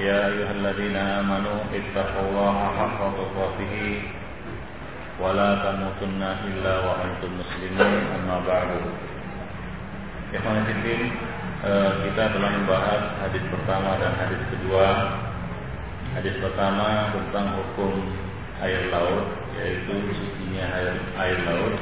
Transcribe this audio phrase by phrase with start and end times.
[0.00, 3.74] يا أيها الذين آمنوا اتقوا الله حق تقاته
[5.20, 8.70] ولا تموتن إلا وأنتم مسلمون أما بعد
[10.30, 11.10] Ikhwan Fiddin
[12.06, 14.86] kita telah membahas hadis pertama dan hadis kedua
[16.14, 18.14] Hadis pertama tentang hukum
[18.62, 19.26] air laut
[19.58, 21.74] Yaitu sucinya air, air laut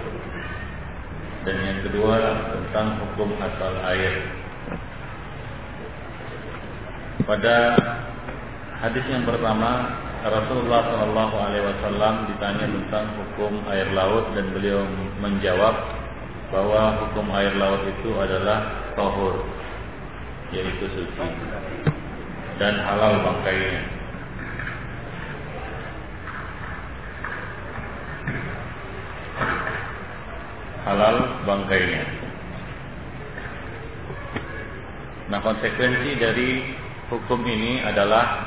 [1.48, 2.18] dan yang kedua
[2.52, 4.26] tentang hukum asal air.
[7.21, 7.77] pada
[8.81, 9.93] hadis yang pertama
[10.25, 14.81] Rasulullah Shallallahu Alaihi Wasallam ditanya tentang hukum air laut dan beliau
[15.21, 15.75] menjawab
[16.49, 19.45] bahwa hukum air laut itu adalah tohur
[20.49, 21.27] yaitu suci
[22.57, 24.03] dan halal bangkainya.
[30.83, 32.03] halal bangkainya.
[35.31, 36.49] Nah, konsekuensi dari
[37.13, 38.41] hukum ini adalah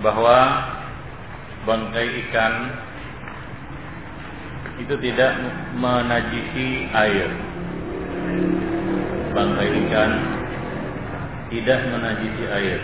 [0.00, 0.38] bahwa
[1.68, 2.54] bangkai ikan
[4.80, 5.36] itu tidak
[5.76, 7.28] menajisi air.
[9.36, 10.10] Bangkai ikan
[11.52, 12.80] tidak menajisi air.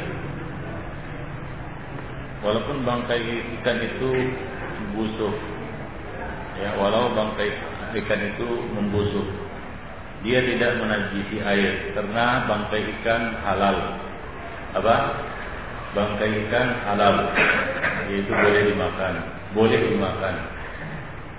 [2.44, 3.24] Walaupun bangkai
[3.60, 4.10] ikan itu
[4.92, 5.32] busuk,
[6.60, 7.48] ya, walau bangkai
[8.04, 9.24] ikan itu membusuk.
[10.24, 14.03] Dia tidak menajisi air karena bangkai ikan halal.
[14.74, 14.94] Apa?
[15.94, 17.30] Bangkai ikan halal,
[18.10, 19.14] yaitu boleh dimakan,
[19.54, 20.34] boleh dimakan.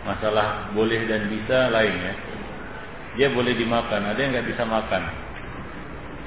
[0.08, 2.16] Masalah boleh dan bisa lainnya.
[3.20, 5.04] Dia boleh dimakan, ada yang nggak bisa makan,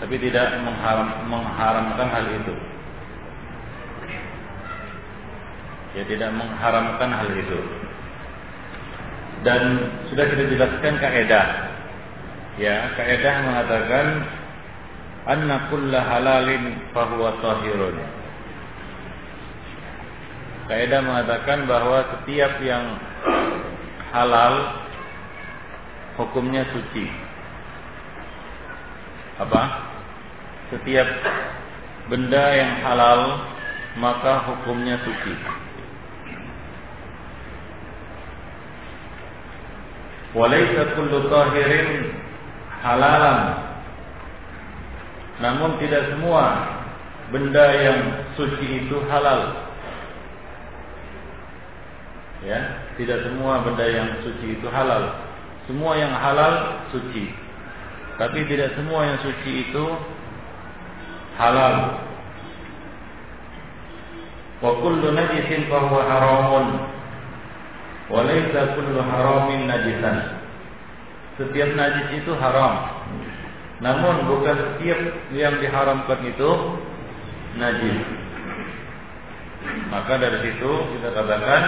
[0.00, 2.54] tapi tidak mengharam, mengharamkan hal itu.
[5.96, 7.60] Dia tidak mengharamkan hal itu
[9.46, 11.46] dan sudah kita jelaskan kaidah.
[12.58, 14.06] Ya, kaidah mengatakan
[15.26, 17.96] anna kulla halalin fahuwa tahirun.
[20.68, 22.84] Kaidah mengatakan bahwa setiap yang
[24.12, 24.84] halal
[26.20, 27.08] hukumnya suci.
[29.40, 29.62] Apa?
[30.68, 31.08] Setiap
[32.12, 33.48] benda yang halal
[33.96, 35.34] maka hukumnya suci.
[40.36, 42.12] Walaysa kullu tahirin
[42.84, 43.67] halalan.
[45.38, 46.44] Namun tidak semua
[47.30, 48.00] benda yang
[48.34, 49.70] suci itu halal.
[52.46, 55.14] Ya, tidak semua benda yang suci itu halal.
[55.66, 57.30] Semua yang halal suci.
[58.18, 59.84] Tapi tidak semua yang suci itu
[61.38, 62.02] halal.
[64.58, 66.66] Wa kullu najisin fahuwa haramun
[68.08, 70.40] Walaysa kullu haramin najisan.
[71.36, 72.97] Setiap najis itu haram.
[73.78, 75.00] Namun bukan setiap
[75.34, 76.50] yang diharamkan itu
[77.58, 77.98] najis.
[79.90, 81.62] Maka dari situ kita katakan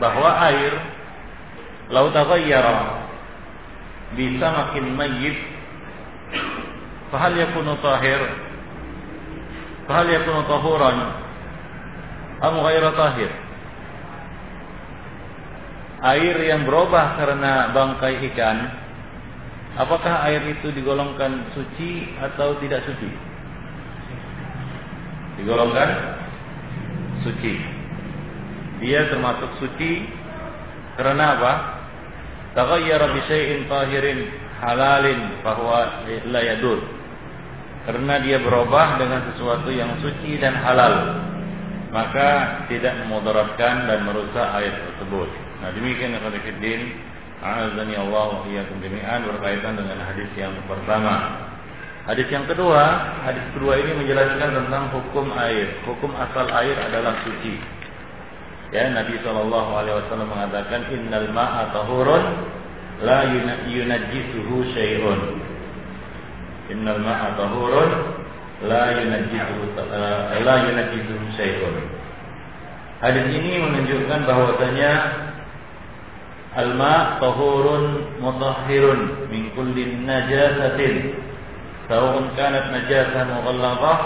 [0.00, 0.72] bahwa air
[1.92, 3.04] laut taghayyara
[4.16, 5.38] bisa makin mayyit.
[7.10, 8.22] Fahal yakunu tahir?
[9.90, 10.96] Fahal yakunu tahuran?
[12.40, 13.30] Am ghairu tahir?
[16.00, 18.56] Air yang berubah karena bangkai ikan,
[19.80, 23.10] apakah air itu digolongkan suci atau tidak suci?
[25.40, 25.88] Digolongkan
[27.24, 27.54] suci.
[28.84, 30.04] Dia termasuk suci
[31.00, 31.52] karena apa?
[32.56, 34.20] Taghayyara bi syai'in tahirin
[34.60, 36.80] halalin bahwa la yadur.
[37.88, 41.24] Karena dia berubah dengan sesuatu yang suci dan halal,
[41.88, 45.28] maka tidak memudaratkan dan merusak air tersebut.
[45.64, 46.24] Nah demikian yang
[47.40, 51.48] A'azani Allah iyyakum jami'an berkaitan dengan hadis yang pertama.
[52.04, 52.84] Hadis yang kedua,
[53.24, 55.72] hadis kedua ini menjelaskan tentang hukum air.
[55.88, 57.56] Hukum asal air adalah suci.
[58.76, 62.24] Ya, Nabi Shallallahu alaihi wasallam mengatakan innal ma'a tahurun
[63.04, 63.32] la
[63.68, 65.20] yunajjisuhu syai'un.
[66.76, 67.90] Innal ma'a tahurun
[68.68, 69.80] la yunajjisuhu
[70.44, 71.76] la yunajjisuhu syai'un.
[73.00, 74.92] Hadis ini menunjukkan bahwasanya
[76.50, 81.14] Al-ma' tahurun mutahhirun min kulli najasatin.
[81.86, 83.98] Sawa'un kanat najasah mughallaqah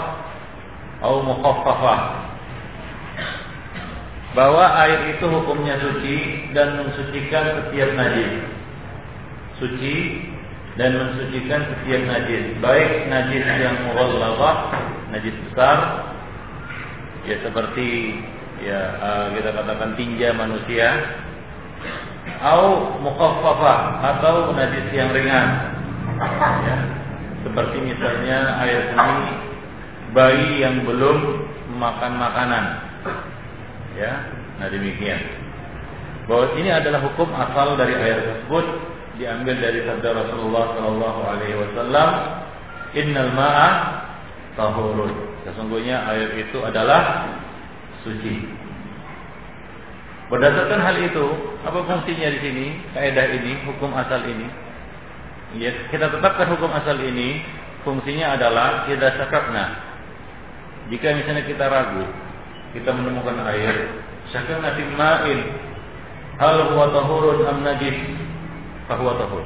[1.01, 1.99] atau mukhaffafah.
[4.35, 6.17] Bahwa air itu hukumnya suci
[6.53, 8.33] dan mensucikan setiap najis.
[9.57, 9.95] Suci
[10.75, 14.57] dan mensucikan setiap najis, baik najis yang mughallazah,
[15.15, 15.77] najis besar
[17.25, 18.21] ya seperti
[18.61, 20.87] ya uh, kita katakan tinja manusia
[22.39, 23.79] atau mukhaffafah
[24.15, 25.49] atau najis yang ringan.
[26.65, 26.77] Ya.
[27.45, 29.27] Seperti misalnya air seni
[30.15, 31.45] bayi yang belum
[31.75, 32.65] makan makanan
[33.95, 34.11] Ya,
[34.59, 35.21] nah demikian.
[36.27, 38.65] Bahwa ini adalah hukum asal dari ayat tersebut
[39.15, 42.09] diambil dari sabda Rasulullah Shallallahu Alaihi Wasallam,
[42.95, 43.69] Innal ma'a
[44.59, 45.11] tahurun.
[45.47, 47.31] Sesungguhnya air itu adalah
[48.03, 48.64] suci.
[50.25, 51.25] Berdasarkan hal itu,
[51.61, 52.65] apa fungsinya di sini?
[52.97, 54.47] Kaidah ini, hukum asal ini.
[55.61, 57.45] Ya, kita tetapkan hukum asal ini,
[57.85, 59.65] fungsinya adalah kita sakatna.
[60.89, 62.05] Jika misalnya kita ragu,
[62.75, 64.03] kita menemukan air
[64.35, 65.39] syakana fil ma'in
[66.35, 67.97] hal huwa tahurun am najis
[68.91, 69.45] fahuwa tahur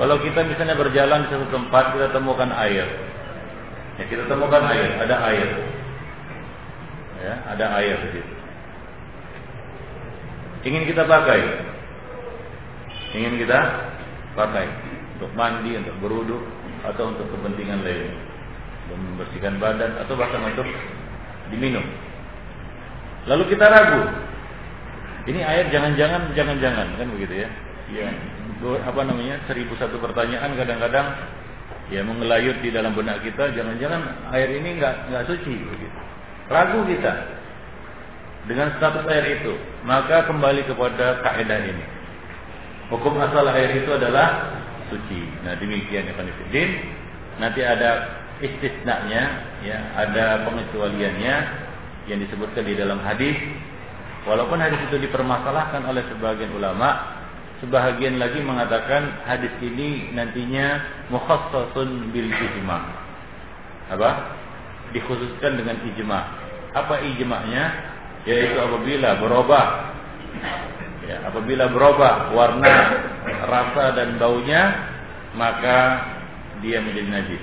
[0.00, 2.88] kalau kita misalnya berjalan di satu tempat kita temukan air
[4.00, 5.48] ya kita temukan air ada air
[7.20, 8.20] ya ada air di
[10.64, 11.40] ingin kita pakai
[13.14, 13.58] ingin kita
[14.34, 14.66] pakai
[15.16, 16.42] untuk mandi untuk beruduk
[16.84, 18.12] atau untuk kepentingan lain
[18.88, 20.68] untuk membersihkan badan atau bahkan untuk
[21.48, 21.84] diminum
[23.24, 24.02] Lalu kita ragu.
[25.24, 27.48] Ini air jangan-jangan jangan-jangan kan begitu ya.
[27.92, 28.08] Ya,
[28.84, 29.40] apa namanya?
[29.48, 31.16] Seribu satu pertanyaan kadang-kadang
[31.88, 35.96] ya mengelayut di dalam benak kita, jangan-jangan air ini nggak nggak suci begitu.
[36.52, 37.12] Ragu kita
[38.44, 39.56] dengan status air itu,
[39.88, 41.84] maka kembali kepada kaidah ini.
[42.92, 44.52] Hukum asal air itu adalah
[44.92, 45.24] suci.
[45.42, 46.70] Nah, demikian ya Fanifidin.
[47.40, 49.22] Nanti ada istisnanya,
[49.64, 51.34] ya, ada pengecualiannya
[52.04, 53.36] yang disebutkan di dalam hadis
[54.28, 57.16] walaupun hadis itu dipermasalahkan oleh sebagian ulama
[57.64, 62.78] sebahagian lagi mengatakan hadis ini nantinya mukhassasun bil ijma
[63.88, 64.10] apa
[64.92, 66.20] dikhususkan dengan ijma
[66.76, 67.64] apa ijma'nya
[68.24, 69.66] yaitu apabila berubah
[71.04, 72.74] ya, apabila berubah warna
[73.44, 74.62] rasa dan baunya
[75.36, 75.78] maka
[76.64, 77.42] dia menjadi najis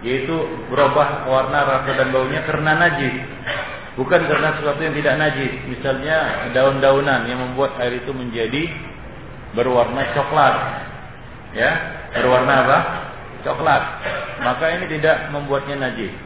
[0.00, 0.34] yaitu
[0.70, 3.14] berubah warna rasa dan baunya karena najis
[3.98, 5.52] Bukan karena sesuatu yang tidak najis.
[5.66, 8.70] Misalnya daun-daunan yang membuat air itu menjadi
[9.52, 10.54] berwarna coklat.
[11.52, 11.70] Ya,
[12.14, 12.78] berwarna apa?
[13.42, 13.82] Coklat.
[14.46, 16.16] Maka ini tidak membuatnya najis.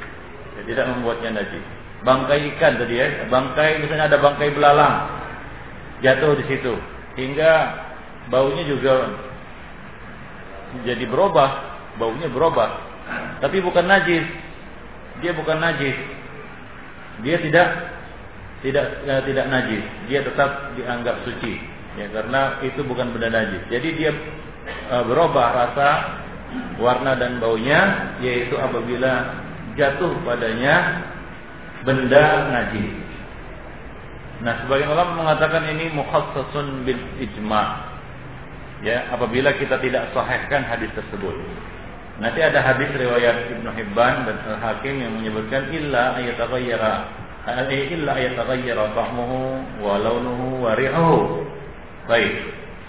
[0.54, 1.64] Ya, tidak membuatnya najis.
[2.04, 4.96] Bangkai ikan tadi ya, bangkai misalnya ada bangkai belalang.
[6.04, 6.76] Jatuh di situ.
[7.16, 7.52] Hingga
[8.28, 9.08] baunya juga
[10.84, 11.50] jadi berubah,
[11.96, 12.68] baunya berubah.
[13.40, 14.24] Tapi bukan najis.
[15.24, 15.96] Dia bukan najis.
[17.24, 17.68] Dia tidak
[18.64, 21.60] tidak ya, tidak najis, dia tetap dianggap suci,
[22.00, 23.60] ya karena itu bukan benda najis.
[23.68, 24.10] Jadi dia
[24.88, 25.88] e, berubah rasa,
[26.80, 29.36] warna dan baunya, yaitu apabila
[29.76, 31.04] jatuh padanya
[31.84, 33.04] benda najis.
[34.42, 37.94] Nah, sebagian ulama mengatakan ini mukhassasun bil ijma.
[38.84, 41.32] Ya, apabila kita tidak sahihkan hadis tersebut.
[42.20, 46.94] Nanti ada hadis riwayat Ibnu Hibban dan Al Hakim yang menyebutkan illa ayataghayyara
[47.90, 49.38] illa ayataghayyara ta'muhu
[49.82, 51.42] wa launuhu wa rihuhu.
[52.06, 52.34] Baik.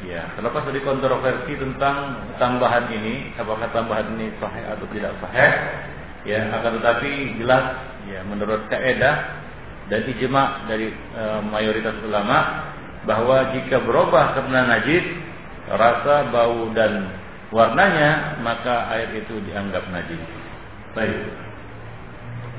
[0.06, 5.52] Ya, terlepas dari kontroversi tentang tambahan ini, apakah tambahan ini sahih atau tidak sahih,
[6.28, 7.66] ya akan tetapi jelas
[8.10, 9.46] ya menurut kaidah
[9.90, 12.74] dan ijma dari e, mayoritas ulama
[13.06, 15.06] bahwa jika berubah karena najis,
[15.70, 17.14] rasa, bau dan
[17.54, 20.22] warnanya, maka air itu dianggap najis.
[20.98, 21.22] Baik.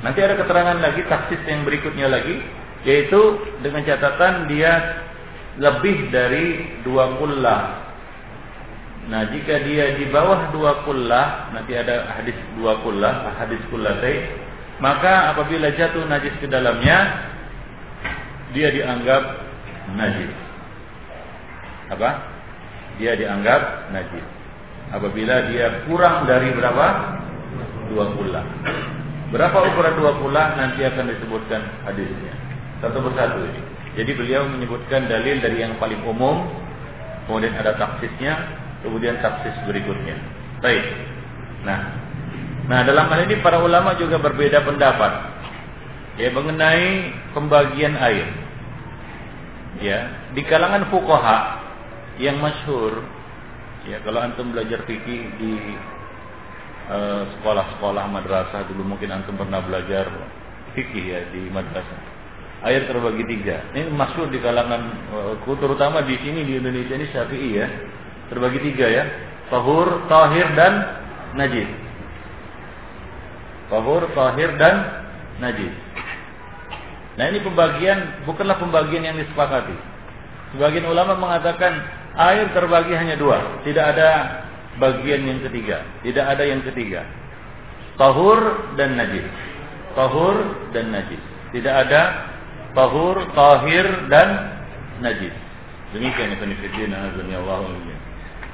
[0.06, 2.38] Nanti ada keterangan lagi taksis yang berikutnya lagi,
[2.86, 5.02] yaitu dengan catatan dia
[5.58, 7.62] lebih dari dua kullah.
[9.06, 14.45] Nah, jika dia di bawah dua kullah, nanti ada hadis dua kullah, hadis kullatai,
[14.82, 17.28] maka apabila jatuh najis ke dalamnya,
[18.52, 19.22] dia dianggap
[19.96, 20.32] najis.
[21.92, 22.10] Apa?
[22.96, 24.36] Dia dianggap najis
[24.94, 26.86] apabila dia kurang dari berapa?
[27.90, 28.42] Dua pula.
[29.30, 32.34] Berapa ukuran dua pula nanti akan disebutkan hadisnya.
[32.82, 33.62] Satu persatu ini.
[33.96, 36.46] Jadi beliau menyebutkan dalil dari yang paling umum,
[37.26, 38.36] kemudian ada taksisnya,
[38.84, 40.14] kemudian taksis berikutnya.
[40.60, 40.84] Baik.
[41.64, 41.80] Nah,
[42.66, 45.12] nah dalam hal ini para ulama juga berbeda pendapat
[46.16, 48.28] ya mengenai pembagian air.
[49.76, 51.60] Ya, di kalangan fuqaha
[52.16, 53.04] yang masyhur
[53.86, 55.52] Ya, kalau antum belajar fikih di
[56.90, 60.10] sekolah sekolah-sekolah madrasah dulu mungkin antum pernah belajar
[60.74, 62.18] fikih ya di madrasah.
[62.66, 63.62] Air terbagi tiga.
[63.78, 64.82] Ini masuk di kalangan
[65.38, 67.66] uh, terutama di sini di Indonesia ini Syafi'i ya.
[68.26, 69.04] Terbagi tiga ya.
[69.54, 70.72] Tahur, tahir dan
[71.38, 71.85] najis.
[73.66, 74.74] Tahur, tahir dan
[75.42, 75.74] najis.
[77.16, 79.74] Nah ini pembagian bukanlah pembagian yang disepakati.
[80.54, 81.72] Sebagian ulama mengatakan
[82.14, 84.10] air terbagi hanya dua, tidak ada
[84.76, 87.02] bagian yang ketiga, tidak ada yang ketiga.
[87.96, 88.38] Tahur
[88.76, 89.24] dan najis.
[89.96, 90.36] Tahur
[90.76, 91.22] dan najis.
[91.56, 92.28] Tidak ada
[92.76, 94.28] tahur, tahir dan
[95.00, 95.32] najis.
[95.96, 97.64] Demikian Ibn Fiddin Allah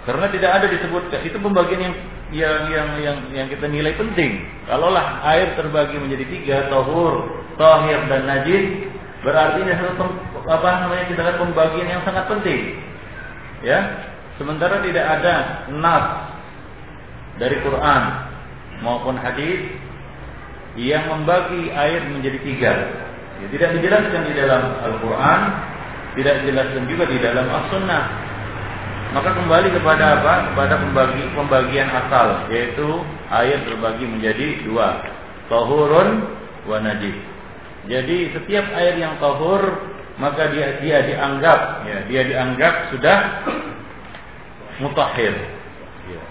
[0.02, 1.94] Karena tidak ada disebutkan itu pembagian yang
[2.32, 4.42] yang yang yang yang kita nilai penting.
[4.66, 8.90] Kalaulah air terbagi menjadi tiga, tahur, tahir dan najis
[9.22, 10.10] berarti ini satu
[10.50, 12.82] apa namanya kita lihat pembagian yang sangat penting.
[13.62, 13.78] Ya.
[14.40, 15.34] Sementara tidak ada
[15.70, 16.06] nas
[17.38, 18.02] dari Quran
[18.82, 19.70] maupun hadis
[20.74, 22.72] yang membagi air menjadi tiga.
[23.38, 25.40] Ya, tidak dijelaskan di dalam Al-Quran,
[26.16, 28.31] tidak dijelaskan juga di dalam As-Sunnah.
[29.12, 30.34] Maka kembali kepada apa?
[30.52, 32.88] Kepada pembagi, pembagian asal, yaitu
[33.28, 35.04] air terbagi menjadi dua,
[35.52, 36.08] tahurun
[36.64, 37.16] wa najis.
[37.92, 39.90] Jadi setiap air yang tahur
[40.20, 43.18] maka dia dia dianggap ya dia dianggap sudah
[44.78, 45.34] mutahhir.
[46.06, 46.22] Ya.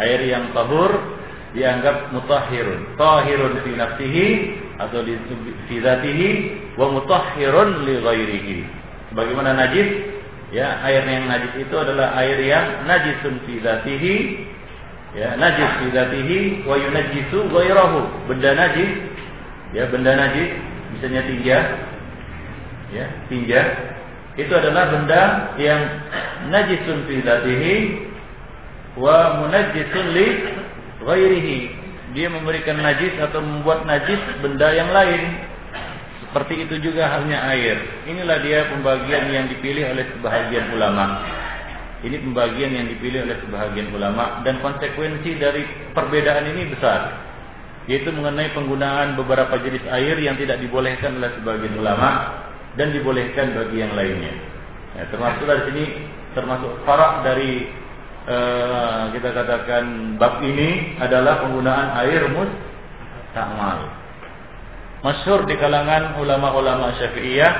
[0.00, 0.90] Air yang tahur
[1.52, 4.28] dianggap mutahhirun, tahirun fi nafsihi
[4.80, 5.14] atau di
[5.68, 6.28] fi dzatihi
[6.80, 8.58] wa mutahhirun li ghairihi.
[9.12, 9.88] Sebagaimana najis
[10.52, 14.16] ya air yang najis itu adalah air yang najisun fi dzatihi
[15.16, 18.28] ya najis fi dzatihi wa yunajjisu ghairahu.
[18.28, 18.90] Benda najis
[19.72, 20.52] ya benda najis
[20.92, 21.58] misalnya tinja.
[22.92, 23.62] Ya tinja.
[24.36, 25.22] Itu adalah benda
[25.56, 25.80] yang
[26.52, 27.74] najisun fi dzatihi
[29.00, 30.26] wa munajjisun li
[31.00, 31.58] ghairihi.
[32.12, 35.51] Dia memberikan najis atau membuat najis benda yang lain
[36.32, 37.76] seperti itu juga halnya air
[38.08, 41.20] inilah dia pembagian yang dipilih oleh sebahagian ulama
[42.02, 45.62] ini pembagian yang dipilih oleh sebahagian ulama dan konsekuensi dari
[45.92, 47.20] perbedaan ini besar
[47.86, 52.42] yaitu mengenai penggunaan beberapa jenis air yang tidak dibolehkan oleh sebagian ulama
[52.78, 54.32] dan dibolehkan bagi yang lainnya.
[54.96, 55.84] Ya, termasuk dari sini
[56.32, 57.68] termasuk farak dari
[58.30, 64.01] uh, kita katakan bab ini adalah penggunaan air mustakmal.
[65.02, 67.52] Masyhur di kalangan ulama-ulama Syafi'iyah,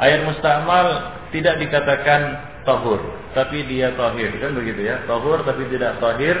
[0.00, 3.04] air mustakmal tidak dikatakan tahur,
[3.36, 5.04] tapi dia tahir, kan begitu ya.
[5.04, 6.40] Tahur tapi tidak tahir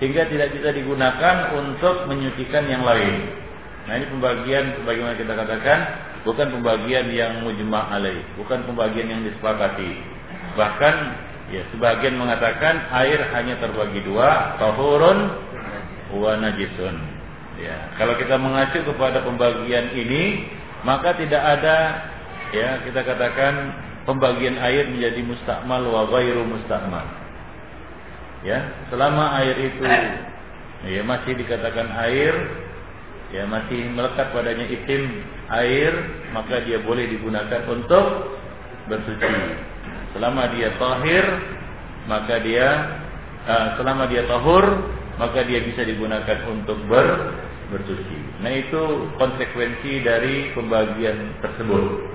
[0.00, 3.36] sehingga tidak bisa digunakan untuk menyucikan yang lain.
[3.84, 5.78] Nah ini pembagian sebagaimana kita katakan
[6.24, 10.00] bukan pembagian yang mujma' alaih, bukan pembagian yang disepakati.
[10.56, 10.94] Bahkan
[11.52, 15.18] ya sebagian mengatakan air hanya terbagi dua, tahurun
[16.16, 17.11] wa najisun.
[17.62, 20.50] Ya, kalau kita mengacu kepada pembagian ini,
[20.82, 21.76] maka tidak ada
[22.50, 23.54] ya kita katakan
[24.04, 27.06] pembagian air menjadi mustakmal wa ghairu mustakmal
[28.42, 28.58] ya
[28.90, 29.82] selama air itu
[30.90, 32.34] ya masih dikatakan air
[33.30, 35.92] ya masih melekat padanya itim air
[36.34, 38.36] maka dia boleh digunakan untuk
[38.90, 39.30] bersuci.
[40.12, 41.24] Selama dia tahir
[42.10, 42.68] maka dia
[43.46, 44.64] uh, selama dia tahur
[45.16, 47.32] maka dia bisa digunakan untuk ber
[47.72, 52.12] bersuci nah itu konsekuensi dari pembagian tersebut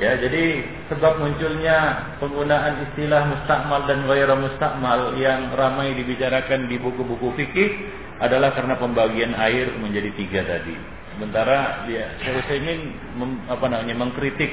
[0.00, 7.30] Ya, jadi sebab munculnya penggunaan istilah mustakmal dan ghairu mustakmal yang ramai dibicarakan di buku-buku
[7.38, 7.70] fikih
[8.18, 10.74] adalah karena pembagian air menjadi tiga tadi.
[11.14, 12.50] Sementara dia Syekh
[13.14, 14.50] mem, apa namanya mengkritik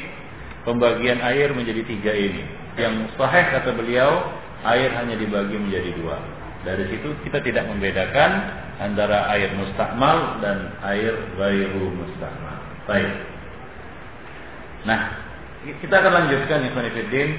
[0.69, 2.43] pembagian air menjadi tiga ini.
[2.77, 4.29] Yang sahih kata beliau
[4.69, 6.19] air hanya dibagi menjadi dua.
[6.69, 8.45] Dari situ kita tidak membedakan
[8.77, 12.61] antara air mustakmal dan air ghairu mustakmal.
[12.85, 13.09] Baik.
[14.85, 15.17] Nah,
[15.65, 17.29] kita akan lanjutkan ya Fiddin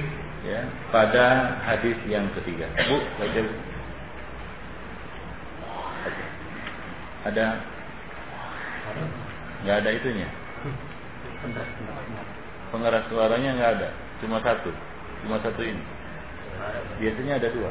[0.43, 2.67] ya pada hadis yang ketiga.
[2.91, 3.41] Bu, baca.
[7.31, 7.47] Ada
[9.63, 10.29] nggak ada itunya?
[12.75, 14.75] Pengeras suaranya nggak ada, cuma satu,
[15.23, 15.83] cuma satu ini.
[16.99, 17.71] Biasanya ada dua.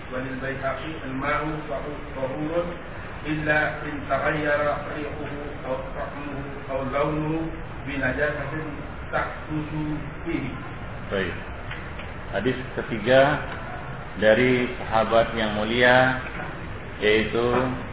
[0.12, 1.42] وللبيهقي الماء
[2.16, 2.64] طهور
[3.26, 4.60] الا ان تغير
[4.94, 5.32] ريحه
[5.66, 6.38] او طعمه
[6.70, 7.42] او لونه
[7.86, 8.66] binajasatin
[9.14, 9.94] taktusu
[10.26, 10.50] fihi.
[11.08, 11.34] Baik.
[12.34, 13.38] Hadis ketiga
[14.18, 16.18] dari sahabat yang mulia
[16.98, 17.46] yaitu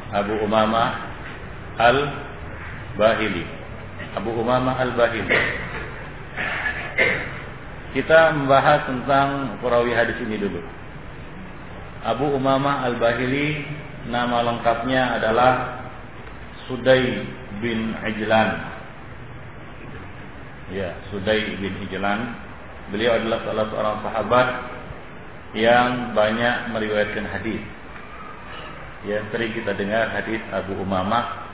[0.10, 0.98] Abu Umamah
[1.78, 3.46] Al-Bahili.
[4.18, 5.38] Abu Umamah Al-Bahili.
[7.94, 10.58] Kita membahas tentang perawi hadis ini dulu.
[12.09, 13.69] Abu Umamah Al-Bahili
[14.09, 15.85] nama lengkapnya adalah
[16.65, 17.29] Sudai
[17.61, 18.51] bin Ijlan.
[20.73, 22.33] Ya, Sudai bin Ijlan.
[22.89, 24.49] Beliau adalah salah seorang sahabat
[25.53, 27.61] yang banyak meriwayatkan hadis.
[29.05, 31.45] Ya, sering kita dengar hadis Abu Umamah.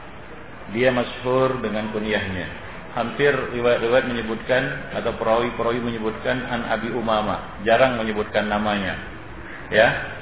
[0.70, 2.46] Dia masyhur dengan kunyahnya.
[2.94, 8.94] Hampir riwayat-riwayat menyebutkan atau perawi-perawi menyebutkan an Abi Umamah, jarang menyebutkan namanya.
[9.74, 10.13] Ya.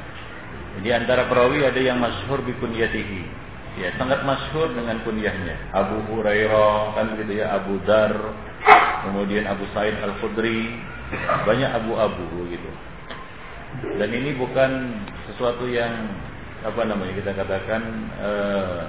[0.81, 3.45] Di antara perawi ada yang masyhur bi kunyatihi.
[3.81, 5.73] Ya, sangat masyhur dengan kunyahnya.
[5.73, 8.13] Abu Hurairah kan begitu ya, Abu Dar,
[9.09, 10.77] kemudian Abu Said Al-Khudri,
[11.49, 12.71] banyak abu-abu gitu.
[13.97, 15.01] Dan ini bukan
[15.33, 15.93] sesuatu yang
[16.63, 17.83] apa namanya kita katakan
[18.21, 18.83] eh,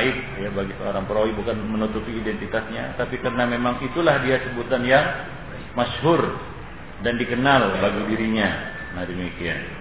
[0.00, 5.04] aib ya bagi seorang perawi bukan menutupi identitasnya, tapi karena memang itulah dia sebutan yang
[5.76, 6.36] masyhur
[7.04, 8.48] dan dikenal bagi dirinya.
[8.96, 9.77] Nah demikian.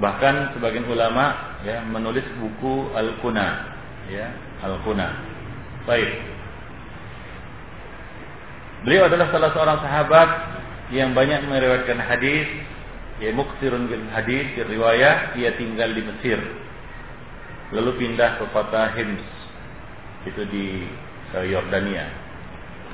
[0.00, 3.48] Bahkan sebagian ulama ya menulis buku Al-Kuna
[4.08, 4.32] ya,
[4.64, 5.08] Al-Kuna.
[5.84, 6.10] Baik.
[8.82, 10.28] Beliau adalah salah seorang sahabat
[10.90, 12.48] yang banyak meriwayatkan hadis,
[13.22, 16.38] ya muksirun bil hadis, riwayat, dia tinggal di Mesir.
[17.72, 19.24] Lalu pindah ke kota Hims.
[20.26, 20.86] Itu di
[21.46, 22.10] Yordania.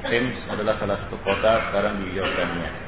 [0.07, 2.88] Hims adalah salah satu kota sekarang di Yordania.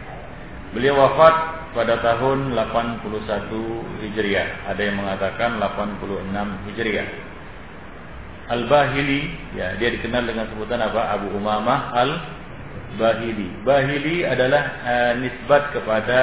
[0.70, 1.34] Beliau wafat
[1.74, 4.70] pada tahun 81 Hijriah.
[4.70, 7.08] Ada yang mengatakan 86 Hijriah.
[8.50, 11.14] Al-Bahili, ya, dia dikenal dengan sebutan apa?
[11.14, 13.50] Abu Umamah Al-Bahili.
[13.62, 16.18] Bahili adalah uh, nisbat kepada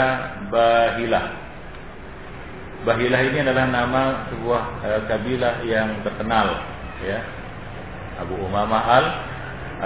[0.52, 1.26] Bahilah.
[2.84, 6.56] Bahilah ini adalah nama sebuah uh, kabilah yang terkenal,
[7.04, 7.20] ya.
[8.20, 9.06] Abu Umamah Al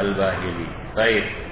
[0.05, 0.69] Al-Bahili.
[0.97, 1.50] Baik.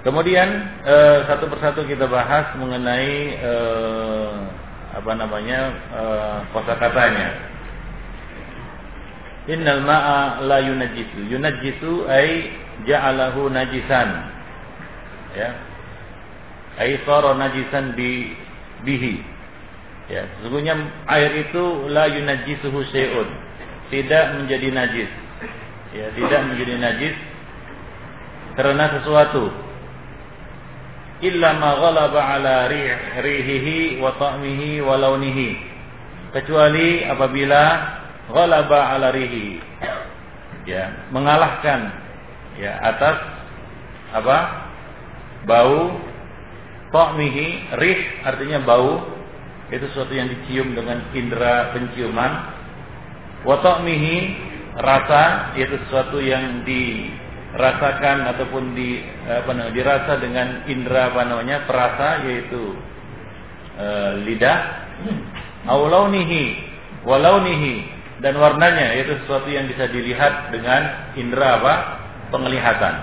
[0.00, 0.48] Kemudian
[0.84, 4.32] eh, satu persatu kita bahas mengenai eh,
[4.96, 5.60] apa namanya
[5.92, 7.28] eh, kosakatanya.
[9.50, 11.28] Innal ma'a la yunajjisu.
[11.28, 12.48] Yunajjisu ay
[12.88, 14.08] ja'alahu najisan.
[15.36, 15.50] Ya.
[16.80, 18.32] Ay sara najisan bi
[18.88, 19.20] bihi.
[20.10, 20.74] Ya, sesungguhnya
[21.06, 23.28] air itu la yunajjisuhu syai'un.
[23.92, 25.10] Tidak menjadi najis.
[25.92, 27.14] Ya, tidak menjadi najis
[28.54, 29.50] karena sesuatu
[31.20, 32.68] illa ma ghalaba ala
[33.20, 35.50] rihihi wa ta'mihi wa launihi.
[36.32, 37.62] Kecuali apabila
[38.32, 39.60] ghalaba ala rihi.
[40.68, 41.92] Ya mengalahkan
[42.60, 43.16] ya atas
[44.16, 44.38] apa?
[45.48, 45.96] Bau
[46.92, 49.00] ta'mihi rih artinya bau
[49.70, 52.32] itu sesuatu yang dicium dengan indera penciuman.
[53.46, 54.16] Wa ta'mihi
[54.78, 57.08] rasa yaitu sesuatu yang di
[57.54, 62.78] rasakan ataupun di apa namanya dirasa dengan indera apa namanya perasa yaitu
[63.74, 63.86] e,
[64.22, 64.58] lidah
[65.66, 66.62] aulaunihi
[67.02, 71.74] walaunihi dan warnanya yaitu sesuatu yang bisa dilihat dengan indera apa
[72.28, 72.94] penglihatan.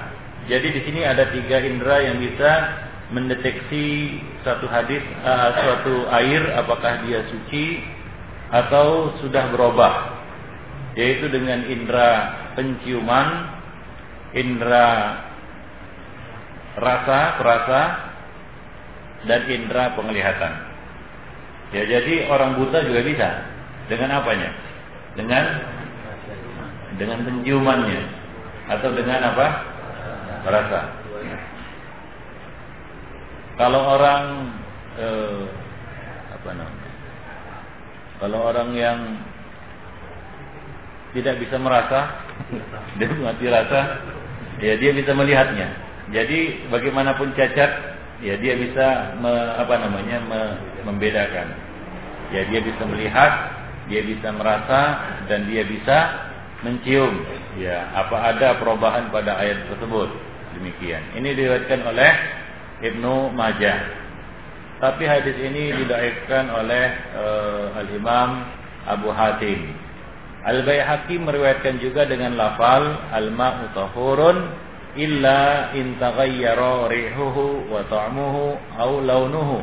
[0.47, 2.51] Jadi di sini ada tiga indera yang bisa
[3.11, 7.83] mendeteksi satu hadis uh, suatu air apakah dia suci
[8.51, 10.23] atau sudah berubah
[10.95, 12.11] yaitu dengan indera
[12.55, 13.56] penciuman
[14.35, 14.87] indera
[16.77, 17.81] rasa, perasa
[19.27, 20.53] dan indera penglihatan.
[21.75, 23.27] Ya, jadi orang buta juga bisa.
[23.87, 24.51] Dengan apanya?
[25.15, 25.45] Dengan
[26.97, 28.03] dengan penciumannya
[28.71, 29.47] atau dengan apa?
[30.47, 30.81] Rasa.
[33.57, 34.23] Kalau orang
[35.01, 35.43] eh,
[36.29, 36.91] apa namanya?
[38.17, 38.99] Kalau orang yang
[41.17, 42.26] tidak bisa merasa,
[42.97, 44.01] dia mati rasa,
[44.61, 45.67] ya dia bisa melihatnya.
[46.15, 47.71] Jadi bagaimanapun cacat,
[48.23, 50.41] ya dia bisa me, apa namanya me,
[50.87, 51.47] membedakan.
[52.31, 53.31] Ya dia bisa melihat,
[53.87, 54.81] dia bisa merasa
[55.27, 55.97] dan dia bisa
[56.63, 57.23] mencium.
[57.59, 60.09] Ya apa ada perubahan pada ayat tersebut.
[60.57, 61.03] Demikian.
[61.19, 62.11] Ini diriwayatkan oleh
[62.81, 63.79] Ibnu Majah.
[64.77, 66.85] Tapi hadis ini didaifkan oleh
[67.17, 68.29] uh, Al Imam
[68.85, 69.73] Abu Hatim.
[70.47, 74.37] Al-Baihaqi meriwayatkan juga dengan lafal al-ma'u tahurun
[74.95, 79.59] illa in taghayyara rihuhu wa ta'muhu aw launuhu.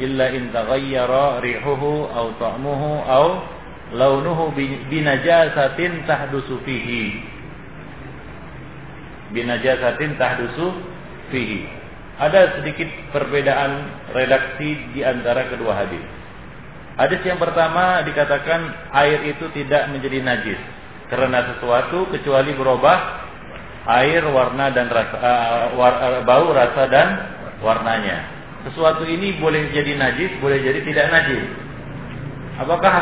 [0.00, 3.26] Illa in taghayyara rihuhu aw ta'muhu aw
[3.92, 4.56] launuhu
[4.88, 7.20] binajasatin tahdusu fihi.
[9.36, 10.72] Binajasatin tahdusu
[11.28, 11.68] fihi.
[12.16, 16.17] Ada sedikit perbedaan redaksi di antara kedua hadis
[16.98, 20.60] hadis yang pertama dikatakan air itu tidak menjadi najis
[21.08, 23.28] karena sesuatu kecuali berubah
[23.88, 27.08] air warna dan rasa uh, war, uh, bau rasa dan
[27.64, 28.36] warnanya.
[28.68, 31.44] Sesuatu ini boleh jadi najis boleh jadi tidak najis.
[32.60, 32.96] Apakah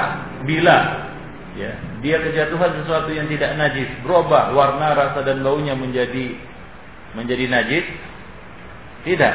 [0.46, 1.11] bila
[1.59, 6.38] ya dia kejatuhan sesuatu yang tidak najis berubah warna rasa dan baunya menjadi
[7.18, 7.87] menjadi najis?
[9.02, 9.35] Tidak.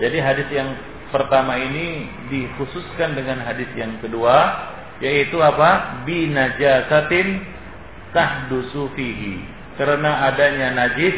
[0.00, 0.72] Jadi hadis yang
[1.12, 4.72] pertama ini dikhususkan dengan hadis yang kedua
[5.02, 6.02] yaitu apa?
[6.08, 7.42] Binajasatin
[8.14, 9.42] tahdusu fihi.
[9.76, 11.16] Karena adanya najis.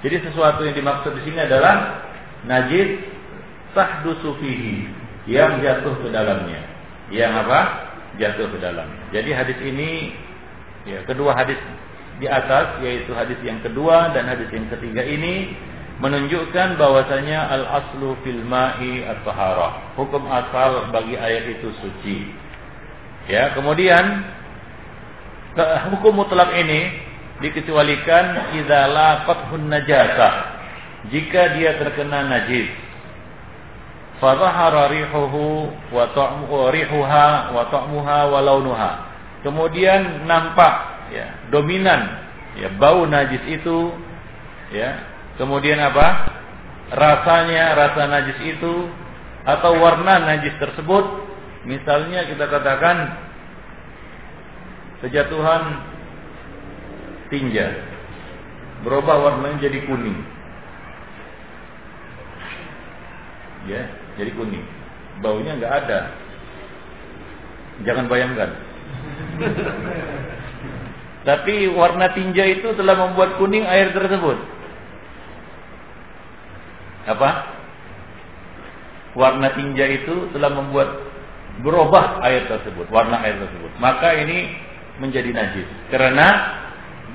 [0.00, 2.06] Jadi sesuatu yang dimaksud di sini adalah
[2.48, 3.02] najis
[3.76, 4.88] tahdusu fihi.
[5.28, 6.62] Yang jatuh ke dalamnya.
[7.12, 7.60] Yang apa?
[8.16, 8.88] Jatuh ke dalam.
[9.10, 10.14] Jadi hadis ini
[10.86, 11.58] ya, kedua hadis
[12.22, 15.56] di atas yaitu hadis yang kedua dan hadis yang ketiga ini
[16.00, 19.94] menunjukkan bahwasanya al aslu fil ma'i at-taharah.
[20.00, 22.18] Hukum asal bagi air itu suci.
[23.28, 24.24] Ya, kemudian
[25.92, 26.88] hukum mutlak ini
[27.44, 30.58] dikecualikan idza laqathun najasa.
[31.12, 32.68] Jika dia terkena najis
[34.20, 38.92] fadhahara rihuhu wa ta'muhu rihuha wa ta'muha wa launuha.
[39.40, 42.20] Kemudian nampak ya, dominan
[42.60, 43.92] ya bau najis itu
[44.72, 45.09] ya.
[45.40, 46.36] Kemudian apa?
[46.92, 48.74] Rasanya rasa najis itu
[49.48, 51.04] atau warna najis tersebut
[51.64, 52.96] misalnya kita katakan
[55.00, 55.80] kejatuhan
[57.32, 57.72] tinja
[58.84, 60.18] berubah warnanya jadi kuning
[63.64, 63.82] ya
[64.20, 64.64] jadi kuning.
[65.24, 66.00] Baunya nggak ada.
[67.88, 68.50] Jangan bayangkan.
[71.28, 74.36] Tapi warna tinja itu telah membuat kuning air tersebut.
[77.08, 77.30] Apa?
[79.16, 80.88] Warna tinja itu telah membuat
[81.60, 83.70] berubah air tersebut, warna air tersebut.
[83.82, 84.54] Maka ini
[85.02, 85.68] menjadi najis.
[85.90, 86.28] Karena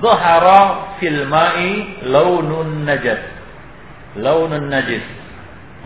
[0.02, 3.22] dhahara fil ma'i launun najis.
[4.16, 5.04] Launun najis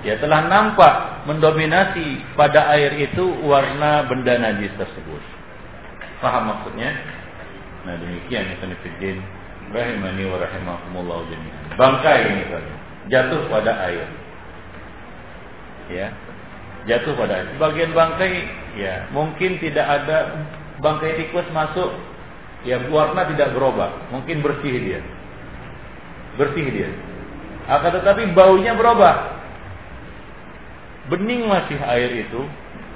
[0.01, 5.23] ya telah nampak mendominasi pada air itu warna benda najis tersebut.
[6.21, 6.93] Paham maksudnya?
[7.85, 9.25] Nah demikian ya Sanifidin
[9.73, 12.65] Rahimani wa rahimakumullah jami'an Bangkai ini kan
[13.11, 14.07] Jatuh pada air.
[15.90, 16.09] Ya.
[16.87, 17.46] Jatuh pada air.
[17.59, 18.35] Sebagian bangkai
[18.79, 20.46] Ya mungkin tidak ada
[20.79, 21.90] Bangkai tikus masuk
[22.64, 24.12] Ya warna tidak berubah.
[24.12, 25.01] Mungkin bersih dia.
[26.37, 26.90] Bersih dia.
[27.68, 29.40] Akan tetapi baunya berubah.
[31.09, 32.40] Bening masih air itu,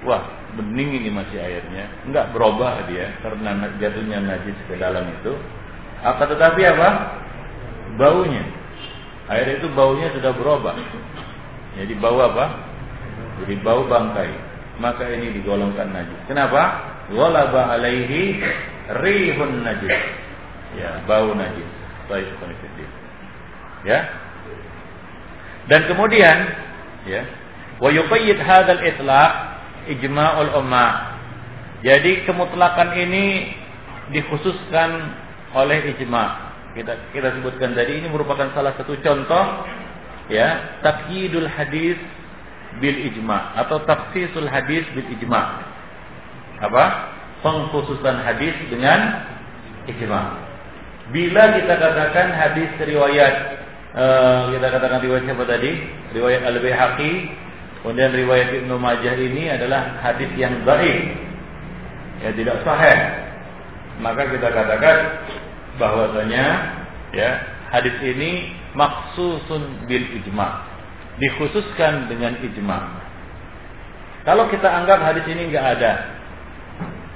[0.06, 0.22] wah
[0.54, 5.34] bening ini masih airnya, enggak berubah dia karena jatuhnya najis ke dalam itu.
[6.04, 6.88] Akan tetapi apa?
[7.98, 8.44] Baunya.
[9.32, 10.76] Air itu baunya sudah berubah.
[11.80, 12.46] Jadi bau apa?
[13.42, 14.30] Jadi bau bangkai.
[14.78, 16.20] Maka ini digolongkan najis.
[16.26, 16.92] Kenapa?
[17.14, 18.42] Walaba alaihi
[19.00, 19.96] rihun najis.
[20.76, 21.68] Ya, bau najis.
[22.10, 22.28] Baik,
[23.84, 24.00] Ya.
[25.68, 26.36] Dan kemudian,
[27.08, 27.24] ya,
[27.82, 29.32] Wa yuqayyid hadzal itlaq
[29.90, 31.18] ijma'ul ummah.
[31.82, 33.52] Jadi kemutlakan ini
[34.14, 34.90] dikhususkan
[35.52, 36.53] oleh ijma.
[36.74, 39.44] Kita kita sebutkan tadi ini merupakan salah satu contoh
[40.26, 41.98] ya, takyidul hadis
[42.82, 45.42] bil ijma atau tafsisul hadis bil ijma.
[46.58, 46.84] Apa?
[47.46, 49.22] Pengkhususan hadis dengan
[49.86, 50.22] ijma.
[51.14, 53.34] Bila kita katakan hadis riwayat
[53.94, 55.72] uh, kita katakan riwayat siapa tadi?
[56.16, 57.12] Riwayat Al-Baihaqi
[57.84, 61.20] Kemudian riwayat Ibnu Majah ini adalah hadis yang baik,
[62.24, 62.96] ya tidak sahih.
[64.00, 64.96] Maka kita katakan
[65.76, 66.46] bahwasanya
[67.14, 67.30] ya
[67.70, 70.48] hadis ini maksusun bil ijma,
[71.18, 72.78] dikhususkan dengan ijma.
[74.24, 75.92] Kalau kita anggap hadis ini enggak ada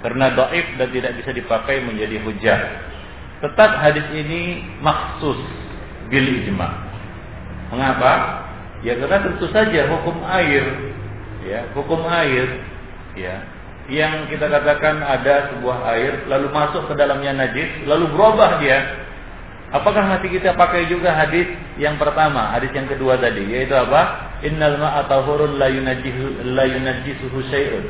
[0.04, 2.60] karena doif dan tidak bisa dipakai menjadi hujah,
[3.42, 5.38] tetap hadis ini maksus
[6.10, 6.68] bil ijma.
[7.74, 8.44] Mengapa?
[8.86, 10.64] Ya karena tentu saja hukum air,
[11.42, 12.46] ya hukum air,
[13.18, 13.57] ya
[13.88, 19.08] yang kita katakan ada sebuah air lalu masuk ke dalamnya najis lalu berubah dia.
[19.68, 21.44] Apakah masih kita pakai juga hadis
[21.76, 23.44] yang pertama hadis yang kedua tadi?
[23.48, 24.32] Yaitu apa?
[24.40, 27.84] Innal ma'a tahurun la yunajjihu la yunajjisuhu syai'un.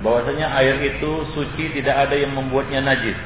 [0.00, 3.16] Bahwasanya air itu suci tidak ada yang membuatnya najis.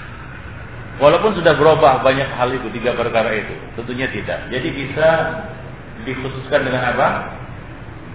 [0.99, 3.55] Walaupun sudah berubah banyak hal itu tiga perkara itu.
[3.79, 4.51] Tentunya tidak.
[4.51, 5.09] Jadi bisa
[6.03, 7.09] dikhususkan dengan apa?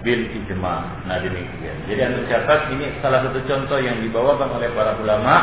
[0.04, 1.02] Bil ijma.
[1.08, 1.76] Nah demikian.
[1.88, 5.36] Jadi anda catat ini salah satu contoh yang dibawakan oleh para ulama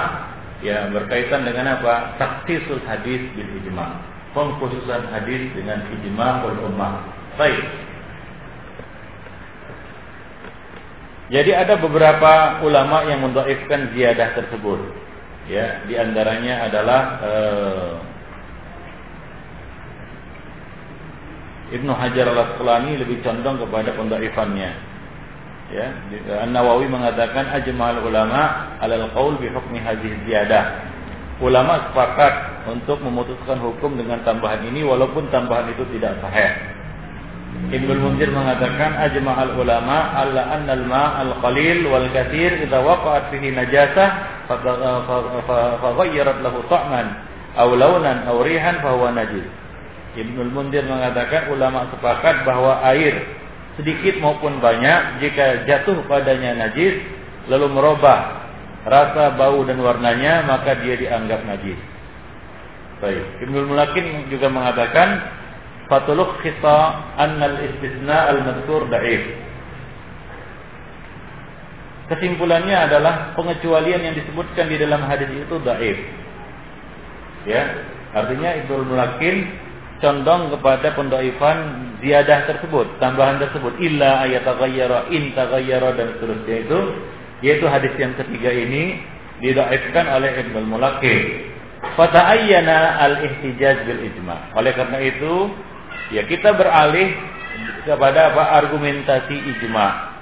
[0.61, 2.15] ya berkaitan dengan apa?
[2.21, 3.99] Taksisul hadis bil ijma.
[4.31, 7.03] Pengkhususan hadis dengan ijma ul ummah.
[7.35, 7.65] Baik.
[11.31, 14.79] Jadi ada beberapa ulama yang mendoifkan ziyadah tersebut.
[15.47, 17.91] Ya, di antaranya adalah uh,
[21.71, 24.71] Ibnu Hajar al Asqalani lebih condong kepada pendaifannya.
[25.71, 25.87] Ya,
[26.43, 30.83] An Nawawi mengatakan ajmal ulama alal qaul bi hukmi hadhihi ziyadah.
[31.39, 36.51] Ulama sepakat untuk memutuskan hukum dengan tambahan ini walaupun tambahan itu tidak sahih.
[37.71, 44.09] Ibnu Munzir mengatakan ajma'al ulama alla anna al-ma' al-qalil wal katsir idza waqa'at fihi najasah
[44.47, 44.55] fa
[46.43, 47.07] lahu ta'man
[47.55, 49.60] aw launan aw rihan fa huwa najis.
[50.11, 53.15] Ibnul Mundir mengatakan ulama sepakat bahwa air
[53.79, 56.99] sedikit maupun banyak jika jatuh padanya najis
[57.47, 58.43] lalu merubah
[58.83, 61.79] rasa bau dan warnanya maka dia dianggap najis.
[63.01, 63.25] Baik.
[63.47, 65.25] Ibnul Mulakin juga mengatakan
[65.89, 66.77] fatuluk khita
[67.17, 69.23] annal istisna al-madhkur da'if.
[72.13, 75.97] Kesimpulannya adalah pengecualian yang disebutkan di dalam hadis itu da'if.
[77.49, 77.63] Ya,
[78.13, 79.35] artinya Ibnul Mulakin
[80.01, 81.57] condong kepada pendoifan
[82.01, 86.79] ziyadah tersebut, tambahan tersebut illa ayat taghayyara in taghayyara dan seterusnya itu
[87.41, 89.01] yaitu hadis yang ketiga ini
[89.41, 91.49] didoifkan oleh Ibnu Mulaqin.
[91.97, 94.53] Fata'ayyana al-ihtijaj bil ijma.
[94.53, 95.49] Oleh karena itu,
[96.13, 97.09] ya kita beralih
[97.89, 100.13] kepada apa argumentasi ijma.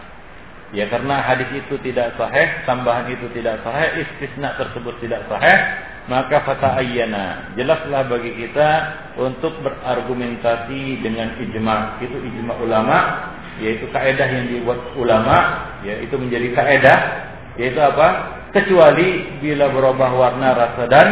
[0.72, 5.58] Ya karena hadis itu tidak sahih, tambahan itu tidak sahih, istisna tersebut tidak sahih,
[6.10, 8.70] maka fata ayyana jelaslah bagi kita
[9.22, 12.02] untuk berargumentasi dengan ijma.
[12.02, 12.98] Itu ijma ulama
[13.62, 17.00] yaitu kaidah yang dibuat ulama yaitu menjadi kaidah
[17.62, 18.42] yaitu apa?
[18.50, 21.08] Kecuali bila berubah warna rasa dan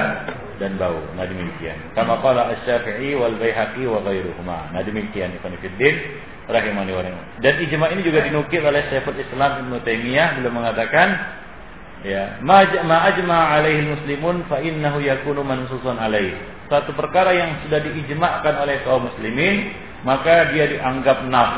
[0.57, 0.97] dan bau.
[1.13, 1.77] Nah demikian.
[1.93, 5.93] Kama qala asy-syafi'i wal baihaqi wa ghairuhuma nah demikian ikhwan fillah
[6.49, 7.03] rahimani wa
[7.43, 10.41] dan ijma ini juga dinukil oleh Syekhul Islam Ibnu Taimiyah.
[10.41, 11.07] Beliau mengatakan
[12.05, 12.61] Ya, ma
[13.09, 16.37] ajma alaihi muslimun fa innahu yakunu mansusan alaihi.
[16.69, 19.73] Satu perkara yang sudah diijma'kan oleh kaum muslimin,
[20.05, 21.57] maka dia dianggap nas.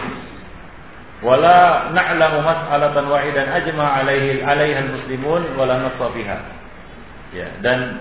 [1.19, 6.39] Wala na'lamu mas'alatan wahidan ajma alaihi alaiha muslimun wala nassa biha.
[7.35, 7.99] Ya, dan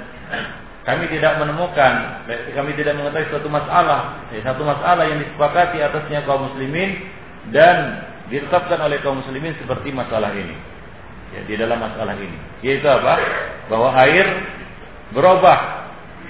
[0.87, 2.23] kami tidak menemukan,
[2.55, 7.03] kami tidak mengetahui suatu masalah, ya, satu masalah yang disepakati atasnya kaum muslimin
[7.51, 10.78] dan ditetapkan oleh kaum muslimin seperti masalah ini
[11.35, 12.39] ya, di dalam masalah ini.
[12.65, 13.15] Yaitu apa?
[13.69, 14.27] Bahwa air
[15.13, 15.59] berubah,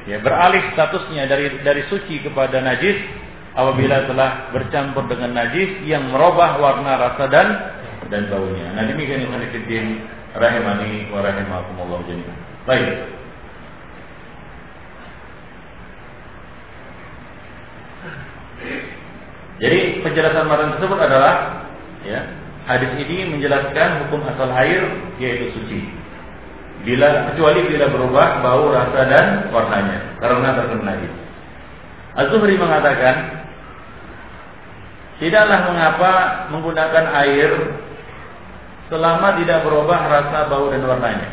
[0.07, 2.97] ya, beralih statusnya dari dari suci kepada najis
[3.59, 7.49] apabila telah bercampur dengan najis yang merubah warna rasa dan
[8.09, 8.71] dan baunya.
[8.73, 10.07] Nah demikian yang fiddin
[10.39, 12.39] rahimani wa rahimakumullah jami'an.
[12.65, 13.19] Baik.
[19.59, 21.67] Jadi penjelasan maran tersebut adalah
[22.07, 22.23] ya
[22.69, 24.85] Hadis ini menjelaskan hukum asal air
[25.17, 25.81] yaitu suci.
[26.85, 31.13] Bila kecuali bila berubah bau, rasa dan warnanya karena terkena najis.
[32.13, 33.41] Az-Zuhri mengatakan
[35.17, 36.13] tidaklah mengapa
[36.53, 37.51] menggunakan air
[38.93, 41.31] selama tidak berubah rasa bau dan warnanya.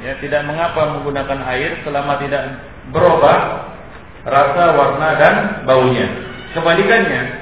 [0.00, 2.42] Ya, tidak mengapa menggunakan air selama tidak
[2.92, 3.38] berubah
[4.24, 6.08] rasa, warna dan baunya.
[6.56, 7.39] Kebalikannya,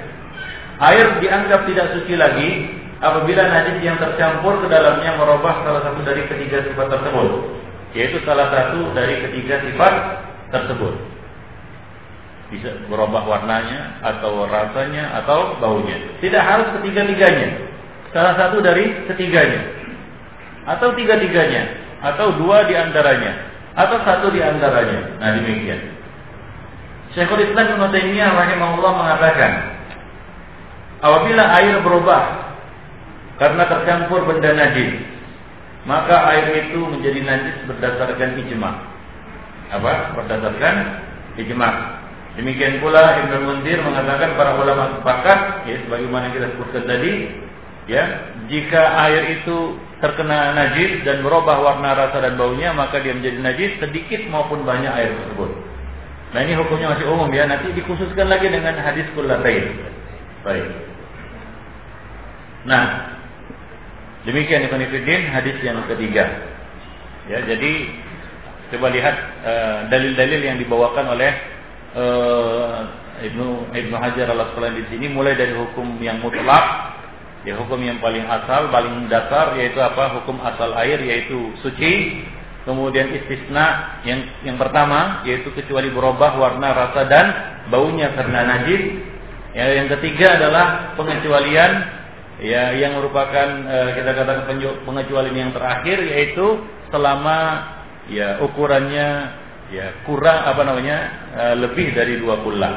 [0.78, 2.70] Air dianggap tidak suci lagi
[3.02, 7.30] apabila najis yang tercampur ke dalamnya merubah salah satu dari ketiga sifat tersebut,
[7.98, 9.94] yaitu salah satu dari ketiga sifat
[10.54, 10.94] tersebut.
[12.48, 16.00] Bisa berubah warnanya atau rasanya atau baunya.
[16.24, 17.68] Tidak harus ketiga-tiganya.
[18.08, 19.68] Salah satu dari ketiganya.
[20.64, 21.68] Atau tiga-tiganya.
[22.00, 23.36] Atau dua di antaranya.
[23.76, 25.20] Atau satu di antaranya.
[25.20, 25.92] Nah demikian.
[27.12, 29.52] Syekhul Islam Ibn Taimiyah rahimahullah mengatakan,
[30.98, 32.22] Apabila air berubah
[33.38, 34.98] karena tercampur benda najis,
[35.86, 38.70] maka air itu menjadi najis berdasarkan ijma.
[39.70, 40.18] Apa?
[40.18, 40.74] Berdasarkan
[41.38, 41.70] ijma.
[42.38, 47.34] Demikian pula Ibnu Munzir mengatakan para ulama sepakat, ya, sebagaimana kita sebutkan tadi,
[47.90, 53.42] ya, jika air itu terkena najis dan berubah warna rasa dan baunya, maka dia menjadi
[53.42, 55.50] najis sedikit maupun banyak air tersebut.
[56.30, 59.97] Nah ini hukumnya masih umum ya, nanti dikhususkan lagi dengan hadis kullatain.
[60.46, 60.68] Baik.
[62.66, 62.84] Nah,
[64.26, 66.24] demikian Ibn Fiddin hadis yang ketiga.
[67.28, 67.72] Ya, jadi
[68.72, 71.32] coba lihat eh, dalil-dalil uh, yang dibawakan oleh
[71.96, 72.84] uh,
[73.18, 76.98] Ibnu Ibnu Hajar al Asqalani di sini mulai dari hukum yang mutlak
[77.46, 80.20] Ya hukum yang paling asal, paling dasar yaitu apa?
[80.20, 82.26] Hukum asal air yaitu suci.
[82.66, 87.26] Kemudian istisna yang yang pertama yaitu kecuali berubah warna, rasa dan
[87.70, 89.00] baunya karena najis.
[89.56, 91.72] Ya, yang ketiga adalah pengecualian
[92.38, 94.44] ya yang merupakan eh, kita katakan
[94.84, 97.64] pengecualian yang terakhir yaitu selama
[98.12, 99.08] ya ukurannya
[99.72, 100.98] ya kurang apa namanya
[101.32, 102.74] eh, lebih dari dua kullah.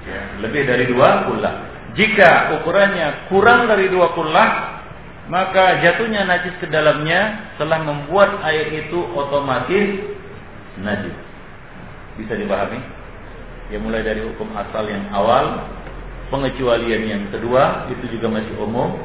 [0.00, 1.54] Ya, lebih dari dua kullah.
[1.94, 4.48] Jika ukurannya kurang dari dua kullah,
[5.30, 10.18] maka jatuhnya najis ke dalamnya telah membuat air itu otomatis
[10.82, 11.14] najis.
[12.18, 12.78] Bisa dipahami?
[13.70, 15.62] Ya mulai dari hukum asal yang awal,
[16.30, 18.96] pengecualian yang kedua itu juga masih umum.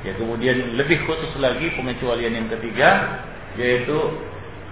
[0.00, 3.20] Ya kemudian lebih khusus lagi pengecualian yang ketiga
[3.60, 3.98] yaitu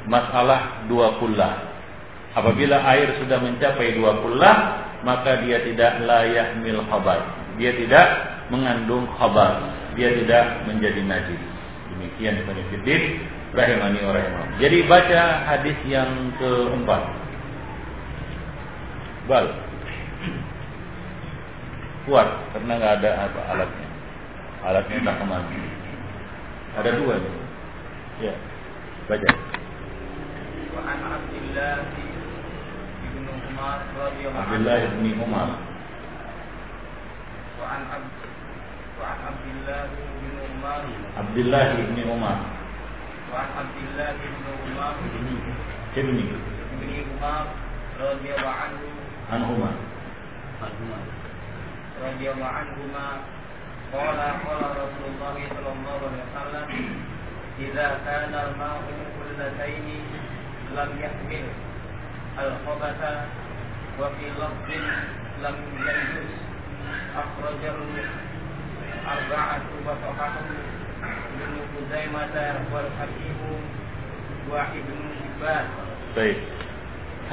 [0.09, 1.69] masalah dua kullah.
[2.33, 4.57] Apabila air sudah mencapai dua kullah,
[5.05, 8.07] maka dia tidak layak mil khabar dia tidak
[8.49, 9.61] mengandung khabar,
[9.99, 11.43] dia tidak menjadi najis.
[11.93, 12.39] Demikian
[12.71, 13.03] Fiddin
[13.53, 14.15] rahimani wa
[14.63, 17.03] Jadi baca hadis yang keempat.
[19.27, 19.68] Bal
[22.08, 23.88] Kuat karena nggak ada apa alatnya.
[24.64, 25.50] Alatnya tak kemana.
[26.80, 27.36] Ada dua nih.
[28.30, 28.34] Ya.
[29.08, 29.30] Baca.
[34.34, 35.50] Abdullah bin Umar
[37.64, 38.16] وعن عبد
[39.00, 39.88] وعن عبد الله
[40.20, 40.84] بن عمر
[41.18, 42.38] عبد الله بن عمر
[43.34, 44.94] وعن عبد الله بن عمر
[45.98, 46.18] ابن
[46.76, 47.46] ابن عمر
[48.04, 48.82] رضي الله عنه
[49.32, 49.72] عنهما
[52.04, 53.08] رضي الله عنهما
[53.94, 56.66] قال قال رسول الله صلى الله عليه وسلم
[57.60, 58.82] إذا كان الماء
[59.18, 59.88] كلتين
[60.74, 61.46] لم يحمل
[62.40, 63.02] الخبث
[64.00, 64.70] وفي لفظ
[65.44, 66.32] لم يجوز
[67.14, 67.76] أخرجه
[69.04, 70.48] أربعة وصححه
[71.04, 72.36] ابن خزيمة
[72.74, 73.40] والحكيم
[74.50, 75.66] وابن حبان.
[76.14, 76.38] Baik.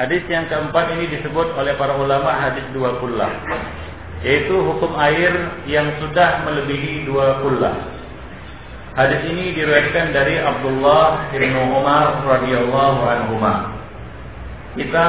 [0.01, 3.29] Hadis yang keempat ini disebut oleh para ulama hadis dua kullah
[4.24, 5.34] yaitu hukum air
[5.68, 7.76] yang sudah melebihi dua kullah.
[8.96, 13.36] Hadis ini diriwayatkan dari Abdullah bin Umar radhiyallahu anhu.
[14.80, 15.06] Kita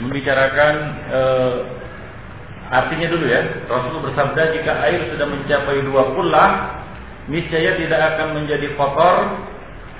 [0.00, 0.74] membicarakan
[1.12, 1.54] eh,
[2.74, 6.50] Artinya dulu ya, Rasul bersabda jika air sudah mencapai dua kullah,
[7.28, 9.16] niscaya tidak akan menjadi kotor.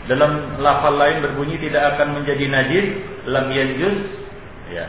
[0.05, 2.87] Dalam lafal lain berbunyi tidak akan menjadi najis,
[3.25, 3.97] lam yanjus,
[4.69, 4.85] ya,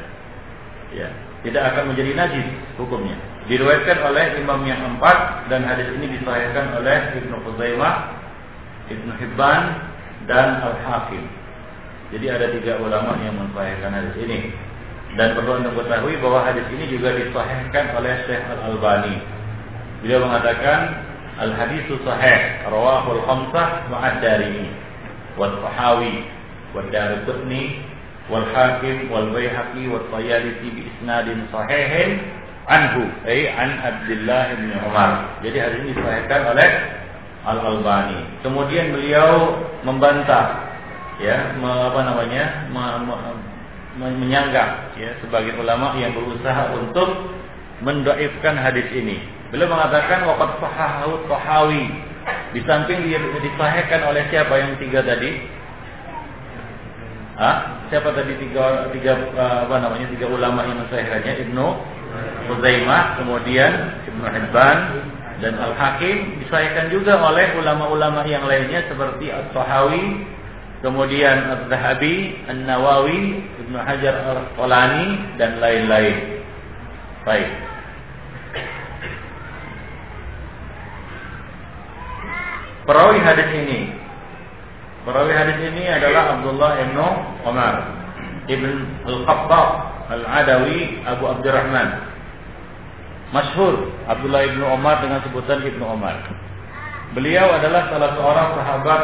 [0.91, 1.07] ya,
[1.45, 2.47] tidak akan menjadi najis
[2.81, 3.13] hukumnya.
[3.45, 7.95] Diriwayatkan oleh imam yang empat dan hadis ini disahihkan oleh Ibnu Khuzaimah,
[8.89, 9.61] Ibnu Hibban
[10.25, 11.21] dan Al Hakim.
[12.09, 14.49] Jadi ada tiga ulama yang mensahihkan hadis ini.
[15.15, 19.21] Dan perlu anda ketahui bahwa hadis ini juga disahihkan oleh Syekh Al Albani.
[20.01, 21.05] Beliau mengatakan
[21.37, 24.73] al hadis sahih rawahul khamsah ma'ad darimi
[25.37, 26.25] wal sahawi
[26.73, 27.83] wal darqutni
[28.29, 28.45] wal
[30.09, 32.25] tayalisi bi isnadin sahihin
[32.65, 35.11] anhu ay an Abdullah bin Umar.
[35.45, 36.69] Jadi hadis ini disahihkan oleh
[37.45, 38.19] Al Albani.
[38.41, 40.73] Kemudian beliau membantah
[41.21, 42.67] ya apa namanya
[43.95, 47.29] menyanggah ya sebagai ulama yang berusaha untuk
[47.85, 49.21] mendoifkan hadis ini.
[49.53, 51.85] Beliau mengatakan waqad sahahu Tahawi.
[52.57, 53.05] Di samping
[53.45, 55.37] disahihkan oleh siapa yang tiga tadi?
[57.35, 61.67] Ah, siapa tadi tiga tiga apa namanya tiga ulama yang mensahihkannya Ibnu
[62.47, 63.71] Uzaimah, kemudian
[64.07, 64.77] Ibnu Hibban
[65.43, 70.23] dan Al Hakim disahihkan juga oleh ulama-ulama yang lainnya seperti At-Tahawi,
[70.79, 76.39] kemudian Al-Zahabi, An-Nawawi, Ibnu Hajar Al-Asqalani dan lain-lain.
[77.27, 77.51] Baik.
[82.85, 84.04] Perawi hadis ini
[85.05, 86.97] Perawi hadis ini adalah Abdullah bin
[87.45, 87.75] Umar
[88.49, 88.65] Ibn
[89.05, 89.69] Al-Khattab
[90.09, 91.89] Al-Adawi Abu Abdurrahman
[93.29, 96.17] Masyhur Abdullah bin Umar dengan sebutan Ibnu Umar
[97.15, 99.01] Beliau adalah salah seorang sahabat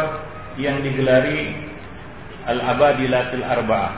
[0.59, 1.55] yang digelari
[2.43, 3.93] Al-Abadilatil Arba'ah.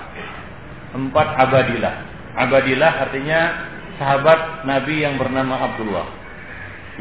[0.93, 1.95] Empat abadilah.
[2.37, 3.41] Abadilah artinya
[3.97, 6.05] sahabat Nabi yang bernama Abdullah.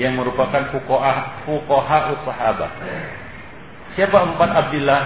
[0.00, 2.72] Yang merupakan fukoha, fukoha sahabat.
[3.92, 5.02] Siapa empat Abdillah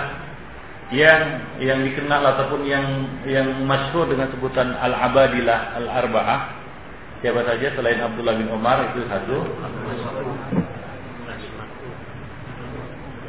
[0.95, 1.23] yang
[1.59, 2.87] yang dikenal ataupun yang
[3.27, 6.41] yang masyhur dengan sebutan Al-Abadilah Al-Arba'ah?
[7.19, 9.43] Siapa saja selain Abdullah bin Umar itu satu.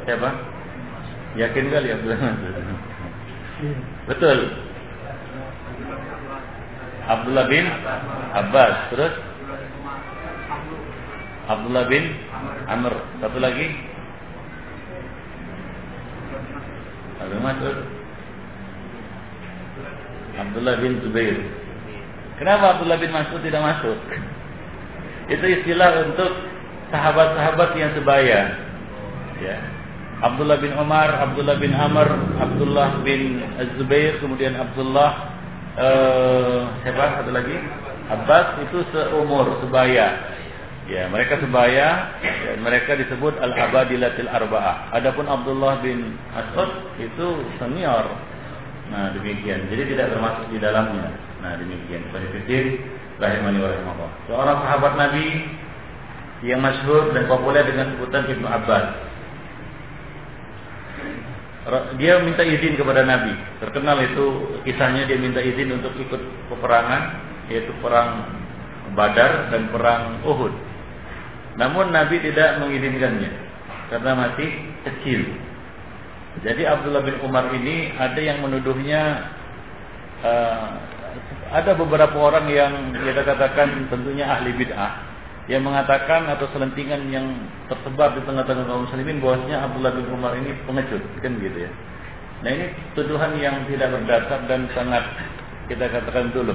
[0.06, 0.30] Siapa?
[1.34, 2.20] Yakin kali Abdullah
[4.06, 4.38] Betul.
[7.08, 7.64] Abdullah bin
[8.36, 8.74] Abbas.
[8.94, 9.14] Terus
[11.50, 12.04] Abdullah bin
[12.70, 12.94] Amr.
[13.18, 13.97] Satu lagi?
[17.18, 17.78] Abdul Mas'ud.
[20.38, 21.36] Abdullah bin Zubair.
[22.38, 23.98] Kenapa Abdullah bin Mas'ud tidak masuk?
[25.34, 26.30] Itu istilah untuk
[26.94, 28.40] sahabat-sahabat yang sebaya.
[29.42, 29.58] Ya.
[30.18, 32.10] Abdullah bin Umar, Abdullah bin Amr,
[32.42, 33.38] Abdullah bin
[33.78, 35.30] Zubair, kemudian Abdullah
[35.78, 37.54] uh, siapa satu lagi?
[38.08, 40.37] Abbas itu seumur sebaya.
[40.88, 44.88] Ya, mereka sebaya dan mereka disebut al-abadilatil arba'ah.
[44.96, 48.08] Adapun Abdullah bin As'ud itu senior.
[48.88, 49.68] Nah, demikian.
[49.68, 51.12] Jadi tidak termasuk di dalamnya.
[51.44, 52.08] Nah, demikian.
[52.08, 52.80] Penelitian
[53.20, 54.08] rahimani wa.
[54.32, 55.26] Seorang sahabat Nabi
[56.48, 58.86] yang masyhur dan populer dengan sebutan Ibnu Abbas.
[62.00, 63.36] Dia minta izin kepada Nabi.
[63.60, 67.20] Terkenal itu kisahnya dia minta izin untuk ikut peperangan
[67.52, 68.24] yaitu perang
[68.96, 70.67] Badar dan perang Uhud.
[71.58, 73.30] Namun Nabi tidak mengizinkannya
[73.90, 74.50] karena masih
[74.86, 75.20] kecil.
[76.46, 79.26] Jadi Abdullah bin Umar ini ada yang menuduhnya
[80.22, 80.70] uh,
[81.50, 85.08] ada beberapa orang yang kita katakan tentunya ahli bid'ah
[85.48, 87.26] yang mengatakan atau selentingan yang
[87.72, 91.70] tersebar di tengah-tengah kaum muslimin bahwasanya Abdullah bin Umar ini pengecut kan gitu ya.
[92.44, 95.02] Nah ini tuduhan yang tidak berdasar dan sangat
[95.66, 96.54] kita katakan dulu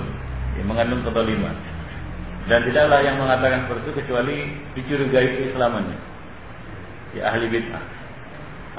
[0.56, 1.73] yang mengandung kedoliman.
[2.44, 4.38] Dan tidaklah yang mengatakan seperti itu kecuali
[4.76, 5.98] dicurigai keislamannya.
[7.16, 7.84] Ya ahli bid'ah.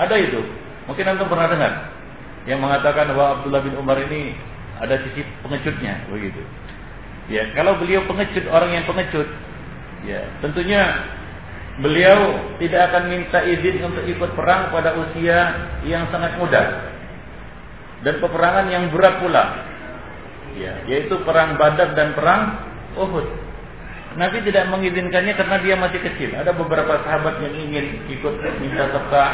[0.05, 0.41] Ada itu.
[0.85, 1.73] Mungkin antum pernah dengar
[2.45, 4.37] yang mengatakan bahwa Abdullah bin Umar ini
[4.77, 6.43] ada sisi pengecutnya begitu.
[7.33, 9.25] Ya, kalau beliau pengecut, orang yang pengecut,
[10.05, 11.09] ya, tentunya
[11.81, 16.93] beliau tidak akan minta izin untuk ikut perang pada usia yang sangat muda.
[18.05, 19.45] Dan peperangan yang berat pula.
[20.61, 22.61] Ya, yaitu perang Badar dan perang
[22.95, 23.43] Uhud.
[24.15, 26.31] Nabi tidak mengizinkannya karena dia masih kecil.
[26.39, 29.25] Ada beberapa sahabat yang ingin ikut minta serta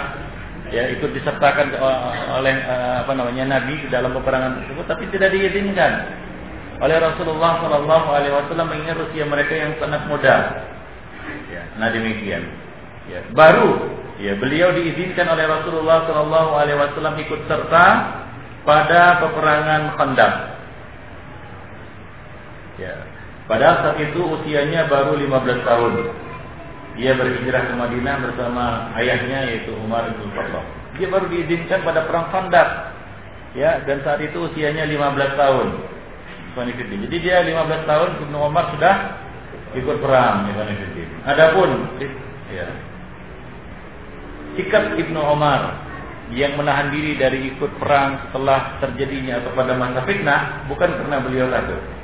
[0.71, 1.75] ya ikut disertakan
[2.39, 6.07] oleh eh, apa namanya Nabi dalam peperangan tersebut tapi tidak diizinkan
[6.81, 10.37] oleh Rasulullah Shallallahu Alaihi Wasallam mengingat usia mereka yang sangat muda.
[11.53, 12.41] Ya, nah demikian.
[13.11, 17.87] Ya, baru ya beliau diizinkan oleh Rasulullah Shallallahu Alaihi Wasallam ikut serta
[18.65, 20.35] pada peperangan Khandaq.
[22.81, 22.97] Ya,
[23.51, 25.93] Padahal saat itu usianya baru 15 tahun.
[26.95, 30.63] Dia berhijrah ke Madinah bersama ayahnya yaitu Umar bin Khattab.
[30.95, 32.69] Dia baru diizinkan pada perang Khandaq.
[33.59, 35.67] Ya, dan saat itu usianya 15 tahun.
[36.55, 38.95] Jadi dia 15 tahun Ibnu Umar sudah
[39.71, 40.51] ikut perang
[41.27, 41.95] Adapun
[42.51, 42.67] ya,
[44.59, 45.79] sikap Ibnu Umar
[46.35, 51.47] yang menahan diri dari ikut perang setelah terjadinya atau pada masa fitnah bukan karena beliau
[51.55, 52.00] takut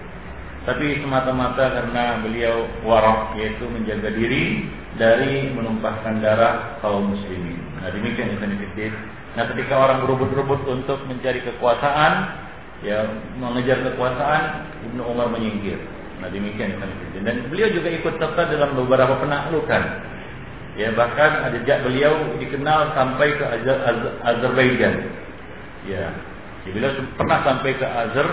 [0.66, 4.66] tapi semata-mata karena beliau warok yaitu menjaga diri
[4.98, 7.54] dari menumpahkan darah kaum muslimin.
[7.78, 8.90] Nah demikian yang saya
[9.38, 12.12] Nah ketika orang berebut-rebut untuk mencari kekuasaan,
[12.82, 13.06] ya
[13.38, 14.42] mengejar kekuasaan,
[14.90, 15.78] Ibnu Umar menyingkir.
[16.18, 19.82] Nah demikian yang saya Dan beliau juga ikut serta dalam beberapa penaklukan.
[20.76, 23.44] Ya bahkan jejak beliau dikenal sampai ke
[24.24, 24.94] Azerbaijan.
[25.86, 26.10] Ya,
[26.68, 28.28] beliau pernah sampai ke Azer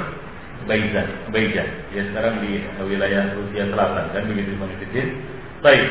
[0.64, 1.68] Baizan, Baizan.
[1.92, 5.08] Ya sekarang di wilayah Rusia Selatan kan begitu Manifidin.
[5.60, 5.90] Baik.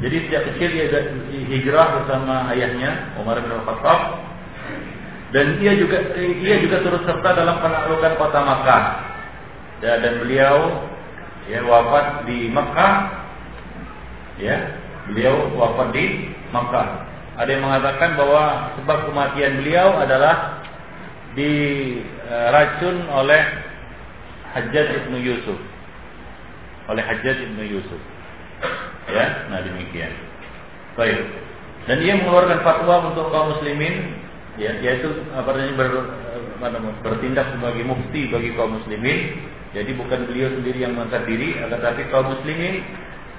[0.00, 1.00] Jadi sejak kecil dia
[1.52, 4.00] hijrah bersama ayahnya Umar bin Khattab
[5.34, 8.84] dan dia juga dia juga turut serta dalam penaklukan kota Makkah.
[9.82, 10.86] Dan beliau
[11.50, 12.94] ya wafat di Makkah.
[14.38, 14.78] Ya,
[15.10, 16.86] beliau wafat di Makkah.
[17.34, 20.62] Ada yang mengatakan bahwa sebab kematian beliau adalah
[21.34, 23.42] diracun oleh
[24.54, 25.58] Hajjaj ibnu Yusuf.
[26.86, 28.00] Oleh Hajjaj ibnu Yusuf.
[29.10, 30.14] Ya nah demikian.
[30.94, 31.20] Baik.
[31.84, 34.16] Dan dia mengeluarkan fatwa untuk kaum muslimin
[34.56, 35.90] ya yaitu apa namanya ber,
[37.02, 39.42] bertindak sebagai mufti bagi kaum muslimin.
[39.74, 42.86] Jadi bukan beliau sendiri yang mengangkat diri akan tetapi kaum muslimin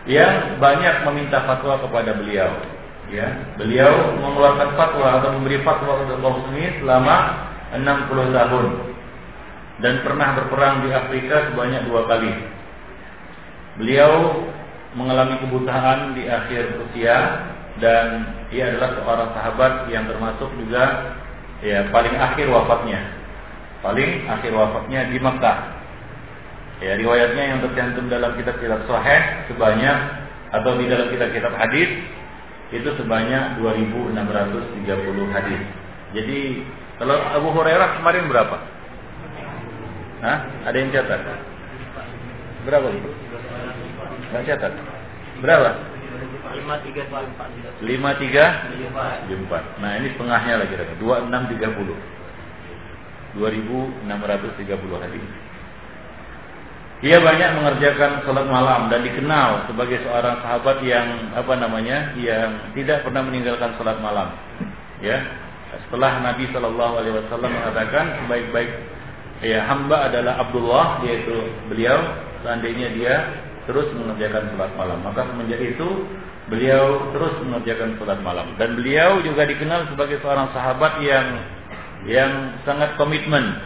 [0.05, 2.51] yang banyak meminta fatwa kepada beliau.
[3.09, 7.17] Ya beliau mengeluarkan fatwa atau memberi fatwa untuk kaum muslimin selama
[7.81, 8.65] 60 tahun
[9.83, 12.31] dan pernah berperang di Afrika sebanyak dua kali.
[13.75, 14.47] Beliau
[14.95, 17.43] mengalami kebutaan di akhir usia
[17.83, 21.15] dan ia adalah seorang sahabat yang termasuk juga
[21.59, 23.03] ya paling akhir wafatnya.
[23.83, 25.59] Paling akhir wafatnya di Mekah.
[26.83, 29.97] Ya, riwayatnya yang tercantum dalam kitab-kitab sahih sebanyak
[30.51, 31.87] atau di dalam kitab-kitab hadis
[32.71, 35.61] itu sebanyak 2630 hadis.
[36.15, 36.41] Jadi
[36.95, 38.55] kalau Abu Hurairah kemarin berapa?
[40.23, 40.47] Hah?
[40.65, 41.19] Ada yang catat?
[42.63, 42.87] Berapa?
[44.31, 44.71] Enggak catat.
[45.43, 45.75] Berapa?
[47.83, 49.83] 53 54.
[49.83, 51.99] Nah, ini setengahnya lagi kira-kira 2630.
[53.35, 55.19] 2630 hadis.
[57.03, 63.03] Dia banyak mengerjakan sholat malam dan dikenal sebagai seorang sahabat yang apa namanya, yang tidak
[63.03, 64.31] pernah meninggalkan sholat malam.
[65.03, 65.19] Ya,
[65.87, 68.69] setelah Nabi Shallallahu Alaihi Wasallam mengatakan sebaik-baik
[69.43, 71.35] ya hamba adalah Abdullah, yaitu
[71.67, 71.99] beliau.
[72.45, 73.15] Seandainya dia
[73.65, 76.05] terus mengerjakan sholat malam, maka semenjak itu
[76.45, 78.53] beliau terus mengerjakan sholat malam.
[78.61, 81.25] Dan beliau juga dikenal sebagai seorang sahabat yang
[82.05, 83.57] yang sangat komitmen,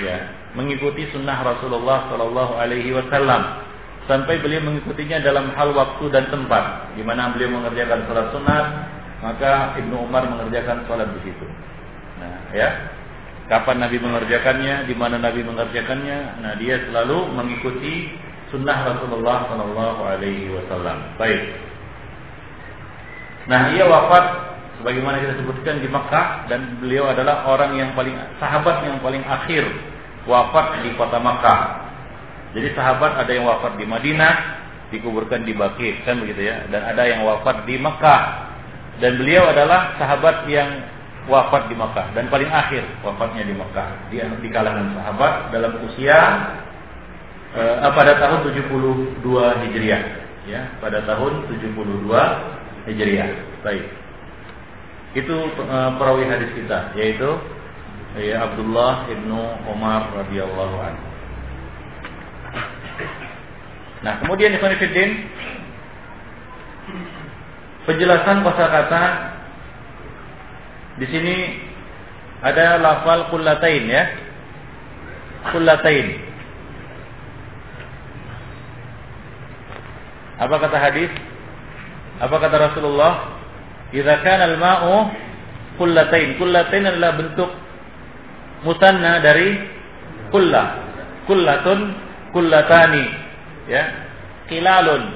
[0.00, 3.68] ya, mengikuti sunnah Rasulullah Shallallahu Alaihi Wasallam
[4.08, 8.66] sampai beliau mengikutinya dalam hal waktu dan tempat di mana beliau mengerjakan sholat sunat
[9.22, 11.46] maka Ibnu Umar mengerjakan sholat di situ.
[12.52, 12.68] Ya,
[13.48, 18.12] kapan Nabi mengerjakannya, di mana Nabi mengerjakannya, nah dia selalu mengikuti
[18.52, 21.16] sunnah Rasulullah Shallallahu Alaihi Wasallam.
[21.16, 21.42] Baik.
[23.48, 24.24] Nah, ia wafat
[24.78, 29.66] sebagaimana kita sebutkan di Makkah dan beliau adalah orang yang paling sahabat yang paling akhir
[30.28, 31.90] wafat di kota Makkah.
[32.52, 34.34] Jadi sahabat ada yang wafat di Madinah,
[34.92, 36.68] dikuburkan di Baqi, kan begitu ya.
[36.68, 38.52] Dan ada yang wafat di Makkah.
[39.00, 40.68] Dan beliau adalah sahabat yang
[41.30, 43.88] wafat di Makkah dan paling akhir wafatnya di Makkah.
[44.10, 46.18] Di, di kalangan sahabat dalam usia
[47.54, 50.02] eh, pada tahun 72 Hijriah,
[50.50, 53.30] ya, pada tahun 72 Hijriah.
[53.62, 53.84] Baik.
[55.14, 57.30] Itu eh, perawi hadis kita, yaitu
[58.18, 61.06] ya Abdullah ibnu Umar radhiyallahu anhu.
[64.02, 65.10] Nah, kemudian Ibn Fiddin
[67.86, 69.31] penjelasan kosakata
[71.00, 71.36] di sini
[72.42, 74.04] ada lafal kullatain ya.
[75.54, 76.06] Kullatain.
[80.42, 81.10] Apa kata hadis?
[82.18, 83.38] Apa kata Rasulullah?
[83.94, 85.10] Idza kana al-ma'u
[85.78, 86.36] kullatain.
[86.36, 87.50] Kullatain adalah bentuk
[88.66, 89.62] musanna dari
[90.34, 90.82] kullah.
[91.30, 91.94] Kullatun,
[92.34, 93.06] kullatani.
[93.70, 93.84] Ya.
[94.50, 95.14] Kilalun.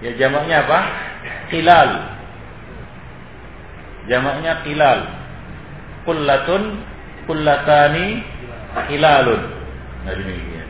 [0.00, 0.78] Ya jamaknya apa?
[1.52, 2.19] Kilal.
[4.10, 5.06] Jamaknya kilal.
[6.02, 6.82] Kullatun,
[7.30, 8.26] kullatani,
[8.90, 9.42] kilalun.
[10.02, 10.68] Nah demikian.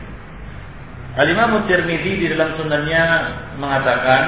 [1.17, 3.03] Al-Imam di dalam sunannya
[3.59, 4.23] mengatakan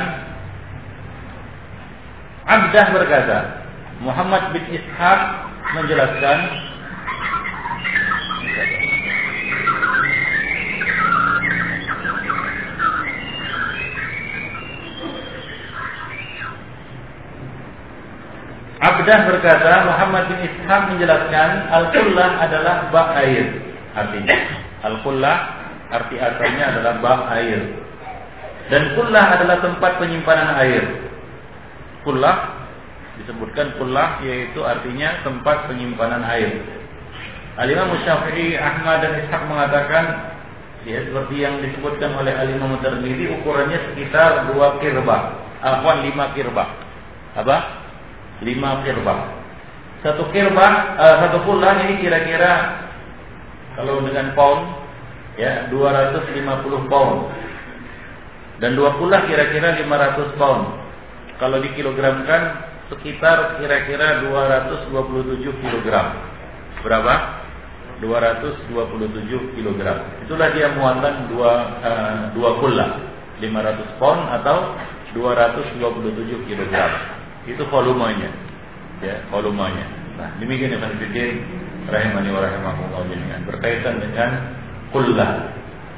[2.44, 3.38] Abdah berkata,
[4.04, 5.20] Muhammad bin Ishaq
[5.80, 6.40] menjelaskan
[18.84, 23.46] Abdah berkata Muhammad bin Ishaq menjelaskan Al-Qullah adalah bak air
[23.96, 24.36] Artinya
[24.84, 25.38] Al-Qullah
[25.88, 27.64] arti asalnya adalah bak air
[28.68, 30.84] Dan Qullah adalah tempat penyimpanan air
[32.04, 32.68] Qullah
[33.24, 36.60] disebutkan Qullah yaitu artinya tempat penyimpanan air
[37.56, 40.34] Al-Imam Syafi'i, Ahmad dan Ishaq mengatakan
[40.84, 46.66] ya seperti yang disebutkan oleh Al-Imam ukurannya sekitar dua kirba, afwan lima kirba.
[47.38, 47.83] Apa?
[48.44, 49.40] Lima kirba.
[50.04, 52.84] Satu kirba, uh, satu pulang ini kira-kira
[53.80, 54.62] kalau dengan pound
[55.40, 57.20] ya 250 pound.
[58.62, 60.64] Dan dua pula kira-kira 500 pound.
[61.42, 62.42] Kalau dikilogramkan
[62.92, 66.08] sekitar kira-kira 227 kilogram.
[66.84, 67.44] Berapa?
[68.04, 69.80] 227 kg.
[70.28, 72.88] Itulah dia muatan dua uh, dua kula
[73.40, 74.76] 500 pound atau
[75.16, 76.76] 227 kg.
[77.50, 78.32] Itu volumenya.
[79.04, 79.86] Ya, volumenya.
[80.16, 81.42] Nah, demikian yang kami
[81.90, 84.30] rahimani wa jami'an berkaitan dengan
[84.96, 85.52] kullah.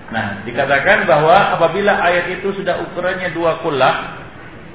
[0.10, 4.26] Nah, dikatakan bahwa apabila ayat itu sudah ukurannya dua kullah,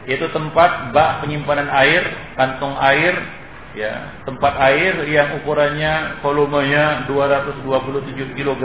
[0.06, 2.02] yaitu tempat bak penyimpanan air,
[2.38, 3.14] kantong air
[3.74, 8.62] ya tempat air yang ukurannya volumenya 227 kg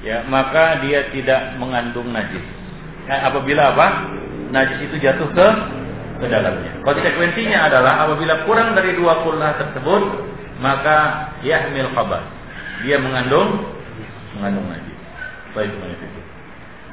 [0.00, 2.44] ya maka dia tidak mengandung najis
[3.04, 3.86] nah, apabila apa
[4.56, 5.48] najis itu jatuh ke
[6.24, 10.02] ke dalamnya konsekuensinya adalah apabila kurang dari dua kullah tersebut
[10.64, 12.24] maka yahmil khabar.
[12.88, 13.68] Dia mengandung
[14.40, 14.98] mengandung najis
[15.54, 16.08] baik itu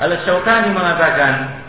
[0.02, 1.62] Al-Syaukani mengatakan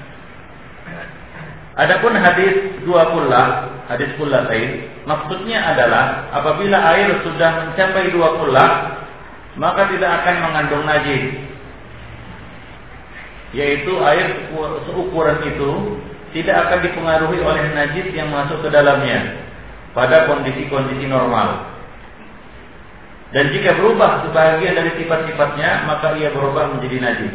[1.73, 8.71] Adapun hadis dua kullah, hadis kullatain, maksudnya adalah apabila air sudah mencapai dua kullah,
[9.57, 11.33] maka tidak akan mengandung najis.
[13.57, 14.53] Yaitu air
[14.85, 15.71] seukuran itu
[16.33, 19.37] tidak akan dipengaruhi oleh najis yang masuk ke dalamnya
[19.93, 21.73] pada kondisi-kondisi normal.
[23.33, 27.33] Dan jika berubah sebagian dari sifat-sifatnya, maka ia berubah menjadi najis.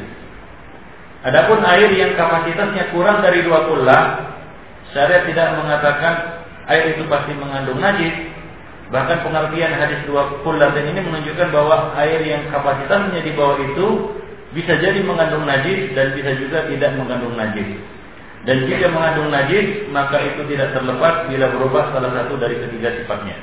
[1.25, 4.03] Adapun air yang kapasitasnya kurang dari dua kullah,
[4.93, 6.13] syariat tidak mengatakan
[6.69, 8.13] air itu pasti mengandung najis.
[8.87, 13.87] Bahkan pengertian hadis dua dan ini menunjukkan bahwa air yang kapasitasnya di bawah itu
[14.55, 17.96] bisa jadi mengandung najis dan bisa juga tidak mengandung najis.
[18.47, 23.35] Dan jika mengandung najis, maka itu tidak terlepas bila berubah salah satu dari ketiga sifatnya.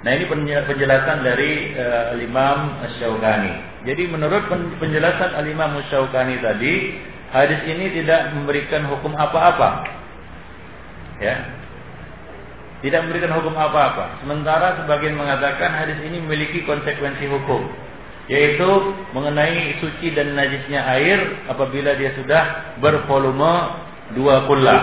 [0.00, 0.24] Nah ini
[0.64, 3.84] penjelasan dari uh, Imam Syaukani.
[3.84, 4.48] Jadi menurut
[4.80, 6.96] penjelasan Al-Imam Syaukani tadi,
[7.28, 9.84] hadis ini tidak memberikan hukum apa-apa.
[11.20, 11.36] Ya.
[12.80, 14.24] Tidak memberikan hukum apa-apa.
[14.24, 17.68] Sementara sebagian mengatakan hadis ini memiliki konsekuensi hukum.
[18.32, 18.70] Yaitu
[19.12, 24.78] mengenai suci dan najisnya air apabila dia sudah bervolume dua kula.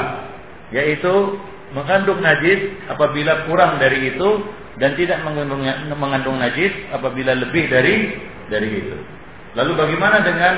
[0.76, 1.40] Yaitu
[1.72, 4.30] mengandung najis apabila kurang dari itu
[4.78, 5.64] dan tidak mengandung,
[5.96, 8.98] mengandung najis apabila lebih dari dari itu.
[9.56, 10.56] Lalu bagaimana dengan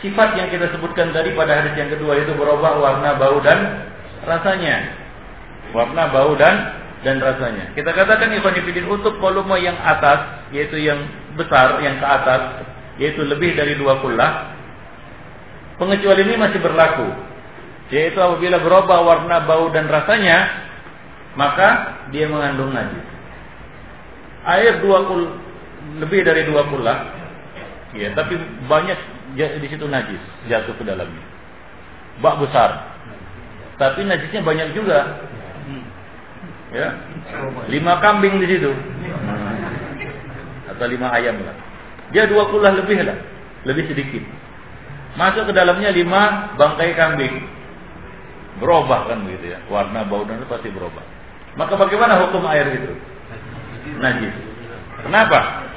[0.00, 3.86] sifat yang kita sebutkan tadi pada hadis yang kedua itu berubah warna, bau dan
[4.24, 4.96] rasanya.
[5.70, 7.72] Warna, bau dan dan rasanya.
[7.72, 11.00] Kita katakan ikhwanifidin untuk volume yang atas yaitu yang
[11.38, 12.66] besar yang ke atas
[13.00, 14.52] yaitu lebih dari dua kullah
[15.80, 17.08] pengecualian ini masih berlaku
[17.90, 20.66] yaitu apabila berubah warna, bau dan rasanya
[21.34, 23.06] maka dia mengandung najis
[24.46, 25.22] air dua kul
[26.02, 26.98] lebih dari dua kullah
[27.94, 28.98] ya tapi banyak
[29.36, 30.18] di situ najis
[30.50, 31.22] jatuh ke dalamnya.
[32.18, 32.98] Bak besar.
[33.78, 35.24] Tapi najisnya banyak juga.
[36.74, 36.88] Ya.
[37.70, 38.70] Lima kambing di situ.
[40.70, 41.56] Atau lima ayam lah.
[42.10, 43.18] Dia dua kullah lebih lah.
[43.64, 44.24] Lebih sedikit.
[45.18, 47.42] Masuk ke dalamnya lima bangkai kambing
[48.58, 51.04] berubah kan begitu ya warna bau dan pasti berubah
[51.54, 52.92] maka bagaimana hukum air itu
[53.98, 54.34] najis.
[55.00, 55.70] Kenapa?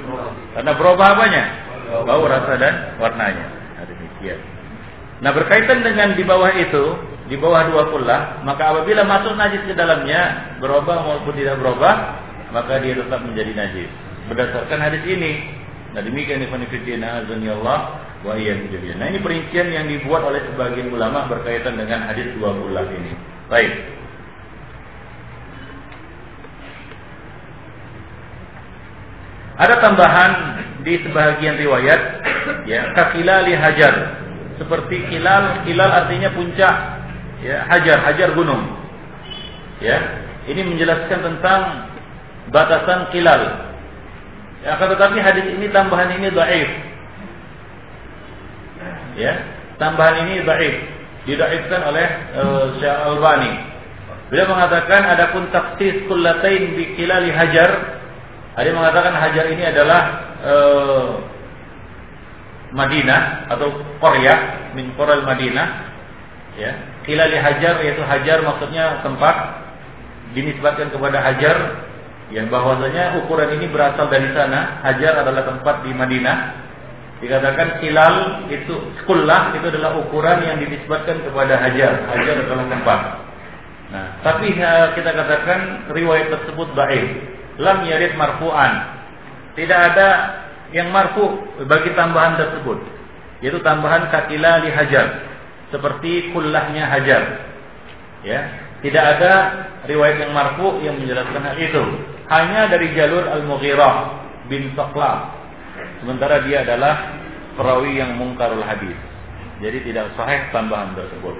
[0.53, 1.43] Karena berubah apanya?
[2.03, 3.47] Bau, rasa dan warnanya.
[3.79, 4.39] Nah, demikian.
[5.23, 6.83] Nah berkaitan dengan di bawah itu,
[7.31, 11.95] di bawah dua kullah, maka apabila masuk najis ke dalamnya, berubah maupun tidak berubah,
[12.51, 13.89] maka dia tetap menjadi najis.
[14.27, 15.62] Berdasarkan hadis ini.
[15.93, 17.79] Nah demikian Ibn azani Allah
[18.25, 23.13] wa Nah ini perincian yang dibuat oleh sebagian ulama berkaitan dengan hadis dua kullah ini.
[23.51, 23.71] Baik.
[29.53, 30.31] Ada tambahan
[30.81, 32.01] di sebagian riwayat
[32.65, 33.93] ya kakilali hajar
[34.57, 36.75] seperti kilal kilal artinya puncak
[37.39, 38.65] ya hajar hajar gunung
[39.79, 39.97] ya
[40.49, 41.61] ini menjelaskan tentang
[42.51, 43.72] batasan kilal
[44.63, 46.69] ya, akan tetapi hadis ini tambahan ini dhaif.
[49.19, 49.33] Ya
[49.77, 50.75] tambahan ini dhaif.
[51.23, 53.53] Didaifkan oleh uh, Syekh Albani.
[54.27, 58.01] Beliau mengatakan adapun taksis kullatain bi kilali hajar
[58.53, 60.01] ada mengatakan Hajar ini adalah
[60.45, 61.09] uh,
[62.73, 65.67] Madinah atau Korea min Koral Madinah.
[66.53, 69.65] Ya kilali Hajar yaitu Hajar maksudnya tempat
[70.37, 71.57] dinisbatkan kepada Hajar
[72.33, 76.37] yang bahwasanya ukuran ini berasal dari sana Hajar adalah tempat di Madinah
[77.21, 82.99] dikatakan kilal itu sekolah itu adalah ukuran yang dinisbatkan kepada Hajar Hajar adalah tempat
[83.93, 88.73] nah tapi eh, kita katakan riwayat tersebut baik lam yarid marfu'an.
[89.53, 90.09] Tidak ada
[90.73, 92.79] yang marfu bagi tambahan tersebut.
[93.45, 95.29] Yaitu tambahan kakila li hajar.
[95.69, 97.23] Seperti kullahnya hajar.
[98.23, 98.39] Ya,
[98.79, 99.33] tidak ada
[99.87, 101.83] riwayat yang marfu yang menjelaskan hal itu.
[102.31, 103.95] Hanya dari jalur Al-Mughirah
[104.47, 105.43] bin Saqlab.
[106.03, 107.19] Sementara dia adalah
[107.55, 108.95] perawi yang mungkarul hadis.
[109.63, 111.35] Jadi tidak sahih tambahan tersebut.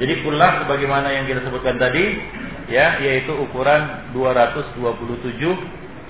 [0.00, 2.16] Jadi kullah sebagaimana yang kita sebutkan tadi
[2.72, 4.80] ya yaitu ukuran 227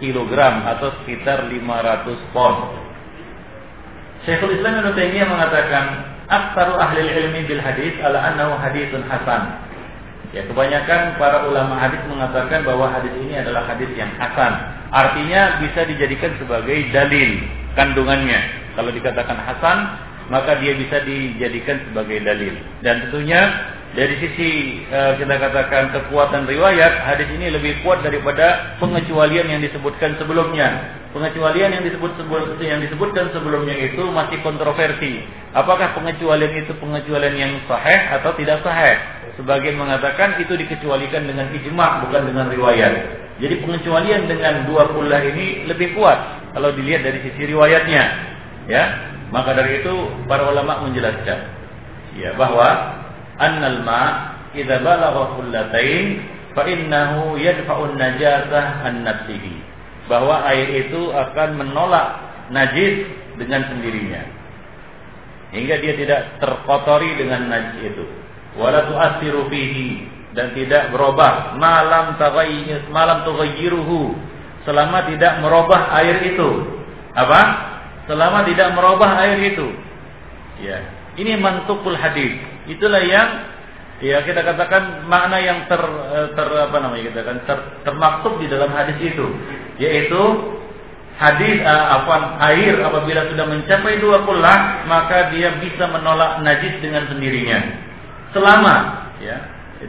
[0.00, 0.32] kg
[0.64, 2.54] atau sekitar 500 pon.
[4.24, 5.84] Syekhul Islam Ibnu Taimiyah mengatakan
[6.28, 9.42] aktsaru ahli ilmi bil hadis ala annahu haditsun hasan.
[10.30, 14.52] Ya, kebanyakan para ulama hadis mengatakan bahwa hadis ini adalah hadis yang hasan.
[14.94, 17.42] Artinya bisa dijadikan sebagai dalil
[17.74, 18.38] kandungannya.
[18.78, 19.78] Kalau dikatakan hasan,
[20.30, 22.54] maka dia bisa dijadikan sebagai dalil.
[22.86, 23.42] Dan tentunya
[23.90, 24.50] dari sisi
[24.86, 30.98] uh, kita katakan kekuatan riwayat, hadis ini lebih kuat daripada pengecualian yang disebutkan sebelumnya.
[31.10, 32.14] Pengecualian yang disebut
[32.62, 35.26] yang disebutkan sebelumnya itu masih kontroversi.
[35.50, 38.94] Apakah pengecualian itu pengecualian yang sahih atau tidak sahih?
[39.34, 42.94] Sebagian mengatakan itu dikecualikan dengan ijma bukan dengan riwayat.
[43.42, 46.18] Jadi pengecualian dengan dua puluh ini lebih kuat
[46.54, 48.04] kalau dilihat dari sisi riwayatnya.
[48.70, 48.82] Ya,
[49.34, 49.90] maka dari itu
[50.30, 51.38] para ulama menjelaskan
[52.14, 52.99] ya bahwa
[53.40, 54.02] annal ma
[54.52, 56.06] idza balagha kullatain
[56.52, 59.56] fa innahu yadfa'un najasah an nafsihi
[60.06, 62.06] bahwa air itu akan menolak
[62.52, 64.40] najis dengan sendirinya
[65.50, 68.06] hingga dia tidak terkotori dengan najis itu.
[68.58, 74.14] Wala tu'athiru fihi dan tidak berubah malam taghayyir malam tughayyiruhu
[74.66, 76.50] selama tidak merubah air itu.
[77.14, 77.42] Apa?
[78.06, 79.66] Selama tidak merubah air itu.
[80.62, 80.78] Ya.
[81.18, 82.38] Ini mantukul hadis.
[82.70, 83.28] Itulah yang
[83.98, 85.82] ya kita katakan makna yang ter,
[86.38, 89.26] ter apa namanya kita kan ter, termaktub di dalam hadis itu.
[89.82, 90.22] Yaitu
[91.18, 97.10] hadis uh, apa air apabila sudah mencapai dua kullah maka dia bisa menolak najis dengan
[97.10, 97.58] sendirinya.
[98.30, 98.74] Selama
[99.18, 99.36] ya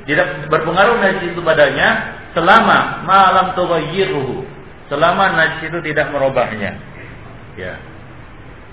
[0.09, 4.43] tidak berpengaruh najis itu padanya selama malam tughayyiruhu
[4.89, 6.75] selama najis itu tidak merubahnya.
[7.55, 7.79] Ya.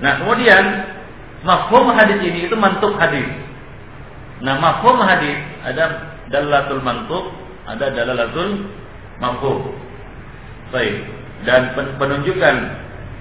[0.02, 0.64] Nah kemudian
[1.46, 3.26] mafhum hadis ini itu mantuk hadis
[4.44, 7.24] nah mafhum hadis ada dalatul mantuk
[7.66, 8.70] ada dalalatul
[9.18, 9.88] mafhum
[10.72, 10.96] baik.
[11.46, 12.56] Dan penunjukan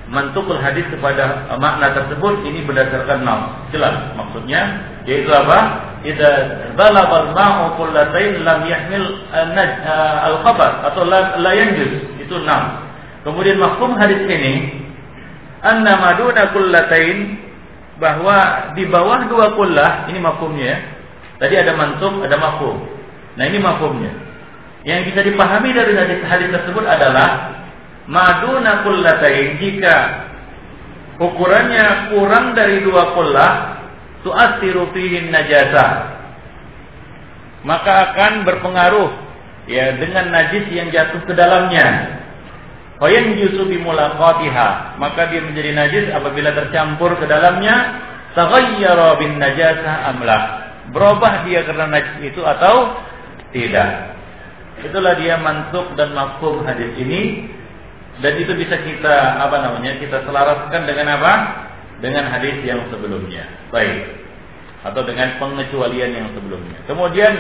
[0.08, 3.40] mantukul hadis kepada makna tersebut ini berdasarkan nam
[3.70, 4.62] jelas maksudnya
[5.04, 5.86] yaitu apa?
[6.06, 6.32] Idza
[6.78, 9.06] balagha al-ma'u kullatain lam yahmil
[10.24, 12.08] al-khabar atau la, yanjus.
[12.24, 12.90] Itu nam
[13.28, 14.54] kemudian maksud hadis ini
[15.62, 17.44] anna maduna kullatain
[17.98, 20.97] bahwa di bawah dua kullah ini mafhumnya
[21.38, 22.78] tadi ada mantuk ada mafhum.
[23.38, 24.14] Nah ini mafhumnya.
[24.86, 27.60] Yang bisa dipahami dari hadis hadis tersebut adalah
[28.08, 29.98] maduna kullatain jika
[31.20, 33.52] ukurannya kurang dari dua kullah
[34.26, 36.18] tu'athiru fihi najasa.
[37.68, 39.10] Maka akan berpengaruh
[39.68, 42.18] ya dengan najis yang jatuh ke dalamnya.
[42.98, 44.98] Fayan yusu bimulaqatiha.
[44.98, 48.02] Maka dia menjadi najis apabila tercampur ke dalamnya
[48.34, 52.96] taghayyara bin najasa amla berubah dia karena najis itu atau
[53.52, 54.18] tidak.
[54.84, 57.50] Itulah dia mantuk dan mafhum hadis ini.
[58.18, 59.16] Dan itu bisa kita
[59.46, 61.34] apa namanya kita selaraskan dengan apa?
[62.02, 63.46] Dengan hadis yang sebelumnya.
[63.70, 64.26] Baik.
[64.86, 66.78] Atau dengan pengecualian yang sebelumnya.
[66.90, 67.34] Kemudian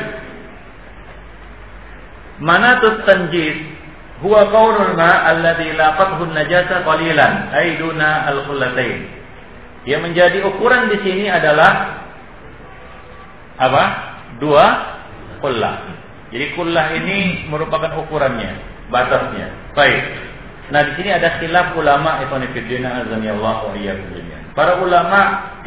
[2.38, 3.58] mana tuh tanjis
[4.22, 9.10] huwa qaulul ma alladhi laqathu najasa qalilan aiduna al khullatain
[9.89, 12.06] yang menjadi ukuran di sini adalah
[13.58, 13.84] apa?
[14.38, 14.66] Dua
[15.41, 15.76] kullah.
[16.30, 18.58] Jadi kullah ini merupakan ukurannya
[18.93, 19.74] batasnya.
[19.74, 20.03] Baik.
[20.68, 24.12] Nah di sini ada khilaf ulama ikhwanifiddina azanillahu wa iyyakum
[24.51, 25.20] Para ulama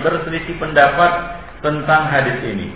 [0.03, 2.69] berselisih pendapat tentang hadis ini.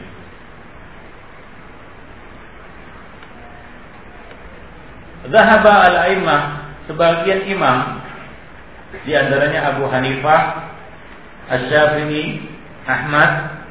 [5.24, 6.40] Zahaba al-aimah
[6.84, 8.04] sebagian imam
[9.02, 10.40] di antaranya Abu Hanifah,
[11.50, 12.44] Asy-Syafi'i,
[12.84, 13.63] Ahmad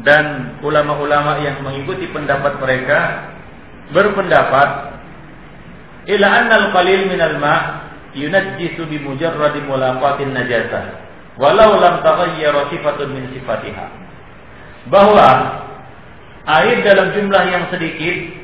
[0.00, 3.28] dan ulama-ulama yang mengikuti pendapat mereka
[3.92, 4.68] berpendapat
[6.08, 7.60] ila anna al-qalil min al-ma'
[8.16, 10.96] yunajjisu bi mujarradi mulaqatin najasa
[11.36, 13.86] walau lam taghayyara sifatun min sifatiha.
[14.88, 15.28] Bahwa
[16.48, 18.42] air dalam jumlah yang sedikit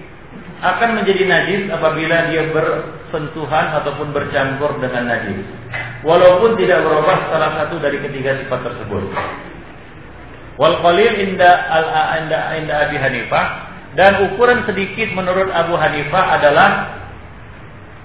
[0.59, 5.47] akan menjadi najis apabila dia bersentuhan ataupun bercampur dengan najis
[6.03, 9.07] walaupun tidak berubah salah satu dari ketiga sifat tersebut
[10.59, 11.87] wal qalil inda al
[12.27, 13.47] inda inda Abi Hanifah
[13.95, 16.71] dan ukuran sedikit menurut Abu Hanifah adalah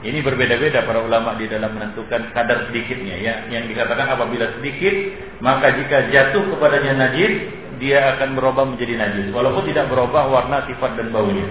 [0.04, 3.36] ini berbeda-beda para ulama di dalam menentukan kadar sedikitnya ya.
[3.48, 4.92] Yang dikatakan apabila sedikit,
[5.40, 7.48] maka jika jatuh kepadanya najis,
[7.80, 11.48] dia akan berubah menjadi najis walaupun tidak berubah warna, sifat dan baunya.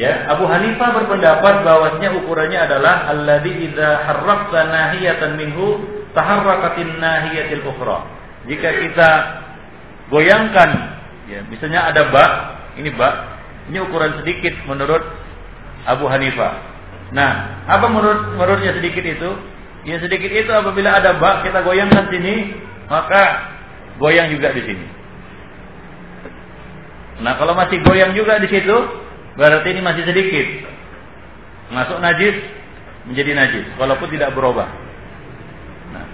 [0.00, 5.84] Ya, Abu Hanifah berpendapat bahwasanya ukurannya adalah alladzi idza harraqta nahiyatan minhu
[6.16, 8.08] taharrakatin nahiyatil ukhra.
[8.48, 9.08] Jika kita
[10.10, 10.70] goyangkan
[11.30, 12.32] ya, misalnya ada bak,
[12.82, 13.14] ini bak,
[13.70, 15.00] ini ukuran sedikit menurut
[15.86, 16.68] Abu Hanifah.
[17.14, 19.30] Nah, apa menurut menurutnya sedikit itu?
[19.88, 22.52] Ya sedikit itu apabila ada bak kita goyangkan sini,
[22.90, 23.22] maka
[23.96, 24.86] goyang juga di sini.
[27.20, 28.76] Nah, kalau masih goyang juga di situ,
[29.36, 30.46] berarti ini masih sedikit.
[31.70, 32.34] Masuk najis
[33.06, 34.68] menjadi najis walaupun tidak berubah.
[35.94, 36.04] Nah,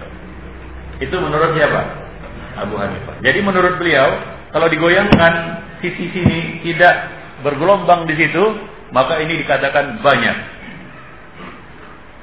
[1.03, 2.06] itu menurut siapa?
[2.57, 3.21] Abu Hanifah.
[3.21, 4.09] Jadi menurut beliau,
[4.51, 5.33] kalau digoyangkan
[5.85, 7.13] sisi sini tidak
[7.45, 8.45] bergelombang di situ,
[8.91, 10.37] maka ini dikatakan banyak.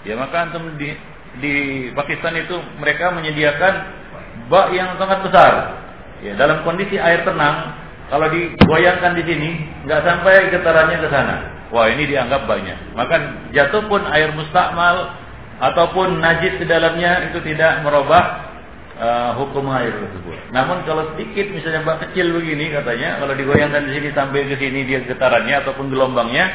[0.03, 0.91] Ya maka antum di
[1.39, 1.53] di
[1.95, 3.73] Pakistan itu mereka menyediakan
[4.49, 5.51] bak yang sangat besar.
[6.23, 7.75] Ya, dalam kondisi air tenang,
[8.07, 9.49] kalau digoyangkan di sini,
[9.87, 11.35] nggak sampai getarannya ke sana.
[11.73, 12.93] Wah ini dianggap banyak.
[12.93, 13.15] Maka
[13.49, 15.17] jatuh pun air mustakmal
[15.57, 18.52] ataupun najis di dalamnya itu tidak merubah
[18.99, 20.37] uh, hukum air tersebut.
[20.53, 24.85] Namun kalau sedikit misalnya bak kecil begini katanya, kalau digoyangkan di sini sampai ke sini
[24.85, 26.45] dia getarannya ataupun gelombangnya,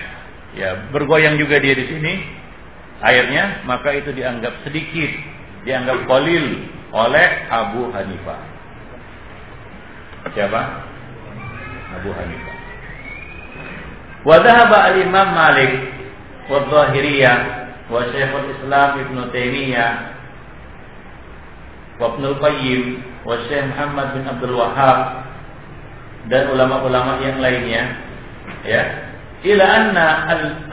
[0.55, 2.13] ya bergoyang juga dia di sini,
[3.03, 5.11] airnya, maka itu dianggap sedikit,
[5.67, 8.41] dianggap kolil oleh Abu Hanifah.
[10.35, 10.63] Siapa?
[11.99, 12.57] Abu Hanifah.
[14.29, 15.73] Dhahaba al-Imam Malik
[16.53, 17.39] wa Zahiriyah
[17.89, 18.61] wa Syekhul
[21.99, 22.83] Islam Ibn Taimiyah wa Ibn Qayyim
[23.27, 24.99] wa Syekh Muhammad bin Abdul Wahhab
[26.31, 27.83] dan ulama-ulama yang lainnya
[28.63, 28.83] ya.
[29.39, 30.07] Ila anna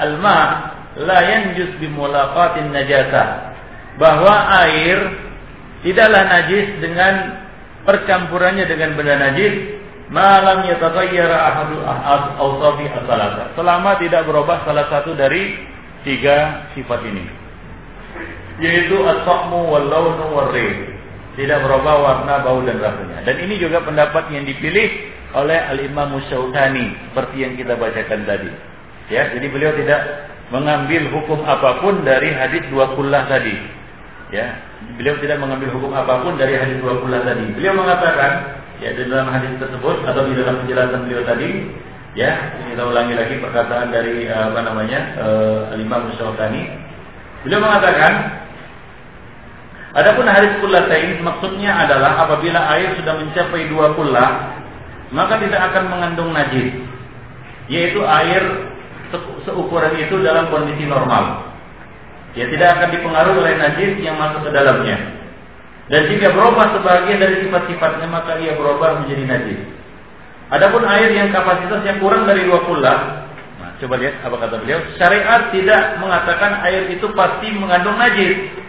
[0.01, 0.39] al-ma
[0.97, 3.27] la yanjus bi mulaqatin najasah
[4.01, 4.33] bahwa
[4.65, 4.99] air
[5.85, 7.13] tidaklah najis dengan
[7.85, 11.77] percampurannya dengan benda najis malam yataghayyara ahadu
[12.41, 13.53] awsafi as-salasa.
[13.53, 15.57] Selama tidak berubah salah satu dari
[16.05, 17.25] tiga sifat ini
[18.55, 20.47] yaitu as-sahmu wal launu wal
[21.35, 24.87] tidak berubah warna bau dan rasanya dan ini juga pendapat yang dipilih
[25.35, 28.51] oleh al-Imam Musyaukani seperti yang kita bacakan tadi.
[29.11, 33.53] Ya jadi beliau tidak mengambil hukum apa pun dari hadis dua kullah tadi.
[34.31, 34.63] Ya
[34.95, 37.51] beliau tidak mengambil hukum apa pun dari hadis dua kullah tadi.
[37.51, 38.31] Beliau mengatakan
[38.79, 41.49] ya di dalam hadis tersebut atau di dalam penjelasan beliau tadi
[42.15, 42.31] ya
[42.71, 46.63] kita ulangi lagi perkataan dari apa namanya uh, Imam Musyaukani
[47.43, 48.13] beliau mengatakan
[49.95, 54.59] Adapun hadis kullatain maksudnya adalah apabila air sudah mencapai dua kullah
[55.15, 56.75] maka tidak akan mengandung najis
[57.71, 58.43] yaitu air
[59.47, 61.47] seukuran itu dalam kondisi normal
[62.35, 65.15] ya tidak akan dipengaruhi oleh najis yang masuk ke dalamnya
[65.85, 69.59] dan jika berubah sebagian dari sifat-sifatnya maka ia berubah menjadi najis.
[70.49, 73.25] Adapun air yang kapasitasnya kurang dari dua pula,
[73.61, 74.81] nah, coba lihat apa kata beliau.
[74.97, 78.64] Syariat tidak mengatakan air itu pasti mengandung najis.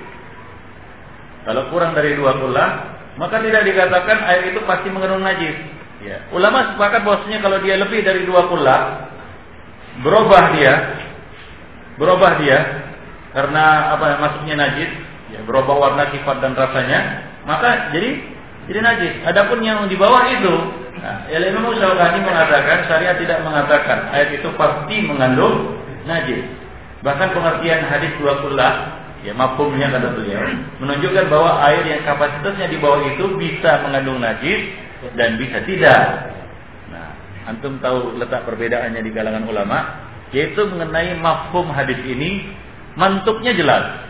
[1.47, 2.67] Kalau kurang dari dua pula,
[3.15, 5.55] maka tidak dikatakan air itu pasti mengandung najis.
[6.03, 6.27] Ya.
[6.35, 9.09] Ulama sepakat bahwasanya kalau dia lebih dari dua pula,
[10.03, 10.75] berubah dia,
[11.97, 12.59] berubah dia
[13.31, 14.91] karena apa masuknya najis,
[15.31, 17.01] ya, berubah warna sifat dan rasanya,
[17.47, 18.11] maka jadi
[18.67, 19.15] jadi najis.
[19.23, 20.55] Adapun yang di bawah itu,
[20.99, 25.79] nah, ya Imam Syafi'i mengatakan syariat tidak mengatakan ayat itu pasti mengandung
[26.11, 26.43] najis.
[27.07, 28.96] Bahkan pengertian hadis dua kullah
[29.27, 30.47] ya mafhumnya kata beliau
[30.79, 34.71] menunjukkan bahwa air yang kapasitasnya di bawah itu bisa mengandung najis
[35.19, 36.31] dan bisa tidak.
[36.95, 37.11] Nah,
[37.51, 42.55] antum tahu letak perbedaannya di kalangan ulama yaitu mengenai mafhum hadis ini
[42.95, 44.07] mantuknya jelas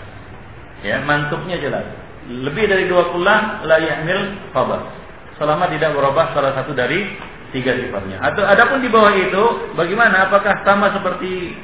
[0.85, 1.87] Ya, mantuknya jelas.
[2.27, 3.27] Lebih dari dua puluh
[3.65, 4.93] la yahmil khabar.
[5.39, 7.17] Selama tidak berubah salah satu dari
[7.55, 8.21] tiga sifatnya.
[8.21, 10.29] Atau adapun di bawah itu bagaimana?
[10.29, 11.55] Apakah sama seperti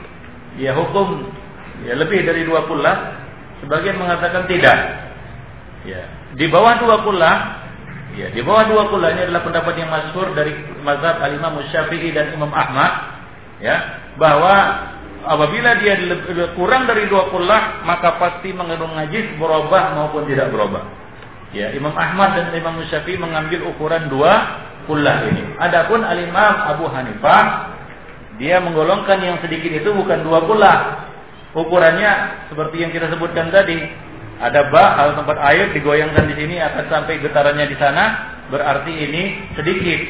[0.56, 1.28] ya hukum
[1.86, 2.84] ya lebih dari dua puluh
[3.62, 4.78] Sebagian mengatakan tidak.
[5.82, 6.02] Ya,
[6.34, 7.22] di bawah dua puluh
[8.12, 10.52] ya di bawah dua puluh ini adalah pendapat yang masyhur dari
[10.84, 12.92] mazhab Al-Imam Syafi'i dan Imam Ahmad
[13.58, 14.54] ya bahwa
[15.26, 15.96] apabila dia
[16.54, 20.86] kurang dari dua kullah maka pasti mengandung najis berubah maupun tidak berubah.
[21.52, 24.32] Ya, Imam Ahmad dan Imam Syafi'i mengambil ukuran dua
[24.88, 25.52] kullah ini.
[25.60, 27.74] Adapun Al Imam Abu Hanifah
[28.40, 30.76] dia menggolongkan yang sedikit itu bukan dua kullah.
[31.52, 32.12] Ukurannya
[32.48, 33.76] seperti yang kita sebutkan tadi.
[34.42, 38.04] Ada bak kalau tempat air digoyangkan di sini akan sampai getarannya di sana,
[38.50, 40.00] berarti ini sedikit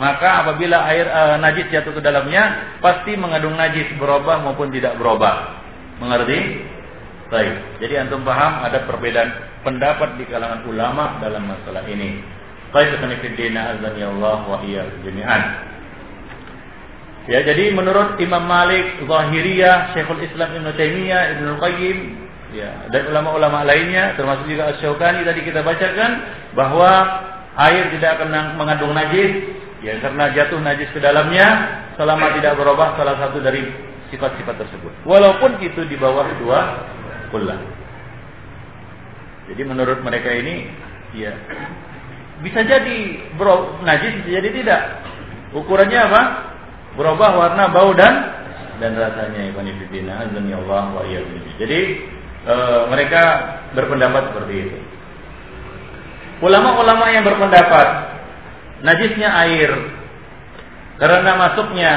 [0.00, 5.60] maka apabila air e, najis jatuh ke dalamnya pasti mengandung najis berubah maupun tidak berubah.
[6.00, 6.64] Mengerti?
[7.28, 7.84] Baik.
[7.84, 12.16] Jadi antum paham ada perbedaan pendapat di kalangan ulama dalam masalah ini.
[12.72, 14.58] Baik, wa
[15.04, 15.69] jami'an.
[17.30, 21.98] Ya, jadi menurut Imam Malik, Zahiriyah, Syekhul Islam Ibn Taimiyah, Ibn Qayyim,
[22.58, 26.10] ya, dan ulama-ulama lainnya termasuk juga Asy-Syaukani tadi kita bacakan
[26.58, 26.90] bahwa
[27.54, 31.48] air tidak akan mengandung najis Ya karena jatuh najis ke dalamnya
[31.96, 33.64] selama tidak berubah salah satu dari
[34.12, 34.92] sifat-sifat tersebut.
[35.08, 36.60] Walaupun itu di bawah dua
[37.32, 37.56] kullah.
[39.48, 40.68] Jadi menurut mereka ini
[41.16, 41.32] ya
[42.44, 44.82] bisa jadi bro, najis bisa jadi tidak.
[45.56, 46.22] Ukurannya apa?
[47.00, 48.40] Berubah warna, bau dan
[48.76, 51.04] dan rasanya Ibn Ibn Allah wa
[51.56, 51.80] Jadi
[52.44, 52.54] e,
[52.92, 53.22] mereka
[53.72, 54.76] berpendapat seperti itu.
[56.44, 57.88] Ulama-ulama yang berpendapat
[58.84, 59.72] najisnya air
[61.00, 61.92] karena masuknya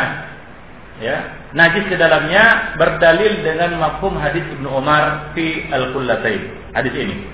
[1.00, 1.18] ya
[1.52, 6.72] najis ke dalamnya berdalil dengan mafhum hadis Ibnu Umar fi al-qullatain.
[6.76, 7.28] Hadis ini.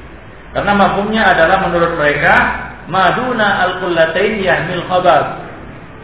[0.57, 2.33] Karena mafhumnya adalah menurut mereka
[2.89, 5.48] maduna al-qullatain yahmil khabar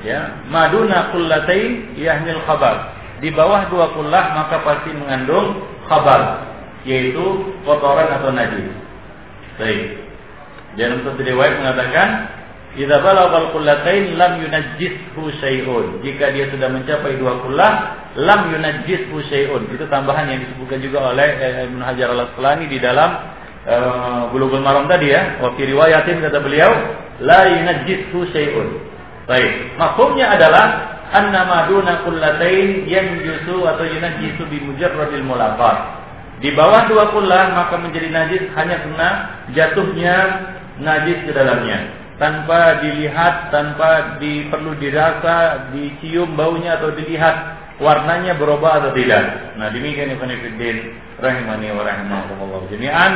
[0.06, 6.46] ya maduna qullatain yahmil khabar di bawah dua kullah maka pasti mengandung khabar
[6.86, 8.70] yaitu kotoran atau najis
[9.58, 10.06] baik
[10.78, 12.36] dan untuk riwayat mengatakan
[12.76, 16.04] Idza balaghal qullatain lam yunajjishu syai'un.
[16.04, 17.72] Jika dia sudah mencapai dua kullah,
[18.20, 19.72] lam yunajjishu syai'un.
[19.72, 23.32] Itu tambahan yang disebutkan juga oleh eh, Ibnu Hajar Al-Asqalani di dalam
[23.64, 25.40] uh, Bulughul Maram tadi ya.
[25.40, 26.72] Wa riwayatin kata beliau,
[27.24, 28.68] la yunajjishu syai'un.
[29.26, 30.66] Baik, maksudnya adalah
[31.10, 35.78] anna maduna kullatain yanjusu atau yunajjisu bi mujarradil mulaqat.
[36.44, 39.10] Di bawah dua kullah maka menjadi najis hanya karena
[39.56, 40.16] jatuhnya
[40.78, 47.36] najis ke dalamnya tanpa dilihat, tanpa di, perlu dirasa, dicium baunya atau dilihat
[47.80, 49.56] warnanya berubah atau tidak.
[49.60, 53.14] Nah, demikian Ibnu Fiddin rahimani wa rahimakumullah jami'an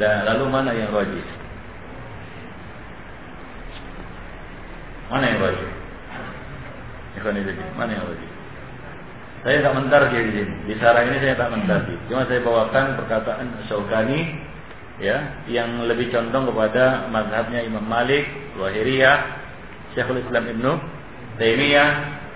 [0.00, 1.37] dan lalu mana yang rajih?
[5.08, 5.40] Mana yang?
[7.18, 7.34] Ikhwan
[7.74, 8.30] mana yang rajih?
[9.42, 10.54] Saya tak mentarji di sini.
[10.66, 11.94] Di sarah ini saya tak mentarji.
[12.10, 14.20] Cuma saya bawakan perkataan Syaukani
[14.98, 18.26] ya yang lebih condong kepada mazhabnya Imam Malik,
[18.58, 19.18] Wahiriyah,
[19.94, 20.72] Syekhul Islam Ibnu
[21.38, 21.90] Taimiyah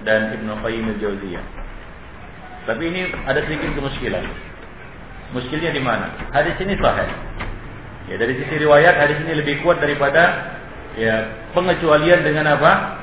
[0.07, 1.45] dan Ibnu Qayyim al-Jauziyah.
[2.71, 4.23] Tapi ini ada sedikit kemuskilan.
[5.35, 6.15] Muskilnya di mana?
[6.31, 7.11] Hadis ini sahih.
[8.11, 10.55] Ya dari sisi riwayat hadis ini lebih kuat daripada
[10.97, 11.15] ya
[11.57, 13.03] pengecualian dengan apa?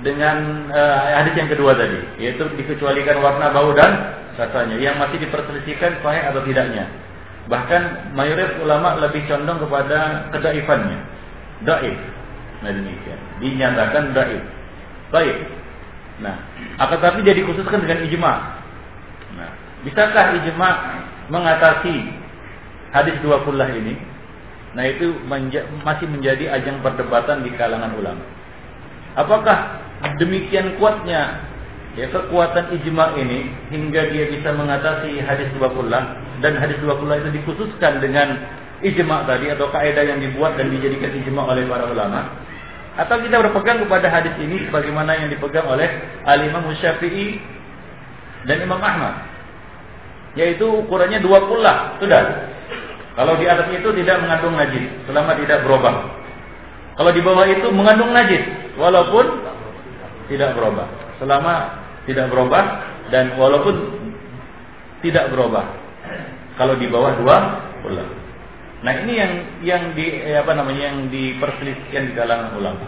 [0.00, 6.00] dengan uh, hadis yang kedua tadi, yaitu dikecualikan warna bau dan rasanya yang masih diperselisihkan
[6.00, 6.88] sahih atau tidaknya.
[7.50, 10.98] Bahkan mayoritas ulama lebih condong kepada kedaifannya.
[11.68, 11.98] Daif.
[12.64, 13.20] Nah demikian.
[13.44, 14.42] Dinyatakan daif.
[15.12, 15.36] Baik.
[16.20, 16.36] Nah,
[16.78, 18.32] akan tapi dia dikhususkan dengan ijma.
[19.34, 19.50] Nah,
[19.82, 20.68] bisakah ijma
[21.32, 21.96] mengatasi
[22.92, 23.96] hadis dua kullah ini?
[24.70, 28.22] Nah, itu menja masih menjadi ajang perdebatan di kalangan ulama.
[29.18, 29.82] Apakah
[30.22, 31.42] demikian kuatnya
[31.98, 35.90] ya kekuatan ijma ini hingga dia bisa mengatasi hadis dua puluh
[36.38, 38.38] dan hadis dua puluh itu dikhususkan dengan
[38.78, 42.30] ijma tadi atau kaidah yang dibuat dan dijadikan ijma oleh para ulama?
[42.94, 45.88] Atau kita berpegang kepada hadis ini sebagaimana yang dipegang oleh
[46.22, 47.42] Al Imam Syafi'i
[48.46, 49.26] dan Imam Ahmad?
[50.38, 52.22] Yaitu ukurannya dua puluh sudah
[53.20, 56.20] kalau di atas itu tidak mengandung najis selama tidak berubah
[57.00, 58.44] kalau di bawah itu mengandung najis
[58.76, 59.24] walaupun
[60.28, 60.84] tidak berubah.
[61.16, 61.54] Selama
[62.04, 62.64] tidak berubah
[63.08, 63.72] dan walaupun
[65.00, 65.64] tidak berubah.
[66.60, 67.36] Kalau di bawah dua
[67.80, 68.08] bulan.
[68.84, 69.32] Nah ini yang
[69.64, 72.84] yang di eh, apa namanya yang diperselisihkan di kalangan ulama.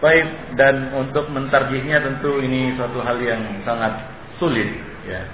[0.00, 4.00] Baik dan untuk mentarjihnya tentu ini suatu hal yang sangat
[4.40, 4.68] sulit
[5.04, 5.28] ya.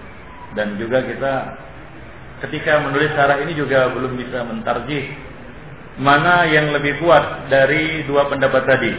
[0.59, 1.33] Dan juga kita
[2.49, 5.05] ketika menulis syarah ini juga belum bisa mentarjih
[5.99, 8.93] mana yang lebih kuat dari dua pendapat tadi.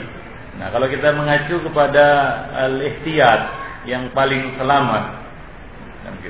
[0.56, 2.06] Nah, kalau kita mengacu kepada
[2.56, 3.42] al-ihtiyat
[3.92, 5.04] yang paling selamat,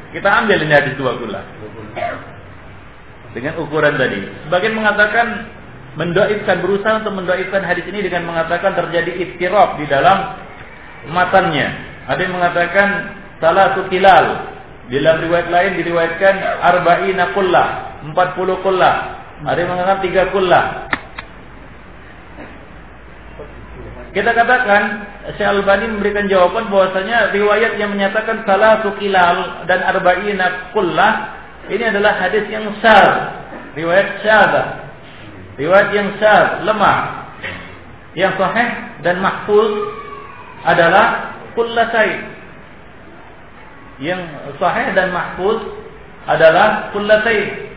[0.09, 1.41] kita ambil ini hadis dua gula
[3.35, 4.25] dengan ukuran tadi.
[4.47, 5.27] Sebagian mengatakan
[5.99, 10.39] mendoakan berusaha untuk mendoakan hadis ini dengan mengatakan terjadi istirab di dalam
[11.11, 11.75] matanya.
[12.07, 12.87] Ada yang mengatakan
[13.43, 14.54] salah satu kilal.
[14.85, 17.67] Di dalam riwayat lain diriwayatkan arba'ina kullah,
[18.13, 18.95] 40 kullah.
[19.45, 20.65] Ada yang mengatakan tiga kullah.
[24.15, 24.83] Kita katakan
[25.35, 32.13] Syekh Albani memberikan jawaban bahwasanya riwayat yang menyatakan salah kilal dan arba'ina kullah ini adalah
[32.21, 33.13] hadis yang syaz,
[33.73, 34.53] riwayat syaz.
[35.57, 37.25] Riwayat yang syaz, lemah.
[38.13, 38.69] Yang sahih
[39.01, 39.73] dan mahfuz
[40.61, 42.34] adalah kullasai.
[43.99, 44.21] Yang
[44.59, 45.61] sahih dan mahfuz
[46.27, 47.71] adalah kullasai.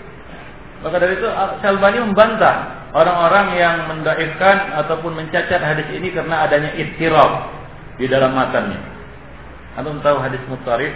[0.83, 6.71] Maka dari itu Syekh Albani membantah orang-orang yang mendaifkan ataupun mencacat hadis ini karena adanya
[6.79, 7.51] ittirab
[7.99, 8.79] di dalam matanya.
[9.75, 10.95] Antum tahu hadis mutarif?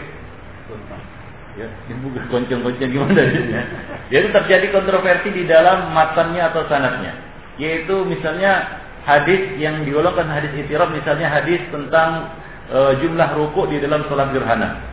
[1.53, 3.63] Ya, ini bukan koncong-koncong gimana ya?
[4.09, 7.13] Jadi terjadi kontroversi di dalam matanya atau sanatnya.
[7.61, 12.33] Yaitu misalnya hadis yang digolongkan hadis ittirab misalnya hadis tentang
[12.73, 14.92] e, jumlah ruku di dalam sholat gerhana.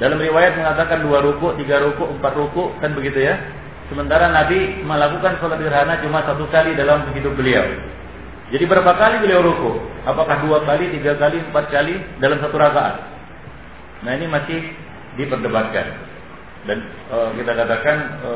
[0.00, 3.36] Dalam riwayat mengatakan dua ruku, tiga ruku, empat ruku, kan begitu ya?
[3.92, 7.68] Sementara Nabi melakukan sholat gerhana cuma satu kali dalam hidup beliau.
[8.48, 9.76] Jadi berapa kali beliau ruku?
[10.08, 12.96] Apakah dua kali, tiga kali, empat kali dalam satu rakaat?
[14.00, 14.72] Nah ini masih
[15.20, 15.86] diperdebatkan.
[16.64, 16.80] Dan
[17.12, 18.30] e, kita katakan e,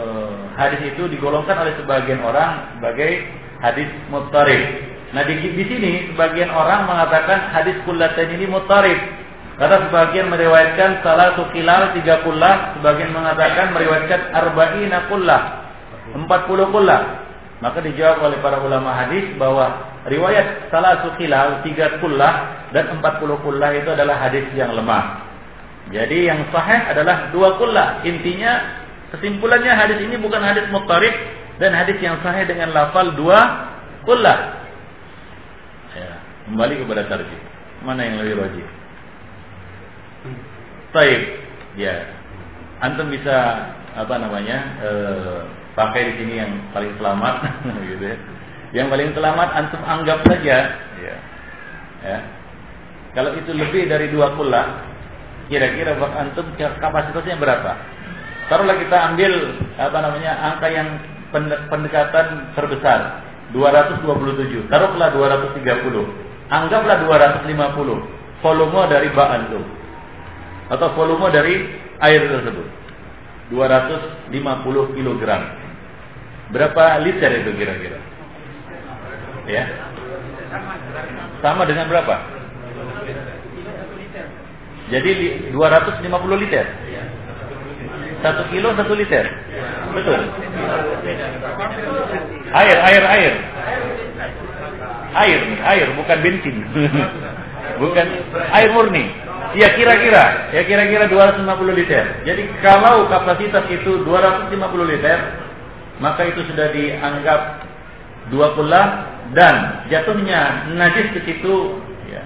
[0.61, 3.25] hadis itu digolongkan oleh sebagian orang sebagai
[3.65, 4.63] hadis mutarif.
[5.17, 9.24] Nah di, di sini sebagian orang mengatakan hadis kullatain ini mutarif
[9.55, 15.41] karena sebagian meriwayatkan salah tukilal tiga kullah, sebagian mengatakan meriwayatkan arba'ina kullah,
[16.11, 17.23] empat puluh kullah.
[17.63, 23.39] Maka dijawab oleh para ulama hadis bahwa riwayat salah tukilal tiga kullah dan empat puluh
[23.47, 25.23] kullah itu adalah hadis yang lemah.
[25.95, 28.03] Jadi yang sahih adalah dua kullah.
[28.03, 28.59] Intinya
[29.15, 31.15] kesimpulannya hadis ini bukan hadis muttarif
[31.63, 33.71] dan hadis yang sahih dengan lafal dua
[34.03, 34.67] kullah.
[35.95, 36.19] Ya,
[36.51, 37.41] kembali kepada tarjih.
[37.87, 38.67] Mana yang lebih wajib?
[40.95, 41.23] Taib.
[41.75, 42.07] Ya.
[42.79, 43.35] Antum bisa
[43.99, 44.59] apa namanya?
[44.79, 44.91] E,
[45.75, 47.35] pakai di sini yang paling selamat
[47.91, 48.17] gitu ya.
[48.71, 50.57] Yang paling selamat antum anggap saja
[51.03, 51.17] ya.
[52.07, 52.19] Ya.
[53.15, 54.87] Kalau itu lebih dari dua kula,
[55.51, 57.73] kira-kira bak antum kapasitasnya berapa?
[58.47, 59.33] Taruhlah kita ambil
[59.79, 60.89] apa namanya angka yang
[61.71, 64.71] pendekatan terbesar 227.
[64.71, 65.59] Taruhlah 230.
[66.55, 67.51] Anggaplah 250.
[68.45, 69.65] Volume dari bak antum
[70.73, 71.69] atau volume dari
[72.01, 72.67] air tersebut
[73.53, 75.23] 250 kg.
[76.53, 77.99] Berapa liter itu kira-kira?
[79.45, 79.65] Ya.
[81.45, 82.17] Sama dengan berapa?
[84.89, 85.13] Jadi
[85.53, 86.67] 250 liter.
[88.25, 89.29] Satu kilo satu liter.
[89.93, 90.21] Betul.
[92.57, 93.35] Air, air, air.
[95.15, 96.57] Air, air, bukan bensin.
[97.83, 99.24] bukan air murni.
[99.55, 102.05] Ya kira-kira, ya kira-kira 250 liter.
[102.27, 104.51] Jadi kalau kapasitas itu 250
[104.91, 105.19] liter,
[106.03, 107.63] maka itu sudah dianggap
[108.35, 108.83] dua pula
[109.31, 111.79] dan jatuhnya najis ke situ
[112.11, 112.23] ya,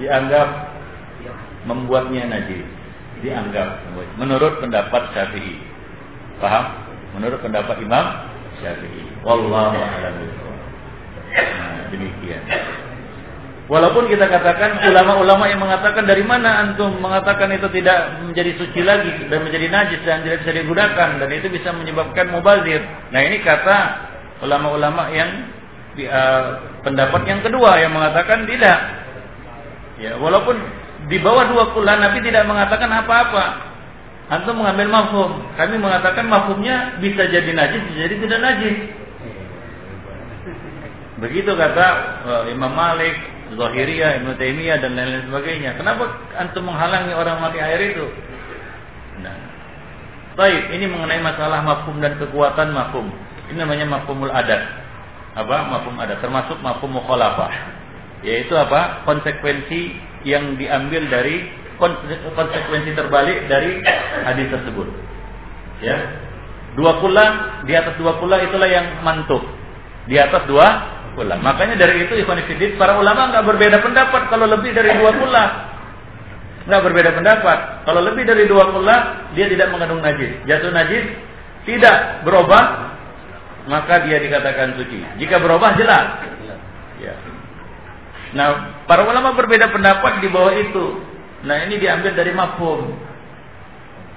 [0.00, 0.48] dianggap
[1.68, 2.64] membuatnya najis.
[3.20, 3.84] Dianggap
[4.16, 5.60] menurut pendapat Syafi'i.
[6.40, 6.72] Paham?
[7.20, 8.06] Menurut pendapat Imam
[8.64, 9.04] Syafi'i.
[9.20, 10.16] Wallahu a'lam
[11.30, 12.42] Nah, demikian.
[13.70, 19.30] Walaupun kita katakan ulama-ulama yang mengatakan dari mana antum mengatakan itu tidak menjadi suci lagi
[19.30, 22.82] dan menjadi najis dan tidak bisa digunakan dan itu bisa menyebabkan mubazir.
[23.14, 23.78] Nah ini kata
[24.42, 25.54] ulama-ulama yang
[26.02, 26.42] uh,
[26.82, 28.78] pendapat yang kedua yang mengatakan tidak.
[30.02, 30.58] Ya walaupun
[31.06, 33.70] di bawah dua bulan Nabi tidak mengatakan apa-apa.
[34.34, 35.30] Antum mengambil mafhum.
[35.54, 38.76] Kami mengatakan mafhumnya bisa jadi najis, bisa jadi tidak najis.
[41.22, 41.86] Begitu kata
[42.26, 45.74] uh, Imam Malik, Zahiriyah, Taimiyah dan lain-lain sebagainya.
[45.74, 46.06] Kenapa
[46.38, 48.06] antum menghalangi orang mati air itu?
[49.22, 49.36] Nah.
[50.38, 53.10] Baik, ini mengenai masalah mafhum dan kekuatan mafhum.
[53.50, 54.62] Ini namanya mafhumul adat.
[55.34, 55.56] Apa?
[55.66, 57.50] Mafhum adat termasuk mafhum mukhalafah.
[58.22, 59.02] Yaitu apa?
[59.02, 61.50] Konsekuensi yang diambil dari
[62.36, 63.82] konsekuensi terbalik dari
[64.22, 64.86] hadis tersebut.
[65.80, 65.96] Ya.
[66.78, 67.26] Dua kula
[67.66, 69.42] di atas dua kula itulah yang mantuk.
[70.06, 70.66] Di atas dua
[71.14, 71.36] pula.
[71.38, 72.42] Makanya dari itu Ikhwan
[72.76, 75.44] para ulama nggak berbeda pendapat kalau lebih dari dua pula.
[76.68, 77.58] Nggak berbeda pendapat.
[77.88, 78.96] Kalau lebih dari dua pula,
[79.32, 80.38] dia tidak mengandung najis.
[80.44, 81.04] Jatuh najis,
[81.64, 82.94] tidak berubah,
[83.66, 85.00] maka dia dikatakan suci.
[85.18, 86.20] Jika berubah, jelas.
[87.00, 87.16] Ya.
[88.36, 91.00] Nah, para ulama berbeda pendapat di bawah itu.
[91.48, 92.92] Nah, ini diambil dari mafhum.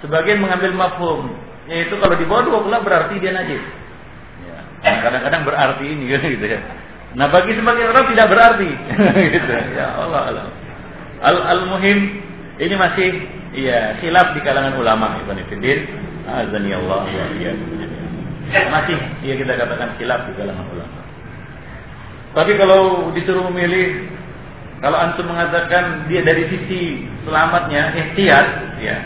[0.04, 1.32] Sebagian mengambil mafhum,
[1.72, 3.64] yaitu kalau di bawah dua pula berarti dia najis.
[4.84, 4.92] Ya.
[4.92, 6.04] Nah, kadang-kadang berarti ini
[6.36, 6.60] gitu ya.
[7.14, 8.70] Nah bagi sebagian orang tidak berarti.
[9.38, 9.54] gitu.
[9.78, 10.46] Ya Allah Allah.
[11.24, 12.20] Al, al muhim
[12.60, 13.10] ini masih
[13.56, 15.88] ya khilaf di kalangan ulama Ibn Fiddin.
[16.24, 17.26] Allah wa
[18.50, 21.00] Masih ya kita katakan khilaf di kalangan ulama.
[22.34, 24.10] Tapi kalau disuruh memilih
[24.82, 28.48] kalau antum mengatakan dia dari sisi selamatnya ihtiyat
[28.82, 28.98] ya.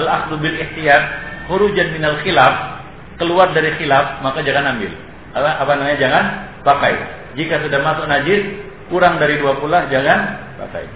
[0.00, 1.04] Al akhdhu bil ihtiyat
[1.46, 2.76] khurujan minal khilaf
[3.16, 4.92] keluar dari khilaf maka jangan ambil.
[5.36, 6.24] Apa, apa namanya jangan
[6.64, 6.94] pakai.
[7.36, 8.42] Jika sudah masuk najis,
[8.88, 10.88] kurang dari dua puluh jangan pakai.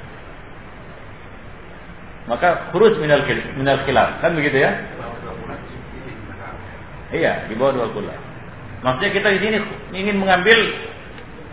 [2.30, 3.26] Maka kurus minal
[3.58, 4.70] minal khilaf, kan begitu ya?
[7.10, 8.14] Iya, di bawah dua puluh.
[8.80, 9.56] Maksudnya kita di sini
[9.92, 10.56] ingin mengambil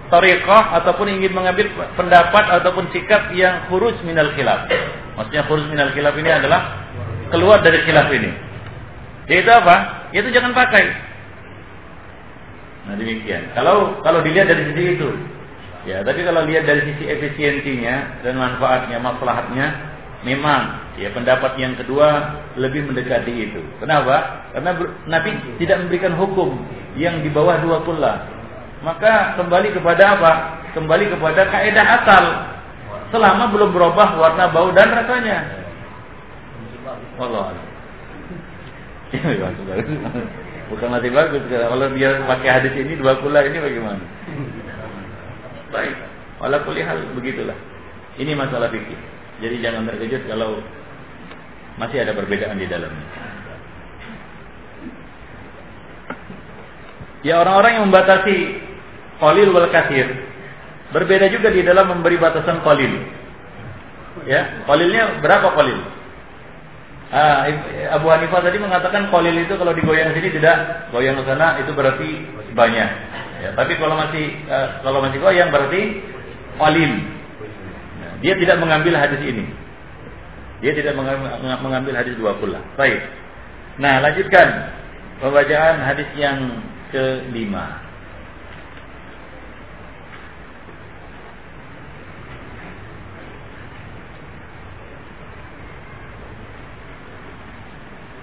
[0.07, 1.67] tariqah ataupun ingin mengambil
[1.99, 4.69] pendapat ataupun sikap yang kurus minal khilaf.
[5.19, 6.87] Maksudnya kurus minal khilaf ini adalah
[7.33, 8.31] keluar dari khilaf ini.
[9.27, 10.07] Yaitu apa?
[10.15, 10.87] Yaitu jangan pakai.
[12.87, 13.51] Nah demikian.
[13.51, 15.09] Kalau kalau dilihat dari sisi itu,
[15.83, 15.99] ya.
[16.07, 19.67] Tapi kalau lihat dari sisi efisiensinya dan manfaatnya, maslahatnya,
[20.23, 23.59] memang ya pendapat yang kedua lebih mendekati itu.
[23.83, 24.47] Kenapa?
[24.55, 24.71] Karena
[25.11, 25.29] Nabi
[25.59, 26.55] tidak memberikan hukum
[26.95, 28.13] yang di bawah dua pula.
[28.79, 30.31] Maka kembali kepada apa?
[30.71, 32.25] Kembali kepada kaidah asal.
[33.11, 35.37] Selama belum berubah warna, bau dan rasanya.
[37.19, 37.66] Allah.
[40.67, 41.43] Bukan masih bagus.
[41.47, 44.03] Kalau dia pakai hadis ini dua kula ini bagaimana?
[45.71, 45.95] Baik.
[46.43, 47.55] Walaupun hal begitulah.
[48.19, 48.99] Ini masalah fikih.
[49.38, 50.59] Jadi jangan terkejut kalau
[51.77, 53.07] masih ada perbedaan di dalamnya.
[57.25, 58.38] Ya orang-orang yang membatasi
[59.17, 60.07] qalil wal kasir
[60.93, 62.93] berbeda juga di dalam memberi batasan qalil.
[64.25, 65.77] Ya, qalilnya berapa qalil?
[67.07, 67.47] Ah,
[67.95, 72.09] Abu Hanifah tadi mengatakan kolil itu kalau digoyang sini tidak goyang ke sana itu berarti
[72.51, 72.89] banyak.
[73.38, 76.03] Ya, tapi kalau masih uh, kalau masih goyang berarti
[76.59, 76.91] kolil.
[78.03, 79.47] Nah, dia tidak mengambil hadis ini.
[80.59, 80.99] Dia tidak
[81.63, 82.59] mengambil hadis dua pula.
[82.75, 82.99] Baik.
[83.79, 84.47] Nah, lanjutkan
[85.23, 86.59] pembacaan hadis yang
[86.91, 87.86] kelima.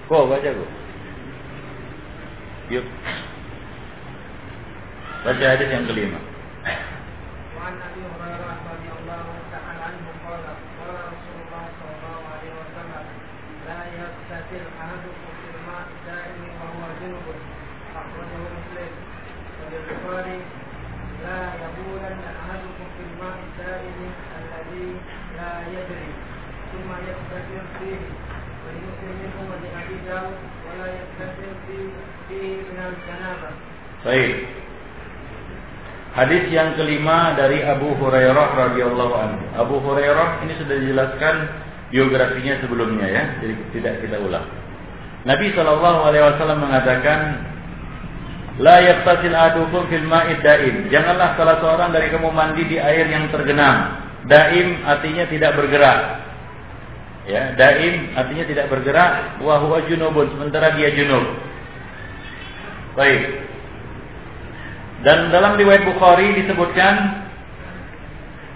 [0.05, 0.71] Kok baca kok.
[2.69, 2.85] Yuk.
[5.25, 6.21] Baca hadis yang kelima.
[30.14, 31.90] ولابي داود ولا يغتسل فيه
[32.28, 33.50] فيه من الجنابه
[34.00, 34.48] Baik.
[36.16, 39.44] Hadis yang kelima dari Abu Hurairah radhiyallahu anhu.
[39.52, 41.34] Abu Hurairah ini sudah dijelaskan
[41.92, 44.48] biografinya sebelumnya ya, jadi tidak kita ulang.
[45.28, 47.44] Nabi Shallallahu alaihi wasallam mengatakan
[48.56, 50.88] La yaqtasil adukum fil ma'id daim.
[50.88, 54.00] Janganlah salah seorang dari kamu mandi di air yang tergenang.
[54.24, 56.23] Daim artinya tidak bergerak.
[57.25, 61.25] Ya, daim artinya tidak bergerak wa junubun sementara dia junub.
[62.93, 63.21] Baik.
[65.01, 67.25] Dan dalam riwayat Bukhari disebutkan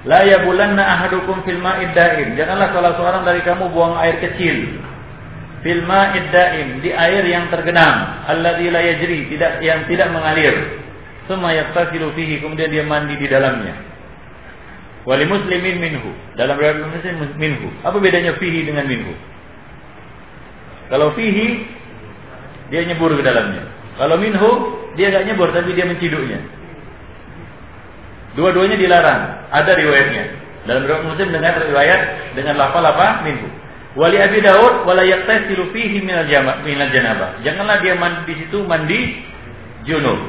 [0.08, 2.40] La yabulanna ahadukum fil ma'id daim.
[2.40, 4.80] Janganlah salah seorang dari kamu buang air kecil.
[5.60, 10.56] Fil ma'id daim, di air yang tergenang, alladzi la yajri, tidak yang tidak mengalir.
[11.28, 13.89] Tsumma yaqtasilu fihi, kemudian dia mandi di dalamnya.
[15.08, 16.12] Wali muslimin minhu.
[16.36, 17.68] Dalam riwayat Muslim minhu.
[17.88, 19.16] Apa bedanya fihi dengan minhu?
[20.92, 21.64] Kalau fihi
[22.68, 23.64] dia nyebur ke dalamnya.
[23.96, 24.50] Kalau minhu
[25.00, 26.40] dia gak nyebur tapi dia menciduknya.
[28.36, 29.22] Dua-duanya dilarang.
[29.56, 30.24] Ada riwayatnya.
[30.68, 32.02] Dalam riwayat Muslim dengan riwayat
[32.36, 33.24] dengan lafal apa?
[33.24, 33.48] Minhu.
[33.98, 36.30] Wali Abi Daud wala yaqtasilu fihi minal
[36.62, 37.42] minal janabah.
[37.42, 39.00] Janganlah dia mandi di situ mandi
[39.88, 40.20] junub.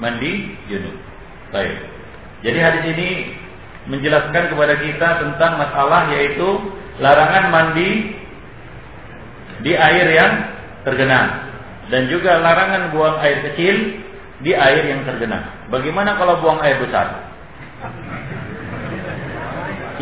[0.00, 0.96] Mandi junub.
[1.52, 1.91] Baik.
[2.42, 3.10] Jadi hadis ini
[3.86, 6.48] menjelaskan kepada kita tentang masalah yaitu
[6.98, 7.90] larangan mandi
[9.62, 10.32] di air yang
[10.82, 11.52] tergenang
[11.90, 14.02] dan juga larangan buang air kecil
[14.42, 15.46] di air yang tergenang.
[15.70, 17.30] Bagaimana kalau buang air besar?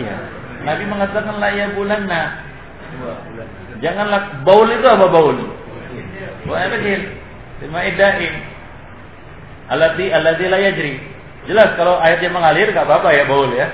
[0.00, 0.16] Iya.
[0.64, 2.22] Nabi mengatakan la ya bulanna.
[3.80, 5.36] Janganlah baul itu apa baul?
[6.48, 7.00] Buang air kecil.
[7.64, 8.34] Lima idaim.
[9.68, 10.94] Alladhi alladhi la yajri.
[11.50, 13.66] Jelas kalau airnya mengalir nggak apa-apa ya baul ya.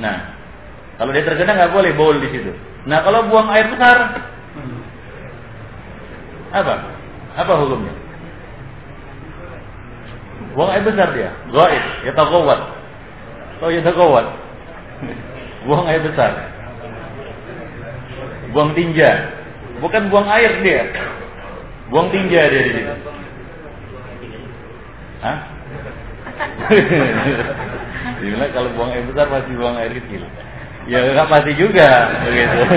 [0.00, 0.32] Nah,
[0.96, 2.48] kalau dia tergenang nggak boleh baul di situ.
[2.88, 4.24] Nah, kalau buang air besar
[6.48, 6.74] apa?
[7.36, 7.92] Apa hukumnya?
[10.56, 12.60] Buang air besar dia, gaib, ya tagawat.
[13.60, 14.26] Oh ya tagawat.
[15.68, 16.32] Buang air besar.
[18.56, 19.28] Buang tinja.
[19.84, 20.88] Bukan buang air dia.
[21.92, 22.94] Buang tinja dia di situ.
[25.20, 25.57] Hah?
[28.20, 30.22] Dibilang kalau buang air besar pasti buang air kecil.
[30.88, 31.88] Ya nggak pasti juga
[32.26, 32.58] begitu.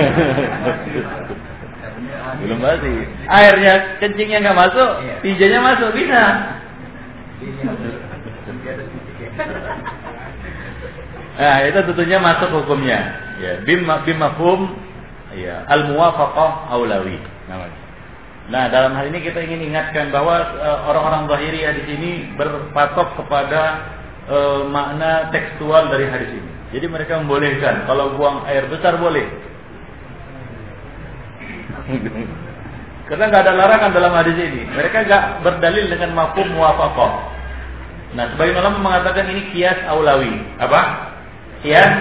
[2.41, 2.93] Belum pasti.
[3.27, 4.89] Airnya kencingnya nggak masuk,
[5.25, 6.23] tinjanya masuk bisa.
[11.41, 12.99] Nah, itu tentunya masuk hukumnya.
[13.41, 14.77] Ya, bim bim mafhum
[15.33, 17.17] ya, al muwafaqah aulawi
[17.49, 17.80] namanya.
[18.49, 23.61] Nah, dalam hal ini kita ingin ingatkan bahwa uh, orang-orang zahiriyah di sini berpatok kepada
[24.25, 26.49] uh, makna tekstual dari hadis ini.
[26.71, 29.27] Jadi mereka membolehkan kalau buang air besar boleh.
[33.11, 34.63] Karena nggak ada larangan dalam hadis ini.
[34.71, 37.11] Mereka nggak berdalil dengan mafhum muwafaqah.
[38.15, 40.31] Nah, sebagian ulama mengatakan ini kias aulawi.
[40.63, 40.81] Apa?
[41.59, 41.91] Kias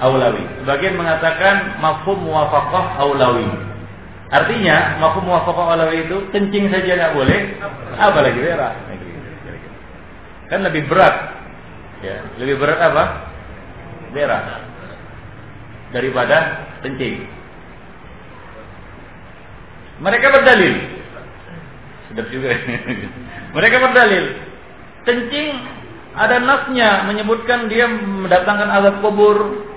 [0.00, 0.40] aulawi.
[0.64, 3.67] Sebagian mengatakan mafhum muwafaqah aulawi.
[4.28, 7.40] Artinya, mafhum muwafaqah aulawi itu kencing saja nggak boleh,
[7.96, 8.74] apalagi berak.
[10.48, 11.16] Kan lebih berat.
[12.04, 13.04] Ya, lebih berat apa?
[14.12, 14.44] Berak.
[15.92, 16.36] Daripada
[16.84, 17.24] kencing.
[19.98, 20.74] Mereka berdalil.
[22.08, 22.54] Sedap juga.
[23.56, 24.24] Mereka berdalil.
[25.04, 25.48] Kencing
[26.18, 29.67] ada nasnya menyebutkan dia mendatangkan azab kubur.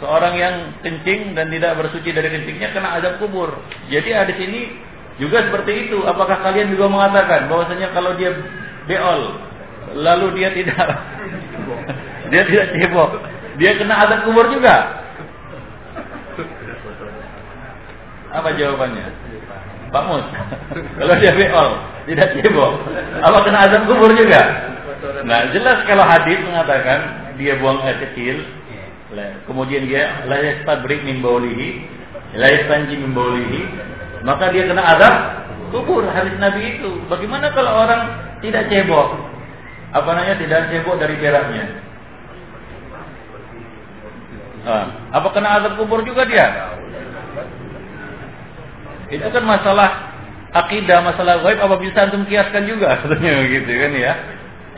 [0.00, 3.52] Seorang yang kencing dan tidak bersuci dari kencingnya kena azab kubur.
[3.92, 4.72] Jadi ada sini
[5.20, 6.00] juga seperti itu.
[6.08, 8.32] Apakah kalian juga mengatakan bahwasanya kalau dia
[8.88, 9.36] beol
[9.92, 10.76] lalu dia tidak
[12.32, 13.10] dia tidak cebok,
[13.60, 15.04] dia kena azab kubur juga?
[18.30, 19.06] Apa jawabannya?
[19.90, 20.26] Pak Mus.
[21.02, 21.70] kalau dia beol,
[22.08, 22.72] tidak cebok,
[23.20, 24.42] apa kena azab kubur juga?
[25.28, 26.98] Nah, jelas kalau hadis mengatakan
[27.40, 28.59] dia buang air kecil,
[29.46, 31.82] kemudian dia la yastabrik min baulihi,
[32.38, 32.96] la yastanji
[34.20, 35.14] maka dia kena azab
[35.72, 36.90] kubur hadis Nabi itu.
[37.08, 38.02] Bagaimana kalau orang
[38.44, 39.16] tidak cebok?
[39.90, 41.64] Apa namanya tidak cebok dari beraknya?
[44.60, 46.76] Ah, apa kena azab kubur juga dia?
[49.10, 50.14] Itu kan masalah
[50.54, 54.12] akidah, masalah gaib apa bisa antum kiaskan juga sebetulnya begitu kan ya.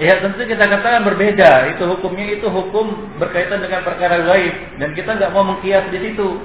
[0.02, 1.70] Ya tentu kita katakan berbeda.
[1.78, 6.42] Itu hukumnya itu hukum berkaitan dengan perkara gaib dan kita nggak mau mengkias di situ.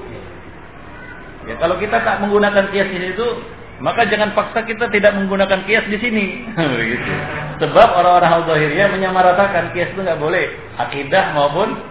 [1.50, 3.26] Ya kalau kita tak menggunakan kias di situ,
[3.82, 6.46] maka jangan paksa kita tidak menggunakan kias di sini.
[7.66, 11.82] Sebab orang-orang al-zahiriyah menyamaratakan kias itu nggak boleh akidah maupun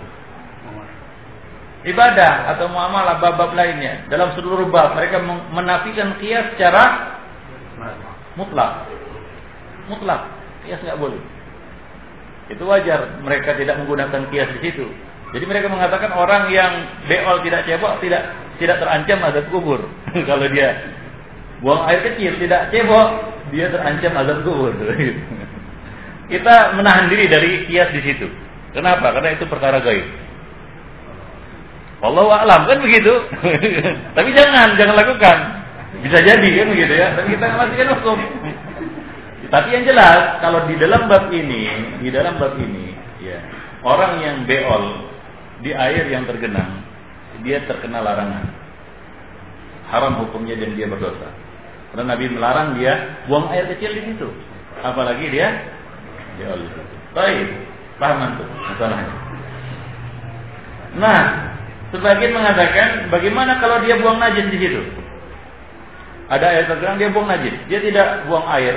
[1.82, 4.06] ibadah atau muamalah bab-bab lainnya.
[4.06, 5.18] Dalam seluruh bab mereka
[5.50, 7.18] menafikan kias secara
[8.38, 8.86] mutlak.
[9.90, 10.30] Mutlak.
[10.62, 11.35] Kias nggak boleh.
[12.46, 14.86] Itu wajar mereka tidak menggunakan kias di situ.
[15.34, 16.72] Jadi mereka mengatakan orang yang
[17.10, 18.22] beol tidak cebok tidak
[18.62, 19.80] tidak terancam azab kubur.
[20.30, 20.94] Kalau dia
[21.60, 23.08] buang air kecil tidak cebok,
[23.50, 24.72] dia terancam azab kubur.
[26.32, 28.26] Kita menahan diri dari kias di situ.
[28.74, 29.14] Kenapa?
[29.14, 30.06] Karena itu perkara gaib.
[32.04, 33.14] Allah alam kan begitu.
[34.16, 35.36] Tapi jangan, jangan lakukan.
[36.04, 37.08] Bisa jadi kan begitu ya.
[37.16, 38.18] Dan kita masih kan hukum.
[39.46, 41.70] Tapi yang jelas kalau di dalam bab ini,
[42.02, 42.92] di dalam bab ini,
[43.22, 43.38] ya
[43.86, 45.06] orang yang beol
[45.62, 46.82] di air yang tergenang,
[47.46, 48.44] dia terkena larangan.
[49.86, 51.30] Haram hukumnya dan dia berdosa.
[51.94, 54.28] Karena Nabi melarang dia buang air kecil di situ.
[54.82, 55.46] Apalagi dia
[56.42, 56.82] beol di.
[57.14, 57.48] Baik,
[58.02, 59.14] paham tuh masalahnya.
[60.96, 61.22] Nah,
[61.94, 64.82] sebagian mengatakan bagaimana kalau dia buang najis di situ?
[66.26, 67.54] Ada air tergenang dia buang najis.
[67.70, 68.74] Dia tidak buang air,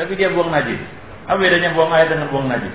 [0.00, 0.80] tapi dia buang najis.
[1.28, 2.72] Apa bedanya buang air dengan buang najis?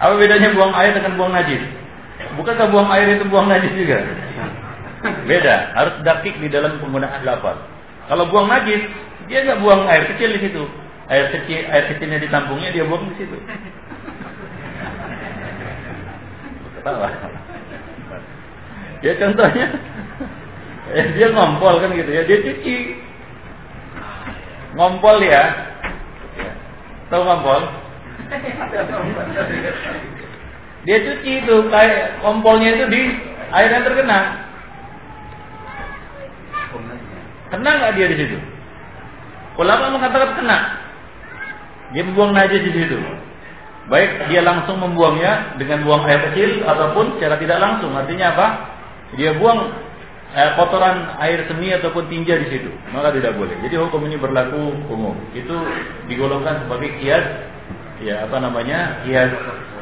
[0.00, 1.62] Apa bedanya buang air dengan buang najis?
[2.40, 4.00] Bukankah buang air itu buang najis juga?
[5.28, 7.60] Beda, harus dakik di dalam penggunaan lafaz.
[8.08, 8.80] Kalau buang najis,
[9.28, 10.64] dia nggak buang air kecil di situ.
[11.12, 13.36] Air kecil, air kecilnya ditampungnya dia buang di situ.
[16.80, 17.12] Ketawa.
[19.04, 19.66] Ya contohnya,
[21.20, 22.76] dia ngompol kan gitu ya, dia cuci
[24.76, 25.42] ngompol ya.
[27.12, 27.62] Tahu ngompol?
[30.82, 33.02] Dia cuci itu kayak kompolnya itu di
[33.54, 34.20] air yang terkena.
[37.52, 38.38] Kena nggak dia di situ?
[39.60, 40.58] Ulama mengatakan kena.
[41.92, 42.96] Dia membuang najis di situ.
[43.92, 47.92] Baik dia langsung membuangnya dengan buang air kecil ataupun secara tidak langsung.
[47.92, 48.46] Artinya apa?
[49.20, 49.68] Dia buang
[50.32, 53.54] eh, kotoran air seni ataupun tinja di situ, maka tidak boleh.
[53.64, 55.16] Jadi hukum ini berlaku umum.
[55.36, 55.54] Itu
[56.08, 57.24] digolongkan sebagai kias
[58.02, 59.04] ya apa namanya?
[59.04, 59.30] kias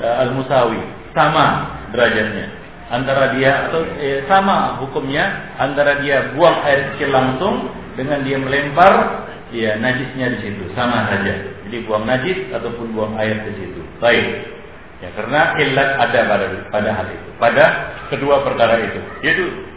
[0.02, 0.82] eh, al-musawi,
[1.14, 2.46] sama derajatnya.
[2.90, 9.26] Antara dia atau eh, sama hukumnya antara dia buang air kecil langsung dengan dia melempar
[9.54, 11.34] ya najisnya di situ, sama saja.
[11.66, 13.80] Jadi buang najis ataupun buang air di situ.
[14.02, 14.58] Baik.
[15.00, 17.64] Ya, karena ilat ada pada pada hal itu, pada
[18.12, 19.00] kedua perkara itu.
[19.24, 19.69] Yaitu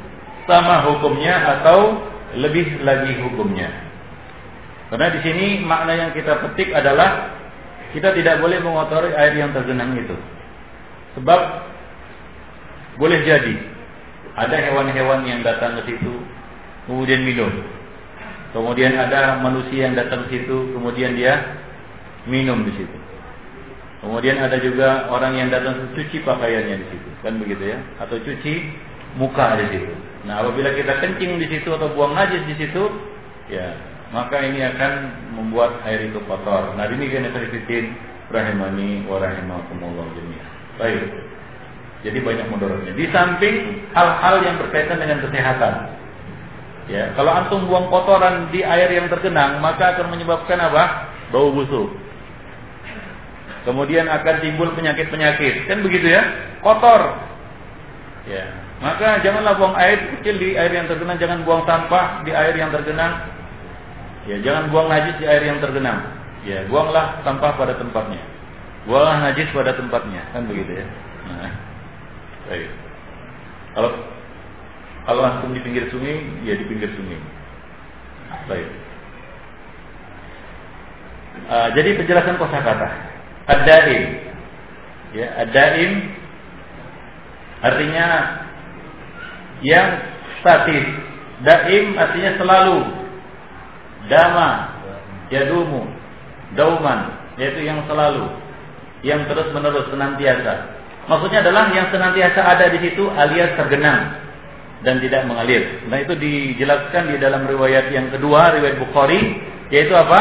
[0.47, 2.01] sama hukumnya atau
[2.35, 3.69] lebih lagi hukumnya.
[4.89, 7.33] Karena di sini makna yang kita petik adalah
[7.93, 10.17] kita tidak boleh mengotori air yang tergenang itu.
[11.17, 11.39] Sebab
[12.97, 13.55] boleh jadi
[14.33, 16.13] ada hewan-hewan yang datang ke situ
[16.89, 17.49] kemudian minum.
[18.53, 21.57] Kemudian ada manusia yang datang ke situ kemudian dia
[22.29, 22.97] minum di situ.
[24.03, 27.79] Kemudian ada juga orang yang datang cuci pakaiannya di situ, kan begitu ya?
[28.03, 28.67] Atau cuci
[29.15, 29.93] muka di situ.
[30.23, 32.83] Nah, apabila kita kencing di situ atau buang najis di situ,
[33.51, 33.75] ya,
[34.15, 34.91] maka ini akan
[35.35, 36.79] membuat air itu kotor.
[36.79, 37.91] Nah, ini kan fitin
[38.31, 40.51] rahimani wa rahimakumullah jami'an.
[40.79, 41.03] Baik.
[42.03, 42.93] Jadi banyak mudaratnya.
[42.95, 45.73] Di samping hal-hal yang berkaitan dengan kesehatan.
[46.91, 51.15] Ya, kalau antum buang kotoran di air yang tergenang, maka akan menyebabkan apa?
[51.31, 51.95] Bau busuk.
[53.63, 55.71] Kemudian akan timbul penyakit-penyakit.
[55.71, 56.27] Kan begitu ya?
[56.59, 57.15] Kotor.
[58.27, 62.51] Ya, maka janganlah buang air kecil di air yang tergenang, jangan buang sampah di air
[62.51, 63.15] yang tergenang.
[64.27, 66.03] Ya, jangan buang najis di air yang tergenang.
[66.43, 68.19] Ya, buanglah sampah pada tempatnya.
[68.83, 70.87] Buanglah najis pada tempatnya, kan begitu ya.
[71.31, 71.53] Nah,
[72.51, 72.67] baik.
[73.71, 73.91] Kalau
[75.07, 77.19] kalau antum di pinggir sungai, ya di pinggir sungai.
[78.51, 78.67] Baik.
[81.47, 82.89] Uh, jadi penjelasan kosakata.
[83.47, 84.03] Ad-daim.
[85.15, 86.19] Ya, ad-daim
[87.63, 88.07] artinya
[89.63, 89.87] yang
[90.43, 90.85] statis.
[91.43, 92.77] Daim artinya selalu.
[94.11, 94.49] Dama,
[95.31, 95.87] yadumu,
[96.59, 98.27] dauman, yaitu yang selalu,
[99.01, 100.75] yang terus menerus senantiasa.
[101.07, 104.23] Maksudnya adalah yang senantiasa ada di situ alias tergenang
[104.83, 105.83] dan tidak mengalir.
[105.87, 109.39] Nah itu dijelaskan di dalam riwayat yang kedua, riwayat Bukhari,
[109.71, 110.19] yaitu apa?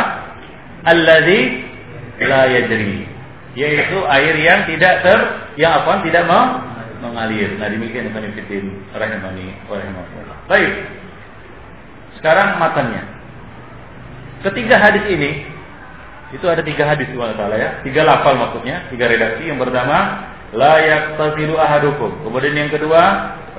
[0.86, 1.40] Alladzi
[2.23, 3.06] la yajri.
[3.52, 5.19] Yaitu air yang tidak ter
[5.59, 6.02] yang apa?
[6.06, 6.72] Tidak mau
[7.03, 7.59] mengalir.
[7.59, 10.37] Nah demikian Ibn Fitin rahimani rahimahullah.
[10.47, 10.73] Baik.
[12.23, 13.03] Sekarang matanya.
[14.47, 15.47] Ketiga hadis ini
[16.33, 19.51] itu ada tiga hadis taala ya, tiga lafal maksudnya, tiga redaksi.
[19.51, 19.99] Yang pertama,
[20.57, 22.11] la yaqtasilu ahadukum.
[22.24, 23.03] Kemudian yang kedua,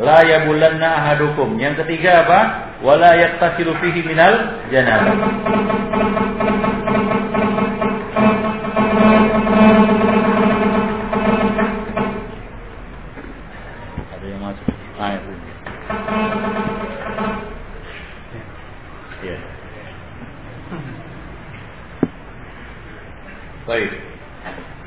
[0.02, 1.60] la yabulanna ahadukum.
[1.62, 2.40] Yang ketiga apa?
[2.82, 5.14] Wala yaqtasilu fihi minal janabah.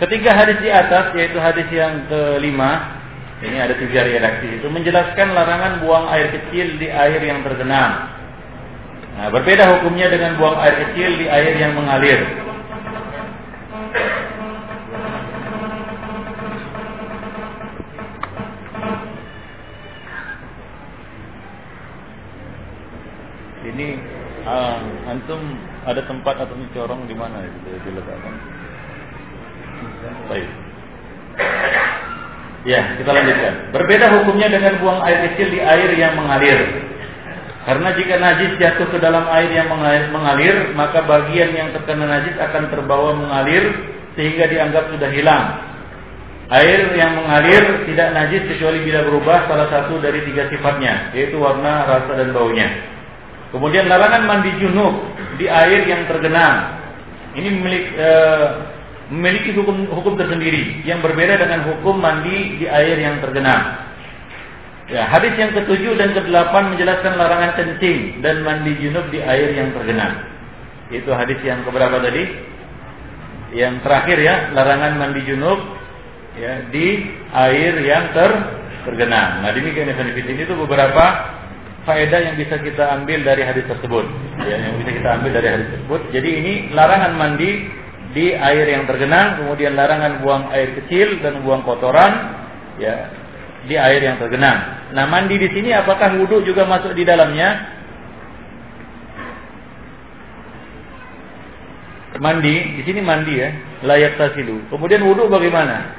[0.06, 2.94] Ketiga hadis di atas yaitu hadis yang kelima
[3.42, 8.14] ini ada tiga redaksi itu menjelaskan larangan buang air kecil di air yang tergenang.
[9.18, 12.22] Nah, berbeda hukumnya dengan buang air kecil di air yang mengalir.
[23.74, 23.88] Ini
[24.46, 25.42] uh, antum
[25.82, 28.55] ada tempat atau corong di mana itu diletakkan?
[30.26, 30.48] Baik.
[32.66, 33.54] Ya, kita lanjutkan.
[33.70, 36.82] Berbeda hukumnya dengan buang air kecil di air yang mengalir.
[37.66, 39.70] Karena jika najis jatuh ke dalam air yang
[40.10, 43.74] mengalir, maka bagian yang terkena najis akan terbawa mengalir
[44.14, 45.44] sehingga dianggap sudah hilang.
[46.46, 51.90] Air yang mengalir tidak najis kecuali bila berubah salah satu dari tiga sifatnya, yaitu warna,
[51.90, 52.70] rasa, dan baunya.
[53.50, 54.94] Kemudian larangan mandi junub
[55.38, 56.82] di air yang tergenang.
[57.34, 58.10] Ini memiliki, e,
[59.10, 63.86] memiliki hukum hukum tersendiri yang berbeda dengan hukum mandi di air yang tergenang.
[64.86, 69.74] Ya, hadis yang ketujuh dan kedelapan menjelaskan larangan kencing dan mandi junub di air yang
[69.74, 70.22] tergenang.
[70.94, 72.22] Itu hadis yang keberapa tadi?
[73.50, 75.58] Yang terakhir ya, larangan mandi junub
[76.38, 77.02] ya di
[77.34, 78.30] air yang ter
[78.86, 79.42] tergenang.
[79.42, 81.34] Nah, demikian ini itu beberapa
[81.82, 84.06] faedah yang bisa kita ambil dari hadis tersebut.
[84.46, 86.00] Ya, yang bisa kita ambil dari hadis tersebut.
[86.14, 87.50] Jadi ini larangan mandi
[88.16, 92.32] di air yang tergenang, kemudian larangan buang air kecil dan buang kotoran
[92.80, 93.12] ya
[93.68, 94.88] di air yang tergenang.
[94.96, 97.76] Nah, mandi di sini apakah wudhu juga masuk di dalamnya?
[102.16, 103.52] Mandi, di sini mandi ya,
[103.84, 104.64] layak tasilu.
[104.72, 105.92] Kemudian wudhu bagaimana?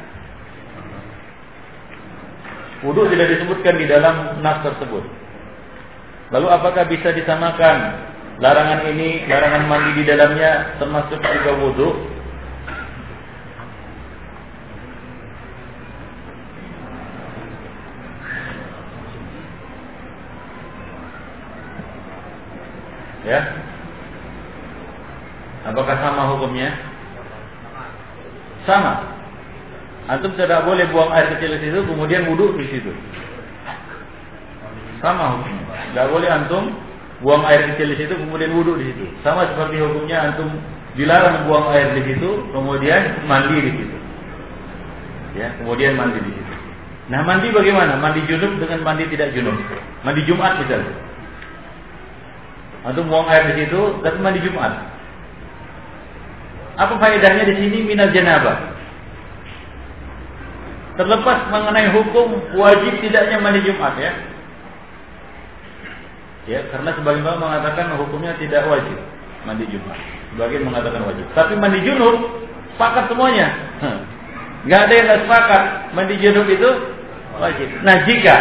[2.81, 5.05] Wudhu tidak disebutkan di dalam nas tersebut.
[6.33, 8.06] Lalu apakah bisa disamakan
[8.37, 11.89] larangan ini, larangan mandi di dalamnya termasuk juga wudhu?
[23.27, 23.41] Ya.
[25.67, 26.71] Apakah sama hukumnya?
[28.63, 29.19] Sama.
[30.07, 32.93] Antum tidak boleh buang air kecil di situ kemudian wudhu di situ.
[35.03, 35.65] Sama hukumnya.
[35.91, 36.86] Tidak boleh antum
[37.21, 39.05] buang air kecil di situ kemudian wudhu di situ.
[39.25, 40.49] Sama seperti hukumnya antum
[40.93, 43.97] dilarang buang air di situ kemudian mandi di situ.
[45.37, 46.53] Ya, kemudian mandi di situ.
[47.07, 47.95] Nah, mandi bagaimana?
[47.97, 49.55] Mandi junub dengan mandi tidak junub.
[50.03, 50.93] Mandi Jumat misalnya.
[52.85, 54.73] Antum buang air di situ tapi mandi Jumat.
[56.77, 58.77] Apa faedahnya di sini minal janabah?
[60.97, 64.13] Terlepas mengenai hukum wajib tidaknya mandi Jumat ya.
[66.47, 68.95] Ya, karena sebagian orang mengatakan hukumnya tidak wajib
[69.43, 69.99] mandi Jumat.
[70.35, 71.25] Sebagian mengatakan wajib.
[71.35, 72.15] Tapi mandi junub
[72.75, 73.47] sepakat semuanya.
[74.67, 75.63] Gak ada yang nggak sepakat
[75.95, 76.69] mandi junub itu
[77.39, 77.67] wajib.
[77.83, 78.35] Nah jika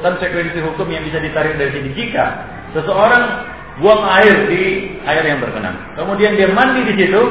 [0.00, 3.50] konsekuensi hukum yang bisa ditarik dari sini jika seseorang
[3.80, 4.62] buang air di
[5.04, 7.22] air yang berkenan, kemudian dia mandi di situ,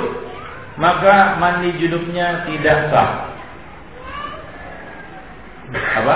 [0.77, 3.09] maka mandi junubnya tidak sah.
[5.71, 6.15] Apa?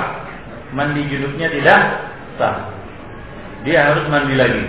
[0.76, 1.80] Mandi junubnya tidak
[2.38, 2.76] sah.
[3.66, 4.64] Dia harus mandi lagi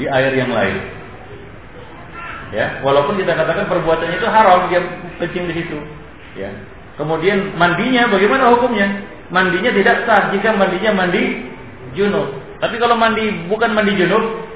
[0.00, 0.76] di air yang lain.
[2.48, 4.80] Ya, walaupun kita katakan perbuatannya itu haram, dia
[5.20, 5.78] kencing di situ.
[6.32, 6.48] Ya.
[6.96, 8.88] Kemudian mandinya bagaimana hukumnya?
[9.28, 11.44] Mandinya tidak sah jika mandinya mandi
[11.92, 12.32] junub.
[12.58, 14.48] Tapi kalau mandi bukan mandi junub,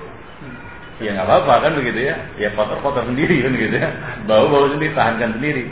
[1.05, 2.17] ya nggak apa-apa kan begitu ya.
[2.41, 3.93] Ya kotor-kotor sendiri kan gitu ya.
[4.25, 5.69] Bau-bau sendiri, tahankan sendiri.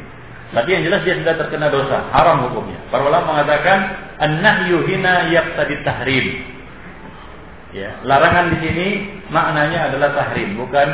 [0.50, 2.76] Tapi yang jelas dia sudah terkena dosa, haram hukumnya.
[2.92, 3.78] Para ulama mengatakan
[4.20, 6.26] an-nahyu hina yaqtadi tahrim.
[7.70, 8.86] Ya, larangan di sini
[9.30, 10.88] maknanya adalah tahrim, bukan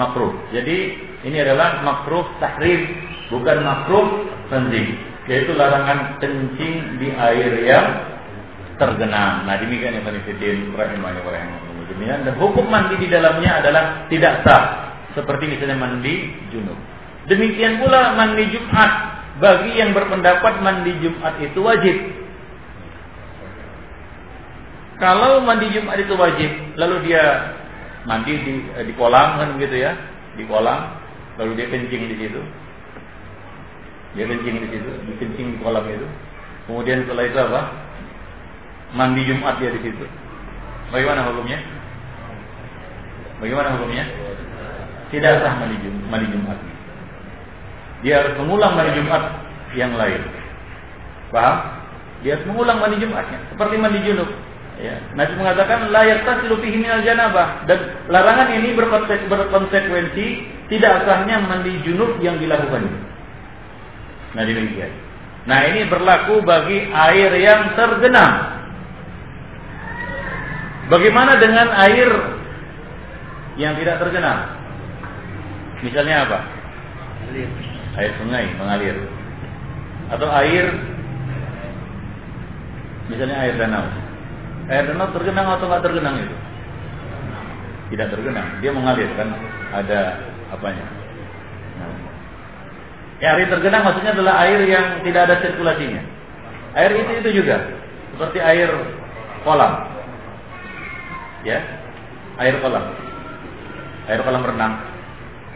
[0.00, 0.32] makruh.
[0.56, 0.76] Jadi
[1.24, 2.80] ini adalah makruh tahrim,
[3.28, 4.06] bukan makruh
[4.48, 4.96] tanzih.
[5.24, 7.86] Yaitu larangan kencing di air yang
[8.76, 9.48] tergenang.
[9.48, 11.24] Nah demikian yang Fiddin rahimahnya
[12.04, 14.62] dan hukum mandi di dalamnya adalah tidak sah
[15.14, 16.76] seperti misalnya mandi junub.
[17.30, 18.92] Demikian pula mandi Jumat
[19.40, 21.96] bagi yang berpendapat mandi Jumat itu wajib.
[25.02, 27.54] Kalau mandi Jumat itu wajib, lalu dia
[28.06, 29.92] mandi di eh, di kolam kan begitu ya,
[30.38, 30.94] di kolam,
[31.40, 32.40] lalu dia kencing di situ.
[34.14, 36.06] Dia kencing di situ, dia kencing di kolam itu.
[36.70, 37.60] Kemudian setelah itu apa?
[38.94, 40.06] Mandi Jumat dia di situ.
[40.94, 41.58] Bagaimana hukumnya?
[43.42, 44.04] Bagaimana hukumnya?
[45.10, 46.02] Tidak sah mandi Jumat.
[46.06, 46.58] Mandi Jumat.
[48.06, 49.22] Dia harus mengulang mandi Jumat
[49.74, 50.22] yang lain.
[51.34, 51.56] Paham?
[52.22, 54.30] Dia harus mengulang mandi Jumatnya seperti mandi junub.
[54.74, 54.98] Ya.
[55.14, 60.26] Nabi mengatakan layak tasilu fihi minal janabah dan larangan ini berkonsekuensi
[60.66, 62.82] tidak sahnya mandi junub yang dilakukan.
[64.34, 64.90] Nah demikian.
[65.46, 68.66] Nah ini berlaku bagi air yang tergenang.
[70.90, 72.10] Bagaimana dengan air
[73.54, 74.58] yang tidak tergenang?
[75.86, 76.38] Misalnya apa?
[77.94, 78.96] Air sungai mengalir.
[80.10, 80.66] Atau air
[83.06, 84.03] misalnya air danau.
[84.64, 86.36] Air danau tergenang atau nggak tergenang itu?
[87.92, 89.28] Tidak tergenang, dia mengalir kan
[89.76, 90.18] ada
[90.50, 90.86] apanya?
[93.22, 96.02] Ya, air tergenang maksudnya adalah air yang tidak ada sirkulasinya.
[96.74, 97.62] Air itu itu juga
[98.16, 98.68] seperti air
[99.46, 99.86] kolam.
[101.46, 101.62] Ya.
[102.42, 102.84] Air kolam.
[104.10, 104.74] Air kolam renang.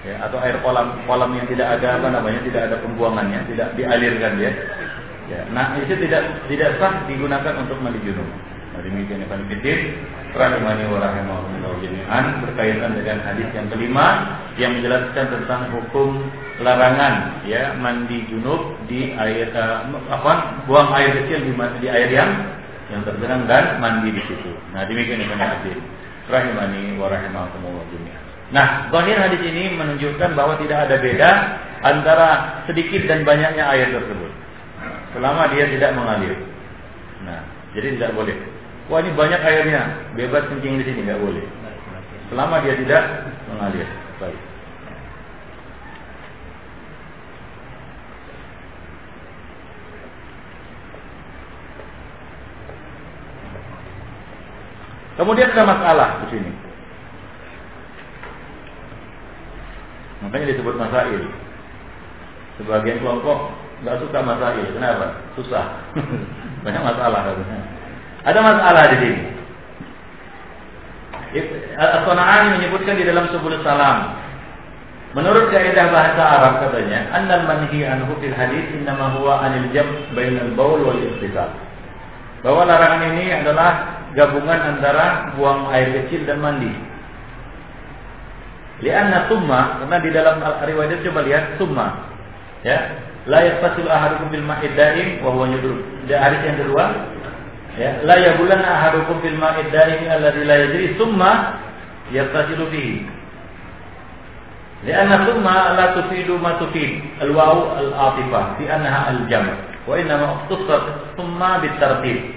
[0.06, 4.39] Ya, atau air kolam kolam yang tidak ada apa namanya, tidak ada pembuangannya, tidak dialirkan
[4.39, 4.52] ya.
[5.28, 8.24] Ya, nah itu tidak tidak sah digunakan untuk mandi junub.
[8.82, 9.78] Demikian Ibn Fiddin
[10.34, 14.06] rahimani wa rahimahullah jami'an berkaitan dengan hadis yang kelima
[14.60, 16.28] yang menjelaskan tentang hukum
[16.62, 22.30] larangan ya mandi junub di air uh, apa buang air kecil di, di air yang
[22.88, 24.52] yang tergenang dan mandi di situ.
[24.72, 25.78] Nah, demikian Ibn Fiddin
[26.28, 28.28] rahimani wa rahimahullah jami'an.
[28.48, 31.30] Nah, zahir hadis ini menunjukkan bahwa tidak ada beda
[31.84, 32.28] antara
[32.64, 34.32] sedikit dan banyaknya air tersebut.
[35.12, 36.32] Selama dia tidak mengalir.
[37.28, 37.44] Nah,
[37.76, 38.36] jadi tidak boleh.
[38.89, 39.82] Wah ini banyak airnya,
[40.16, 41.44] bebas kencing di sini nggak boleh.
[42.32, 43.05] Selama dia tidak
[43.52, 43.85] mengalir.
[44.16, 44.40] Baik.
[55.20, 56.52] Kemudian ada masalah di sini.
[60.24, 61.23] Makanya disebut masail.
[62.56, 63.52] Sebagian kelompok
[63.85, 64.65] nggak suka masail.
[64.73, 65.20] Kenapa?
[65.36, 65.93] Susah.
[66.65, 67.77] Banyak masalah katanya.
[68.28, 69.22] Ada masalah di sini.
[71.80, 74.20] As-Sana'ani menyebutkan di dalam sebuah salam.
[75.16, 80.52] Menurut kaidah bahasa Arab katanya, annal manhi anhu fil hadis innama huwa anil jam bainal
[80.52, 81.48] baul wal istisal.
[82.44, 86.70] Bahwa larangan ini adalah gabungan antara buang air kecil dan mandi.
[88.84, 91.86] Lianna summa karena di dalam riwayat coba lihat summa
[92.62, 92.94] ya
[93.26, 95.82] la yastasilu ahadukum bil ma'id daim wa huwa yudur.
[96.06, 96.84] Di hadis yang kedua
[97.78, 101.62] ya la yabulan ahadukum bil ma'id daim alladhi la yajri summa
[102.10, 103.06] yastasilu fihi.
[104.84, 109.55] Lianna summa la tufidu ma tufid al wawu al atifah fi annaha al jam'
[109.86, 112.34] wa innama ukhtasat summa bitartib.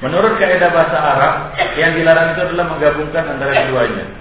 [0.00, 1.34] Menurut kaidah bahasa Arab,
[1.76, 4.20] yang dilarang itu adalah menggabungkan antara keduanya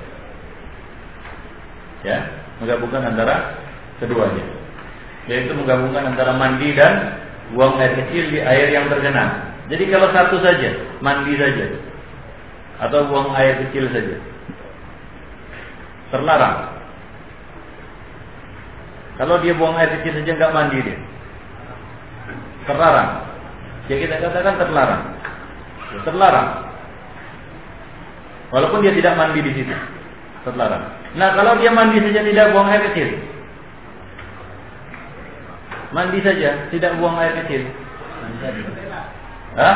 [2.03, 2.17] ya
[2.63, 3.59] menggabungkan antara
[3.99, 4.45] keduanya
[5.27, 7.19] yaitu menggabungkan antara mandi dan
[7.53, 10.69] buang air kecil di air yang tergenang jadi kalau satu saja
[10.99, 11.65] mandi saja.
[12.81, 14.17] Atau buang air kecil saja.
[16.09, 16.57] Terlarang.
[19.21, 20.97] Kalau dia buang air kecil saja nggak mandi dia.
[22.65, 23.29] Terlarang.
[23.85, 25.03] Ya kita katakan terlarang.
[26.01, 26.49] Terlarang.
[28.49, 29.75] Walaupun dia tidak mandi di situ.
[30.49, 30.97] Terlarang.
[31.13, 33.21] Nah kalau dia mandi saja tidak buang air kecil
[35.89, 37.65] Mandi saja tidak buang air kecil
[39.57, 39.75] Hah?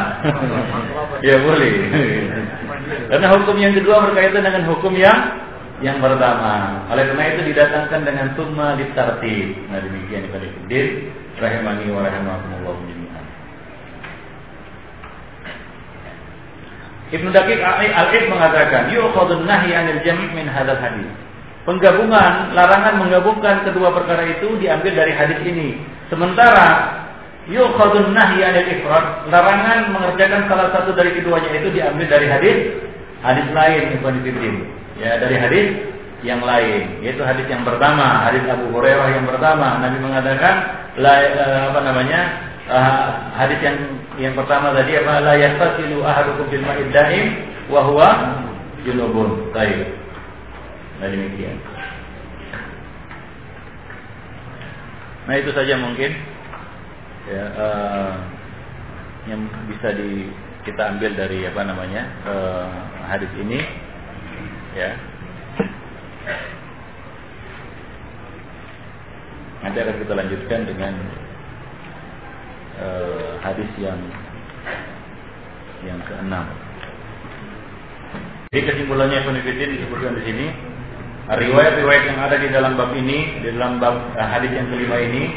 [1.27, 1.71] ya boleh
[3.09, 5.19] Karena hukum yang kedua berkaitan dengan hukum yang
[5.83, 6.85] yang pertama.
[6.87, 9.51] Oleh karena itu didatangkan dengan summa ditartib.
[9.67, 10.87] Nah demikian Ibnu Fiddin
[11.43, 13.25] rahimani wa rahimakumullah jami'an.
[17.11, 21.22] Ibnu Daqiq Al-Id mengatakan, yu'khadun nahyi 'anil jami' min hadzal hadis
[21.63, 25.79] penggabungan, larangan menggabungkan kedua perkara itu diambil dari hadis ini.
[26.11, 26.99] Sementara
[27.47, 32.57] yukhadun nahyi anil ifrad, larangan mengerjakan salah satu dari keduanya itu diambil dari hadis
[33.23, 34.55] hadis lain Ibnu Fiddin.
[34.99, 35.67] Ya, dari hadis
[36.23, 39.81] yang lain, yaitu hadis yang pertama, hadis Abu Hurairah yang pertama.
[39.83, 40.53] Nabi mengatakan
[40.99, 42.21] la, eh, apa namanya?
[42.63, 43.75] Uh, hadis yang
[44.15, 48.09] yang pertama tadi apa la yastasilu ahadukum bil ma'id daim wa huwa
[48.87, 49.51] junubun.
[49.51, 50.02] Baik.
[51.01, 51.57] Nah demikian.
[55.23, 56.11] Nah itu saja mungkin
[57.31, 58.13] ya, uh,
[59.31, 59.41] yang
[59.71, 60.27] bisa di
[60.67, 62.67] kita ambil dari apa namanya uh,
[63.07, 63.59] hadis ini
[64.75, 64.95] ya
[69.63, 70.93] nanti akan kita lanjutkan dengan
[72.83, 73.99] uh, hadis yang
[75.87, 76.47] yang keenam.
[78.51, 80.47] Jadi kesimpulannya Ibnu disebutkan di sini
[81.31, 85.31] riwayat-riwayat yang ada di dalam bab ini, di dalam bab uh, hadis yang kelima ini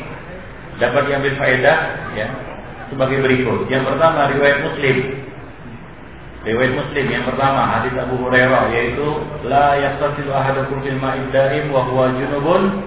[0.83, 1.79] dapat diambil faedah
[2.19, 2.27] ya
[2.91, 3.71] sebagai berikut.
[3.71, 4.97] Yang pertama riwayat Muslim.
[6.47, 9.09] Riwayat Muslim yang pertama hadis Abu Hurairah yaitu
[9.47, 12.87] la yaqtasilu ahadukum fil ma'id daim wa huwa junubun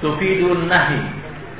[0.00, 1.00] tufidun nahi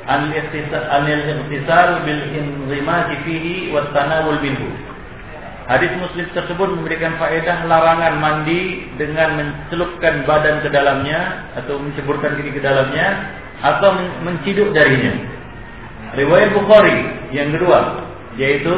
[0.09, 4.86] an al-ihtisal bil inzimati fihi wa tanawul minhu.
[5.67, 12.55] Hadis Muslim tersebut memberikan faedah larangan mandi dengan mencelupkan badan ke dalamnya atau menceburkan diri
[12.55, 13.91] ke dalamnya atau
[14.23, 15.11] menciduk darinya.
[16.15, 16.97] Riwayat Bukhari
[17.35, 17.99] yang kedua
[18.39, 18.71] yaitu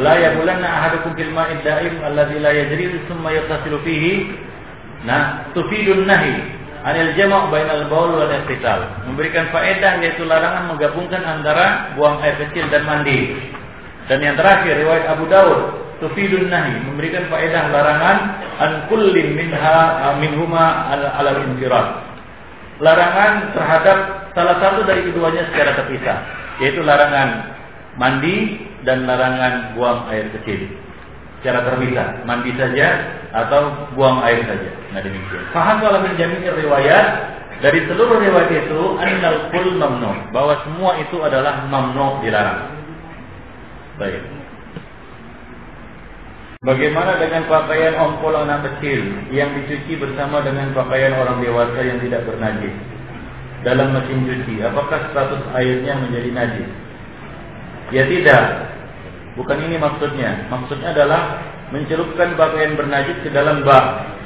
[0.00, 4.32] la yaqulanna ahadukum fil ma'id da'im alladzi la yajri thumma yattasilu fihi.
[5.04, 6.40] Nah, tufidun nahi
[6.88, 8.80] anil jama' bainal baul wal iqtisal.
[9.12, 13.36] Memberikan faedah yaitu larangan menggabungkan antara buang air kecil dan mandi.
[14.08, 18.18] Dan yang terakhir riwayat Abu Dawud tufidun nahi memberikan faedah larangan
[18.58, 22.02] an kullin minha minhuma ala infirad
[22.82, 23.98] larangan terhadap
[24.34, 26.18] salah satu dari keduanya secara terpisah
[26.58, 27.54] yaitu larangan
[27.98, 30.70] mandi dan larangan buang air kecil.
[31.40, 32.88] Secara terpisah mandi saja
[33.32, 34.70] atau buang air saja.
[34.96, 35.44] Nah demikian.
[35.52, 37.06] Faham kalau menjamin riwayat?
[37.54, 40.12] Dari seluruh riwayat itu annal kul mamnu.
[40.34, 42.74] Bahwa semua itu adalah mamnu dilarang.
[44.00, 44.43] Baik
[46.64, 52.24] Bagaimana dengan pakaian ompol anak kecil yang dicuci bersama dengan pakaian orang dewasa yang tidak
[52.24, 52.72] bernajis
[53.68, 54.64] dalam mesin cuci?
[54.64, 56.70] Apakah status airnya menjadi najis?
[57.92, 58.72] Ya tidak.
[59.36, 60.48] Bukan ini maksudnya.
[60.48, 64.16] Maksudnya adalah mencelupkan pakaian bernajis ke dalam bak.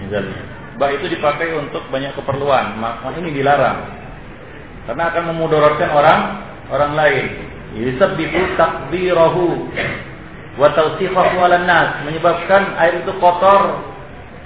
[0.00, 0.40] Misalnya,
[0.80, 2.80] bak itu dipakai untuk banyak keperluan.
[2.80, 3.92] Maka ini dilarang.
[4.88, 6.20] Karena akan memudaratkan orang
[6.72, 7.24] orang lain.
[7.76, 9.68] Yusabbihu takdirahu
[10.54, 13.82] wa tawsifahu 'alan nas menyebabkan air itu kotor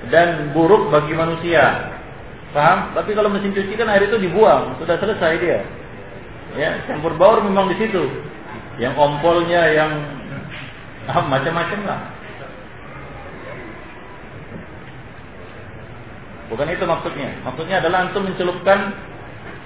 [0.09, 1.93] dan buruk bagi manusia.
[2.55, 2.97] Paham?
[2.97, 5.60] Tapi kalau mesin cuci kan air itu dibuang, sudah selesai dia.
[6.56, 8.09] Ya, campur baur memang di situ.
[8.80, 9.93] Yang ompolnya yang
[11.12, 12.01] ah, macam-macam lah.
[16.48, 17.28] Bukan itu maksudnya.
[17.44, 18.97] Maksudnya adalah antum mencelupkan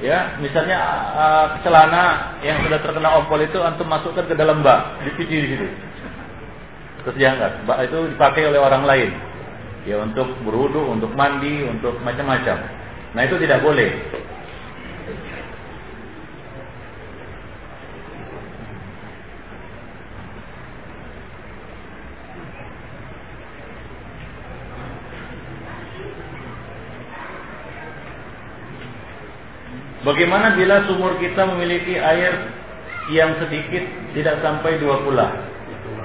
[0.02, 0.82] ya, misalnya
[1.14, 5.66] uh, celana yang sudah terkena ompol itu antum masukkan ke dalam bak, dicuci di situ.
[7.02, 7.66] Terus diangkat.
[7.66, 9.10] Bak itu dipakai oleh orang lain.
[9.82, 12.56] Ya untuk berwudu, untuk mandi, untuk macam-macam.
[13.12, 13.90] Nah itu tidak boleh.
[30.02, 32.34] Bagaimana bila sumur kita memiliki air
[33.10, 33.86] yang sedikit
[34.18, 35.51] tidak sampai dua pula?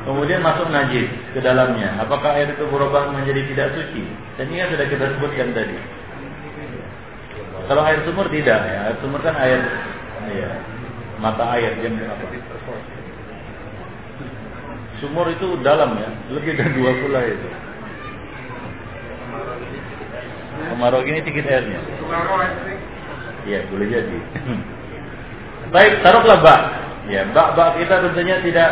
[0.07, 4.07] Kemudian masuk najis ke dalamnya, apakah air itu berubah menjadi tidak suci?
[4.39, 5.75] Dan ini sudah kita sebutkan tadi.
[7.67, 9.59] Kalau air sumur tidak ya, air sumur kan air
[10.31, 10.49] ya,
[11.19, 12.23] mata air yang apa?
[15.03, 17.49] Sumur itu dalam ya, lebih dari dua pula itu.
[20.71, 21.83] Kemarau gini sedikit airnya.
[23.43, 24.17] Iya, boleh jadi.
[25.75, 26.61] Baik, taruhlah bak.
[27.07, 28.71] Ya, bak-bak kita tentunya tidak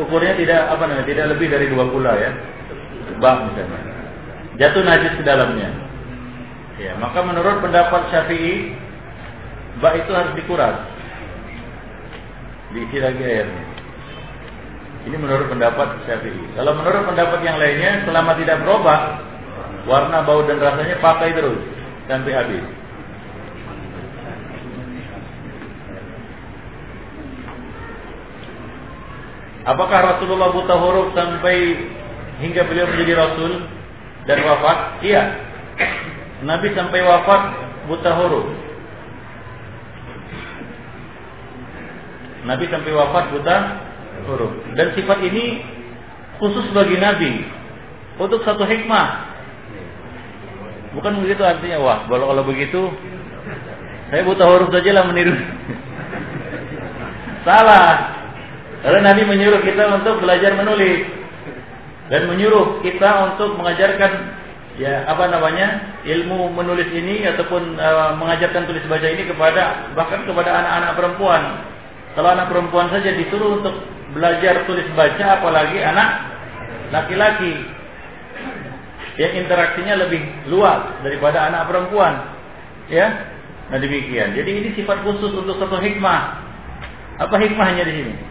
[0.00, 2.30] ukurnya tidak apa namanya tidak lebih dari dua pula ya.
[3.20, 3.80] Bak misalnya.
[4.56, 5.70] Jatuh najis ke dalamnya.
[6.80, 8.72] Ya maka menurut pendapat syafi'i
[9.84, 10.76] bak itu harus dikuras.
[12.72, 13.64] Diisi lagi airnya.
[15.08, 16.44] Ini menurut pendapat syafi'i.
[16.56, 19.00] Kalau menurut pendapat yang lainnya selama tidak berubah
[19.84, 21.60] warna bau dan rasanya pakai terus
[22.08, 22.64] sampai habis
[29.68, 31.76] Apakah Rasulullah buta huruf sampai
[32.40, 33.60] hingga beliau menjadi Rasul
[34.24, 35.04] dan wafat?
[35.04, 35.22] Iya.
[36.48, 37.42] Nabi sampai wafat
[37.84, 38.48] buta huruf.
[42.48, 43.56] Nabi sampai wafat buta
[44.24, 44.52] huruf.
[44.72, 45.60] Dan sifat ini
[46.40, 47.44] khusus bagi Nabi
[48.16, 49.28] untuk satu hikmah.
[50.96, 52.88] Bukan begitu artinya wah, kalau kalau begitu
[54.08, 55.36] saya buta huruf saja lah meniru.
[57.46, 58.19] Salah.
[58.80, 61.04] Karena Nabi menyuruh kita untuk belajar menulis
[62.08, 64.12] dan menyuruh kita untuk mengajarkan
[64.80, 70.50] ya apa namanya ilmu menulis ini ataupun uh, mengajarkan tulis baca ini kepada bahkan kepada
[70.50, 71.42] anak-anak perempuan.
[72.16, 73.76] Kalau anak perempuan saja disuruh untuk
[74.16, 76.08] belajar tulis baca, apalagi anak
[76.90, 77.54] laki-laki
[79.20, 82.14] yang interaksinya lebih luas daripada anak perempuan.
[82.90, 83.06] Ya,
[83.70, 84.34] nah demikian.
[84.34, 86.48] Jadi ini sifat khusus untuk satu hikmah.
[87.22, 88.29] Apa hikmahnya di sini?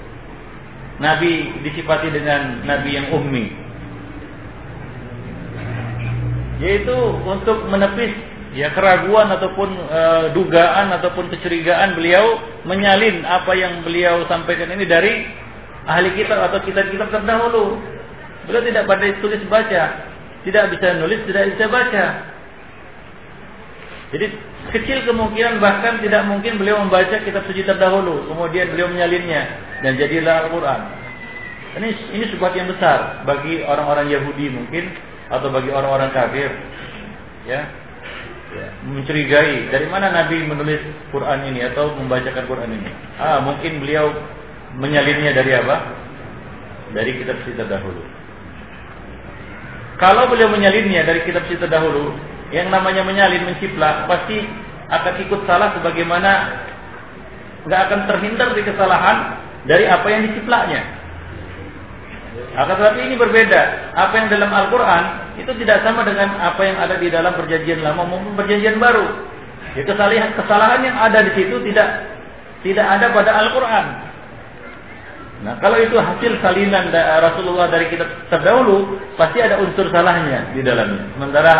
[0.99, 3.45] Nabi disifati dengan nabi yang ummi.
[6.59, 8.11] Yaitu untuk menepis
[8.51, 10.01] ya keraguan ataupun e,
[10.35, 12.35] dugaan ataupun kecurigaan beliau
[12.67, 15.23] menyalin apa yang beliau sampaikan ini dari
[15.87, 17.79] ahli kitab atau kitab-kitab terdahulu.
[18.51, 19.83] Beliau tidak pada tulis baca,
[20.43, 22.05] tidak bisa nulis, tidak bisa baca.
[24.09, 24.25] Jadi
[24.75, 30.47] kecil kemungkinan bahkan tidak mungkin beliau membaca kitab suci terdahulu, kemudian beliau menyalinnya dan jadilah
[30.47, 30.81] Al-Quran.
[31.69, 34.89] Ini ini sebuah yang besar bagi orang-orang Yahudi mungkin
[35.29, 36.49] atau bagi orang-orang kafir.
[37.45, 37.65] Ya,
[38.51, 40.81] ya, mencurigai dari mana Nabi menulis
[41.13, 42.91] Quran ini atau membacakan Quran ini.
[43.21, 44.11] Ah, mungkin beliau
[44.75, 45.75] menyalinnya dari apa?
[46.93, 48.01] Dari kitab suci terdahulu.
[50.01, 52.17] Kalau beliau menyalinnya dari kitab suci terdahulu,
[52.49, 54.41] yang namanya menyalin menciplak pasti
[54.89, 56.31] akan ikut salah sebagaimana
[57.69, 59.17] nggak akan terhindar dari kesalahan
[59.69, 60.81] dari apa yang diciplaknya.
[62.57, 63.93] Akan tetapi ini berbeda.
[63.93, 65.03] Apa yang dalam Al-Quran
[65.37, 69.05] itu tidak sama dengan apa yang ada di dalam perjanjian lama maupun perjanjian baru.
[69.77, 72.09] Ya, kesalahan, kesalahan yang ada di situ tidak
[72.65, 73.85] tidak ada pada Al-Quran.
[75.39, 76.91] Nah, kalau itu hasil salinan
[77.23, 81.15] Rasulullah dari kitab terdahulu, pasti ada unsur salahnya di dalamnya.
[81.15, 81.55] Sementara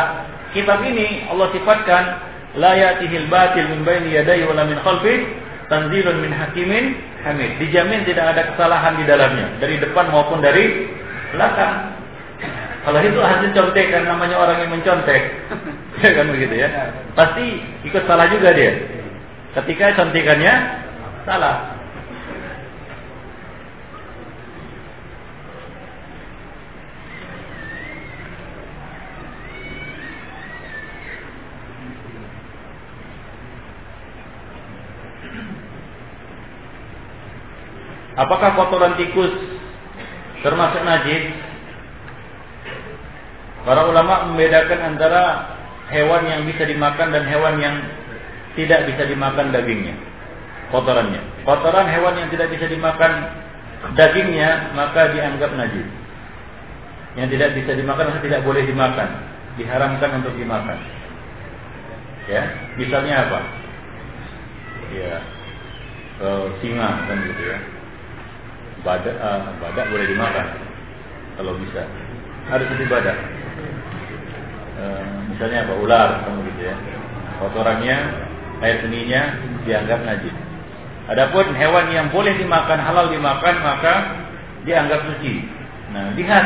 [0.52, 2.04] kitab ini Allah sifatkan
[2.60, 4.76] la yatihil batil min baini yadayhi wala min
[5.70, 7.62] tanzilun min hakimin hamid.
[7.62, 10.90] Dijamin tidak ada kesalahan di dalamnya dari depan maupun dari
[11.32, 11.96] belakang.
[12.80, 15.22] Kalau itu hasil contekan namanya orang yang mencontek.
[16.04, 16.70] ya kan begitu ya.
[17.14, 18.74] Pasti ikut salah juga dia.
[19.56, 20.54] Ketika contekannya
[21.24, 21.79] salah.
[38.20, 39.32] Apakah kotoran tikus
[40.44, 41.32] termasuk najis?
[43.64, 45.24] Para ulama membedakan antara
[45.88, 47.76] hewan yang bisa dimakan dan hewan yang
[48.60, 49.96] tidak bisa dimakan dagingnya,
[50.68, 51.22] kotorannya.
[51.48, 53.12] Kotoran hewan yang tidak bisa dimakan
[53.96, 55.88] dagingnya maka dianggap najis.
[57.16, 59.10] Yang tidak bisa dimakan maka tidak boleh dimakan,
[59.56, 60.78] diharamkan untuk dimakan.
[62.28, 62.44] Ya,
[62.76, 63.40] misalnya apa?
[64.92, 65.14] Ya,
[66.20, 67.79] uh, singa kan gitu ya
[68.84, 70.48] badak uh, badak boleh dimakan
[71.40, 71.84] kalau bisa.
[72.48, 73.18] Harus jadi badak.
[74.80, 75.74] Uh, misalnya apa?
[75.80, 76.76] Ular kamu gitu ya.
[77.40, 77.98] Kotorannya
[78.60, 79.22] air seninya
[79.64, 80.36] dianggap najis.
[81.10, 83.94] Adapun hewan yang boleh dimakan halal dimakan maka
[84.68, 85.48] dianggap suci.
[85.90, 86.46] Nah lihat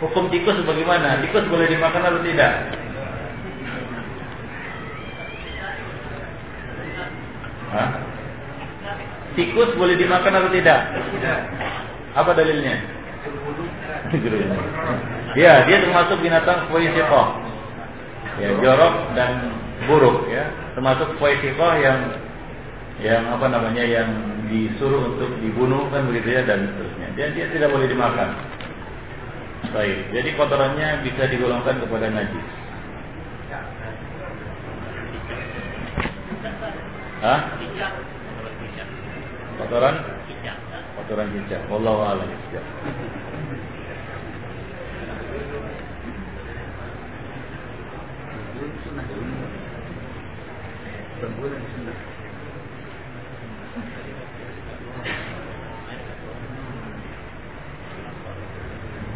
[0.00, 1.20] hukum tikus bagaimana.
[1.24, 2.52] Tikus boleh dimakan atau tidak?
[7.74, 8.13] Hah?
[9.34, 10.80] Tikus boleh dimakan atau tidak?
[10.94, 11.40] Tidak.
[12.14, 12.78] Apa dalilnya?
[15.34, 17.42] ya, dia termasuk binatang poisikoh.
[18.38, 19.50] Ya, jorok dan
[19.90, 20.46] buruk ya.
[20.78, 21.98] Termasuk poisikoh yang
[23.02, 24.06] yang apa namanya yang
[24.46, 27.08] disuruh untuk dibunuh kan begitu ya dan seterusnya.
[27.18, 28.38] Dia dia tidak boleh dimakan.
[29.74, 32.46] Baik, jadi kotorannya bisa digolongkan kepada najis.
[37.24, 37.40] Hah?
[39.58, 39.94] Kotoran?
[40.98, 41.62] Kotoran cicak.
[41.70, 42.28] Wallahu a'lam.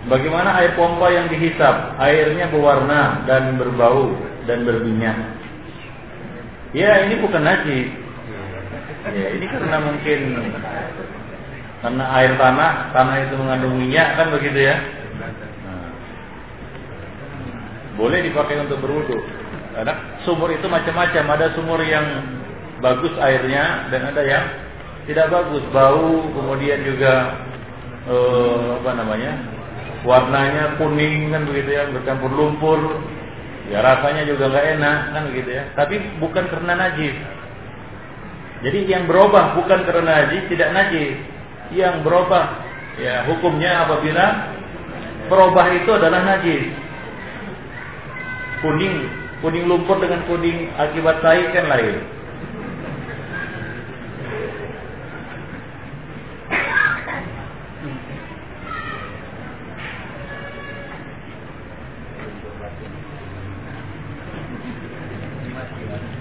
[0.09, 2.01] Bagaimana air pompa yang dihisap?
[2.01, 4.17] Airnya berwarna dan berbau
[4.49, 5.37] dan berminyak.
[6.73, 8.08] Ya, ini bukan najis.
[9.09, 10.21] Ya, ini karena mungkin
[11.79, 14.77] karena air tanah, tanah itu mengandung minyak kan begitu ya.
[15.65, 15.89] Nah,
[17.97, 19.23] boleh dipakai untuk berwudu.
[19.73, 19.95] Karena
[20.27, 22.05] sumur itu macam-macam, ada sumur yang
[22.83, 24.45] bagus airnya dan ada yang
[25.07, 27.39] tidak bagus, bau, kemudian juga
[28.11, 29.33] eh, apa namanya?
[30.07, 32.81] warnanya kuning kan begitu ya, bercampur lumpur.
[33.69, 35.65] Ya rasanya juga nggak enak kan begitu ya.
[35.77, 37.17] Tapi bukan karena najis.
[38.59, 41.15] Jadi yang berubah bukan karena najis, tidak najis.
[41.71, 42.45] Yang berubah
[42.99, 44.25] ya hukumnya apabila
[45.31, 46.67] berubah itu adalah najis.
[48.59, 49.07] kuning
[49.39, 52.18] kuning lumpur dengan kuning akibat tai kan lain.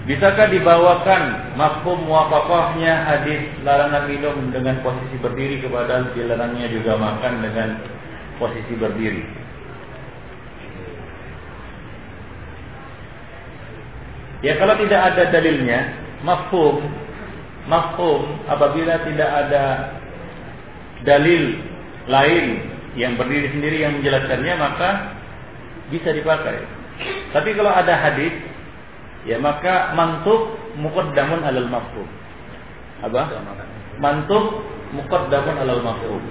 [0.08, 7.76] Bisakah dibawakan mafhum muwafaqahnya hadis larangan minum dengan posisi berdiri kepada dilarangnya juga makan dengan
[8.40, 9.20] posisi berdiri?
[14.40, 15.92] Ya kalau tidak ada dalilnya,
[16.24, 16.88] mafhum
[17.68, 19.92] mafhum apabila tidak ada
[21.04, 21.60] dalil
[22.08, 22.64] lain
[22.96, 24.90] yang berdiri sendiri yang menjelaskannya maka
[25.92, 26.64] bisa dipakai.
[27.36, 28.47] Tapi kalau ada hadis
[29.28, 32.08] ya maka mantuk muqaddamun alal mafhum.
[33.04, 33.28] Apa?
[34.00, 34.64] Mantuk
[34.96, 36.22] muqaddamun alal mafhum.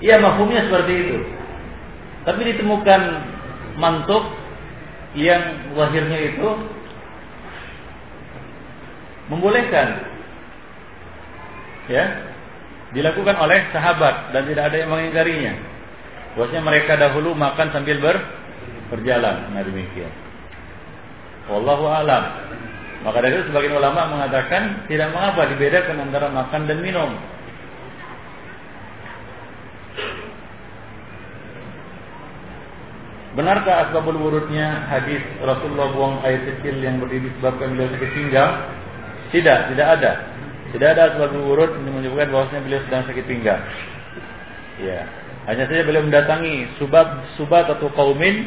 [0.00, 1.18] Iya mafhumnya seperti itu.
[2.24, 3.00] Tapi ditemukan
[3.76, 4.24] mantuk
[5.12, 6.48] yang lahirnya itu
[9.28, 10.06] membolehkan
[11.90, 12.04] ya
[12.94, 15.54] dilakukan oleh sahabat dan tidak ada yang mengingkarinya.
[16.34, 18.16] Bahwasanya mereka dahulu makan sambil ber,
[18.94, 19.50] berjalan.
[19.50, 20.29] Nah demikian.
[21.50, 22.24] Wallahu alam.
[23.02, 27.10] Maka dari itu sebagian ulama mengatakan tidak mengapa dibedakan antara makan dan minum.
[33.34, 38.52] Benarkah asbabul wurudnya hadis Rasulullah buang air kecil yang berdiri disebabkan beliau sakit pinggang?
[39.30, 40.12] Tidak, tidak ada.
[40.70, 43.62] Tidak ada asbabul wurud yang menyebutkan bahwasanya beliau sedang sakit pinggang.
[44.82, 45.08] Ya,
[45.48, 48.44] hanya saja beliau mendatangi subab subat atau kaumin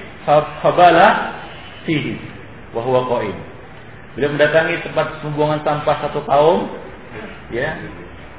[0.61, 1.41] fabala
[1.89, 2.32] fihi
[2.73, 3.37] wahwa qaim.
[4.13, 6.69] Beliau mendatangi tempat pembuangan sampah satu kaum,
[7.49, 7.77] ya,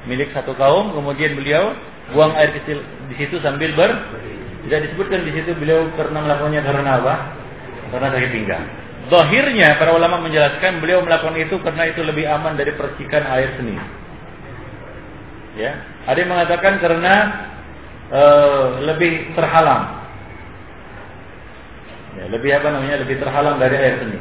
[0.06, 1.74] milik satu kaum, kemudian beliau
[2.12, 3.90] buang air kecil di situ sambil ber
[4.64, 7.14] tidak disebutkan di situ beliau karena melakukannya karena apa?
[7.92, 8.64] Karena sakit pinggang.
[9.12, 13.76] Zahirnya para ulama menjelaskan beliau melakukan itu karena itu lebih aman dari percikan air seni.
[15.60, 17.14] Ya, ada yang mengatakan karena
[18.08, 20.03] uh, lebih terhalang
[22.14, 23.02] Ya, lebih apa namanya?
[23.02, 24.18] Lebih terhalang dari air seni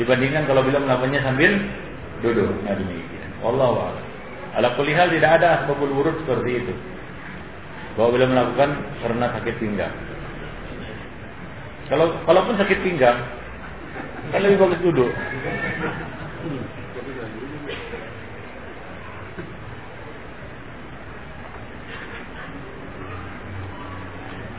[0.00, 1.52] dibandingkan kalau bila melakukannya sambil
[2.24, 2.48] duduk.
[2.64, 3.30] Nah demikian.
[3.44, 3.76] A'lam.
[4.56, 6.74] Ala kulli hal tidak ada asbabul wurud seperti itu.
[8.00, 8.70] Bahwa bila melakukan
[9.04, 9.94] karena sakit pinggang.
[11.92, 13.18] Kalau kalaupun sakit pinggang,
[14.30, 15.10] kan lebih bagus duduk.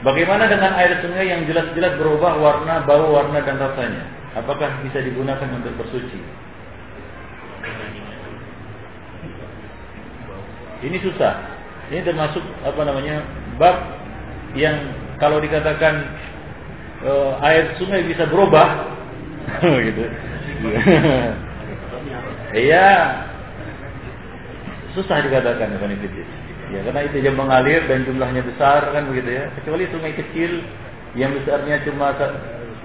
[0.02, 4.02] Bagaimana dengan air sungai yang jelas-jelas berubah warna, bau, warna dan rasanya?
[4.34, 6.18] Apakah bisa digunakan untuk bersuci?
[10.82, 11.34] Ini susah.
[11.94, 13.22] Ini termasuk apa namanya
[13.62, 13.78] bab
[14.58, 14.74] yang
[15.22, 16.02] kalau dikatakan
[17.06, 18.90] uh, air sungai bisa berubah,
[19.88, 20.04] gitu.
[22.52, 23.16] Iya,
[24.92, 26.20] susah dikatakan bukan itu.
[26.72, 29.46] Ya, karena itu yang mengalir dan jumlahnya besar kan begitu ya.
[29.60, 30.64] Kecuali sungai kecil
[31.20, 32.16] yang besarnya cuma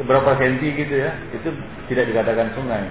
[0.02, 1.54] beberapa senti gitu ya, itu
[1.86, 2.82] tidak dikatakan sungai.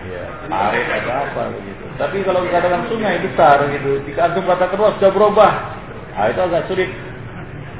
[0.00, 1.84] Ya, air atau apa begitu.
[1.96, 5.52] Tapi kalau dikatakan sungai besar gitu, jika antum kata kedua sudah berubah,
[6.16, 6.90] nah, itu agak sulit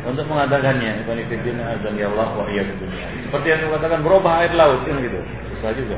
[0.04, 1.04] untuk mengatakannya.
[1.04, 3.08] Ibn Fiddin azan ya Allah wa iya dunia.
[3.28, 5.20] Seperti yang dikatakan berubah air laut kan gitu,
[5.56, 5.96] susah juga.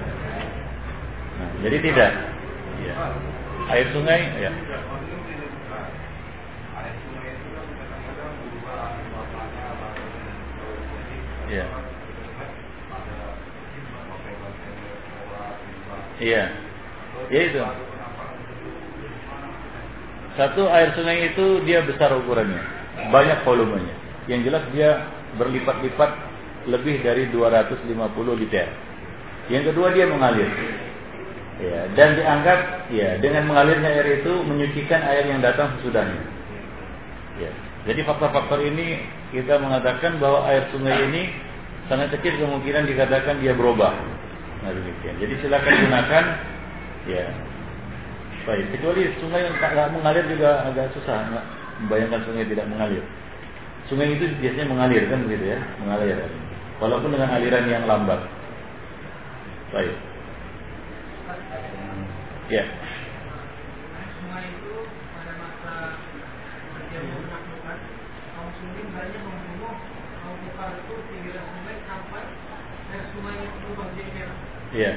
[1.39, 2.11] Nah, jadi tidak.
[2.83, 2.95] Ya.
[3.71, 4.51] Air sungai, ya.
[11.53, 11.67] Iya.
[16.23, 16.45] Iya.
[17.29, 17.61] Ya itu.
[20.33, 22.63] Satu air sungai itu dia besar ukurannya,
[23.13, 23.93] banyak volumenya.
[24.33, 24.91] Yang jelas dia
[25.37, 26.11] berlipat-lipat
[26.73, 28.69] lebih dari 250 liter.
[29.53, 30.49] Yang kedua dia mengalir.
[31.61, 36.23] Ya, dan dianggap ya dengan mengalirnya air itu menyucikan air yang datang sesudahnya.
[37.37, 37.53] Ya.
[37.93, 41.33] Jadi faktor-faktor ini kita mengatakan bahwa air sungai ini
[41.89, 43.97] sangat kecil kemungkinan dikatakan dia berubah.
[44.63, 45.17] Nah demikian.
[45.19, 46.25] Jadi silakan gunakan
[47.09, 47.27] ya.
[48.43, 51.31] Baik, kecuali sungai yang tak mengalir juga agak susah
[51.83, 53.03] membayangkan sungai tidak mengalir.
[53.87, 56.17] Sungai itu biasanya mengalir kan begitu ya, mengalir.
[56.83, 58.19] Walaupun dengan aliran yang lambat.
[59.71, 59.95] Baik.
[62.51, 62.67] Ya.
[74.73, 74.93] Ya.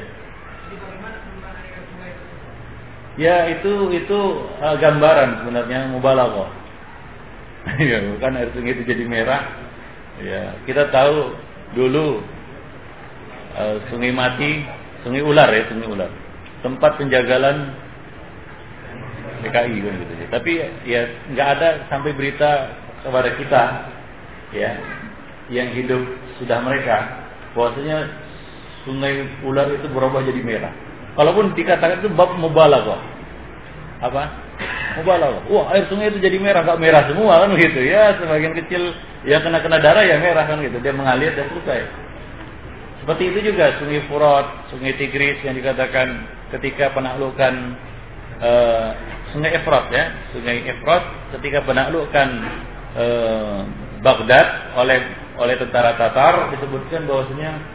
[3.16, 4.20] Ya itu itu
[4.60, 6.52] uh, gambaran sebenarnya mubalaghah.
[7.82, 9.44] ya, bukan air sungai itu jadi merah.
[10.20, 11.32] Ya, kita tahu
[11.76, 12.24] dulu
[13.56, 14.68] uh, sungai mati,
[15.04, 16.12] sungai ular ya, sungai ular.
[16.60, 17.72] Tempat penjagalan
[19.46, 20.14] PKI kan gitu.
[20.32, 20.52] Tapi
[20.90, 22.74] ya nggak ada sampai berita
[23.06, 23.64] kepada kita
[24.52, 24.72] ya
[25.54, 26.02] yang hidup
[26.42, 27.06] sudah mereka
[27.54, 28.10] bahwasanya
[28.86, 30.74] sungai ular itu berubah jadi merah.
[31.18, 33.00] Kalaupun dikatakan itu bab kok
[34.04, 34.24] Apa?
[35.02, 35.20] kok
[35.52, 38.16] Wah, air sungai itu jadi merah, nggak merah semua kan gitu ya.
[38.16, 38.96] Sebagian kecil
[39.28, 40.80] yang kena kena darah ya merah kan gitu.
[40.80, 42.06] Dia mengalir dan selesai.
[43.04, 46.26] Seperti itu juga sungai Furat, sungai Tigris yang dikatakan
[46.56, 47.76] ketika penaklukan
[48.40, 48.90] uh,
[49.36, 51.04] sungai Efrat ya, sungai Efrat
[51.38, 52.28] ketika penaklukan
[52.96, 53.60] uh,
[54.02, 54.48] Baghdad
[54.80, 55.00] oleh
[55.36, 57.75] oleh tentara Tatar disebutkan bahwasanya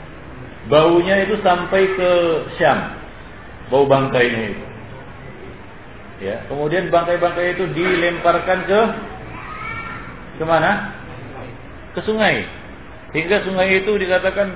[0.71, 2.11] baunya itu sampai ke
[2.57, 2.79] Syam.
[3.69, 4.65] Bau bangkainya itu.
[6.21, 8.81] Ya, kemudian bangkai-bangkai itu dilemparkan ke
[10.41, 10.95] ke mana?
[11.97, 12.45] Ke sungai.
[13.11, 14.55] Hingga sungai itu dikatakan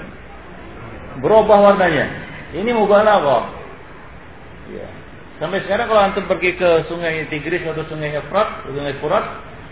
[1.19, 2.07] berubah warnanya.
[2.55, 3.51] Ini mubalaghah.
[4.71, 4.87] Ya.
[5.43, 9.25] Sampai sekarang kalau antum pergi ke sungai Tigris atau sungai Efrat, sungai Furat,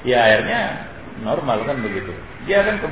[0.03, 0.91] ya airnya
[1.23, 2.11] normal kan begitu.
[2.51, 2.89] Dia akan ke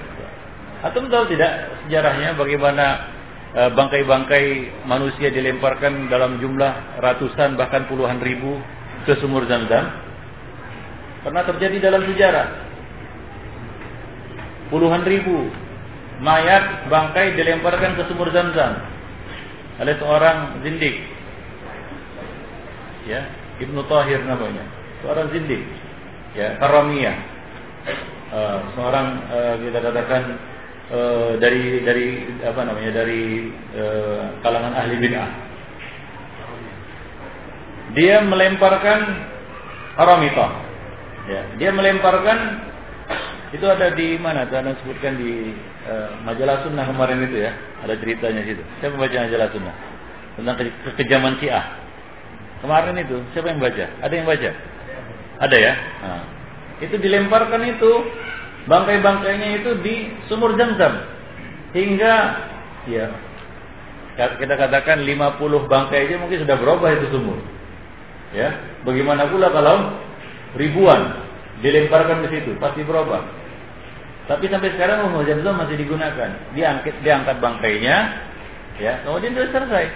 [0.81, 3.05] Antum tahu tidak sejarahnya bagaimana
[3.51, 4.45] bangkai-bangkai
[4.87, 8.63] manusia dilemparkan dalam jumlah ratusan bahkan puluhan ribu
[9.09, 9.91] ke sumur Zamzam?
[11.27, 12.49] Pernah terjadi dalam sejarah.
[14.71, 15.51] Puluhan ribu
[16.23, 18.87] mayat bangkai dilemparkan ke sumur Zamzam
[19.81, 21.01] oleh seorang zindik.
[23.09, 23.25] Ya,
[23.59, 24.63] Ibnu Tahir namanya.
[25.01, 25.65] Seorang zindik.
[26.37, 27.17] Ya, Karamiyah.
[28.31, 30.23] Uh, seorang uh, kita katakan
[30.93, 32.07] uh, dari dari
[32.43, 35.51] apa namanya dari uh, kalangan ahli bid'ah
[37.95, 39.01] dia melemparkan
[39.99, 40.47] haramita.
[41.27, 42.39] Ya, dia melemparkan
[43.51, 44.47] itu ada di mana?
[44.47, 45.55] Saya sebutkan di
[45.91, 47.53] uh, majalah sunnah kemarin itu ya.
[47.83, 48.63] Ada ceritanya situ.
[48.79, 49.75] Saya membaca majalah sunnah
[50.39, 51.65] tentang ke kekejaman Syiah.
[52.63, 53.87] Kemarin itu siapa yang baca?
[54.05, 54.51] Ada yang baca?
[55.41, 55.73] Ada ya.
[56.05, 56.23] Nah,
[56.85, 57.93] itu dilemparkan itu
[58.69, 59.95] bangkai-bangkainya itu di
[60.29, 61.01] sumur Zamzam
[61.73, 62.15] hingga
[62.91, 63.09] ya
[64.19, 67.39] kita katakan 50 bangkai aja mungkin sudah berubah itu sumur.
[68.31, 68.53] Ya,
[68.87, 69.97] bagaimana pula kalau
[70.55, 71.25] ribuan
[71.65, 73.25] dilemparkan ke situ, pasti berubah.
[74.29, 76.31] Tapi sampai sekarang oh, Zamzam masih digunakan.
[76.55, 77.97] Diangkat diangkat bangkainya,
[78.79, 79.87] ya, kemudian sudah selesai.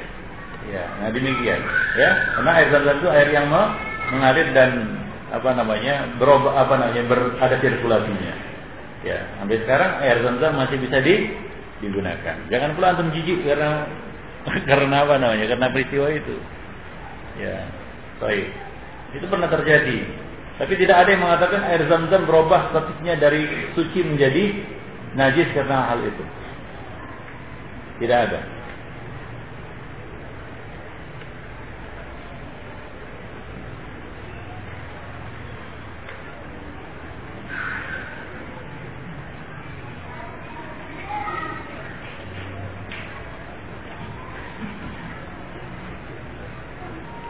[0.73, 1.61] Ya, nah demikian.
[1.95, 3.47] Ya, karena air Zamzam itu air yang
[4.11, 4.70] mengalir dan
[5.31, 8.35] apa namanya berubah apa namanya berada sirkulasinya.
[9.05, 11.28] Ya, sampai sekarang air Zamzam masih bisa di,
[11.85, 12.36] digunakan.
[12.48, 13.85] Jangan pula antum jijik karena
[14.68, 15.47] karena apa namanya?
[15.52, 16.36] Karena peristiwa itu.
[17.36, 17.68] Ya,
[18.22, 18.48] Baik.
[19.14, 19.98] Itu pernah terjadi.
[20.55, 24.55] Tapi tidak ada yang mengatakan air zam-zam berubah statusnya dari suci menjadi
[25.18, 26.24] najis karena hal itu.
[28.02, 28.53] Tidak ada.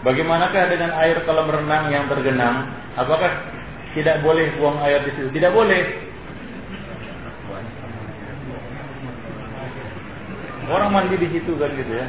[0.05, 2.69] Bagaimanakah dengan air kolam renang yang tergenang?
[2.93, 3.41] Apakah
[3.97, 5.33] tidak boleh buang air di situ?
[5.33, 5.81] Tidak boleh.
[10.69, 12.07] Orang mandi di situ kan gitu ya.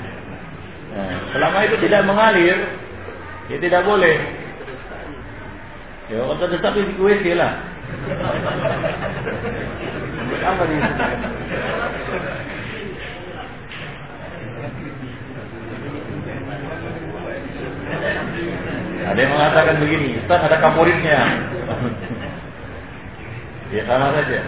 [0.96, 2.58] Nah, selama itu tidak mengalir,
[3.52, 4.16] ya tidak boleh.
[6.12, 7.52] Ya, kalau tetap di WC lah.
[10.46, 10.78] Apa di
[19.06, 21.20] Ada yang mengatakan begini, Ustaz ada kamuritnya.
[23.76, 24.42] ya sama saja.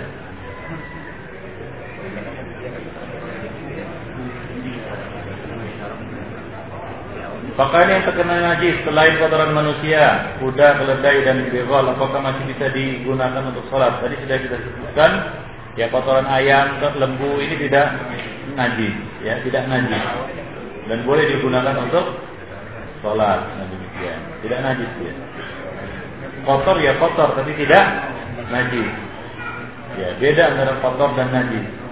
[7.58, 13.50] Pakaian yang terkena najis selain kotoran manusia, kuda, keledai dan begal, apakah masih bisa digunakan
[13.50, 13.98] untuk sholat?
[13.98, 15.12] Tadi sudah kita sebutkan,
[15.74, 17.98] ya kotoran ayam, lembu ini tidak
[18.54, 18.94] najis,
[19.26, 20.06] ya tidak najis
[20.88, 22.06] dan boleh digunakan untuk
[23.08, 24.20] sholat nah demikian.
[24.44, 25.14] Tidak najis ya
[26.44, 27.86] kotor ya kotor tapi tidak
[28.52, 28.92] najis.
[29.96, 31.87] Ya beda antara kotor dan najis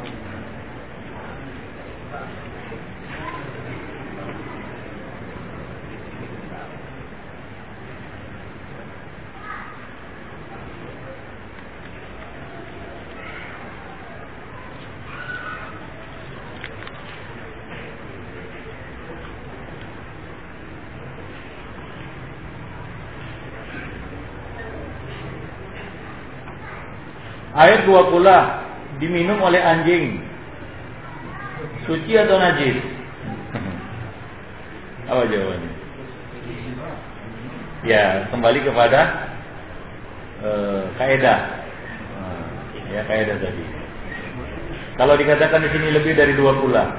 [27.55, 28.37] Air dua pula
[28.99, 30.19] diminum oleh anjing.
[31.87, 32.75] Suci atau najis?
[35.09, 35.71] Apa jawabannya?
[37.85, 38.99] Ya, kembali kepada
[40.43, 41.39] uh, kaidah.
[42.17, 42.47] Uh,
[42.91, 43.63] ya, kaidah tadi.
[44.99, 46.91] Kalau dikatakan di sini lebih dari dua pula,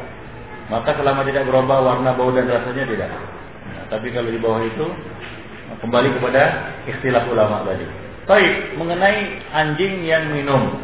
[0.73, 3.11] maka selama tidak berubah warna, bau dan rasanya tidak.
[3.13, 4.87] Nah, tapi kalau di bawah itu
[5.85, 6.43] kembali kepada
[6.89, 8.06] istilah ulama tadi.
[8.27, 10.83] Baik, mengenai anjing yang minum.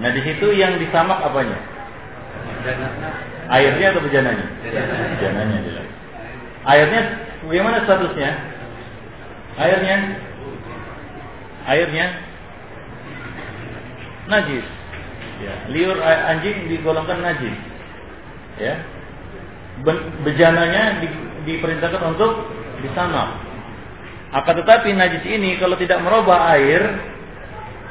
[0.00, 1.60] Nah, di situ yang disamak apanya?
[3.52, 4.46] Airnya atau bejananya?
[4.64, 5.86] Bejananya jelas.
[6.64, 7.00] Airnya
[7.44, 8.30] bagaimana statusnya?
[9.60, 9.96] Airnya?
[11.68, 12.06] Airnya
[14.32, 14.66] najis.
[15.44, 17.56] Ya, liur anjing digolongkan najis.
[18.56, 18.80] Ya.
[20.24, 21.08] Bejananya di,
[21.44, 22.48] diperintahkan untuk
[22.80, 23.36] disamak.
[24.34, 26.82] Akan tetapi najis ini kalau tidak merubah air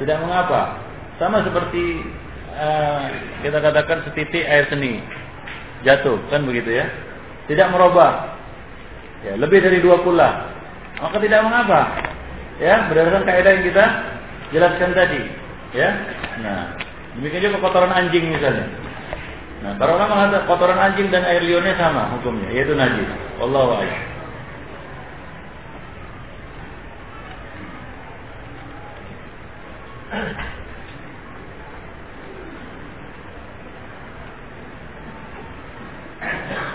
[0.03, 0.83] tidak mengapa.
[1.15, 2.03] Sama seperti
[2.51, 3.05] uh,
[3.47, 4.99] kita katakan setitik air seni
[5.87, 6.85] jatuh kan begitu ya.
[7.47, 8.35] Tidak merubah.
[9.23, 10.51] Ya, lebih dari dua pula.
[10.99, 12.11] Maka tidak mengapa.
[12.59, 13.85] Ya, berdasarkan kaidah yang kita
[14.51, 15.21] jelaskan tadi.
[15.73, 15.89] Ya.
[16.43, 16.75] Nah,
[17.13, 18.65] Demikian juga kotoran anjing misalnya.
[19.61, 23.05] Nah, para ulama mengatakan kotoran anjing dan air liurnya sama hukumnya, yaitu najis.
[23.37, 24.12] Allah a'lam.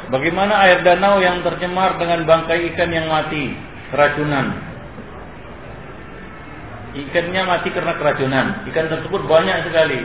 [0.09, 3.53] Bagaimana air danau yang tercemar dengan bangkai ikan yang mati,
[3.93, 4.57] keracunan?
[6.97, 8.47] Ikannya mati karena keracunan.
[8.73, 10.01] Ikan tersebut banyak sekali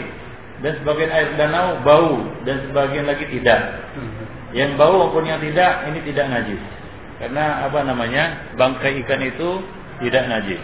[0.60, 3.80] dan sebagian air danau bau dan sebagian lagi tidak.
[4.52, 6.62] Yang bau maupun yang tidak ini tidak najis.
[7.24, 8.54] Karena apa namanya?
[8.60, 9.64] Bangkai ikan itu
[10.04, 10.60] tidak najis.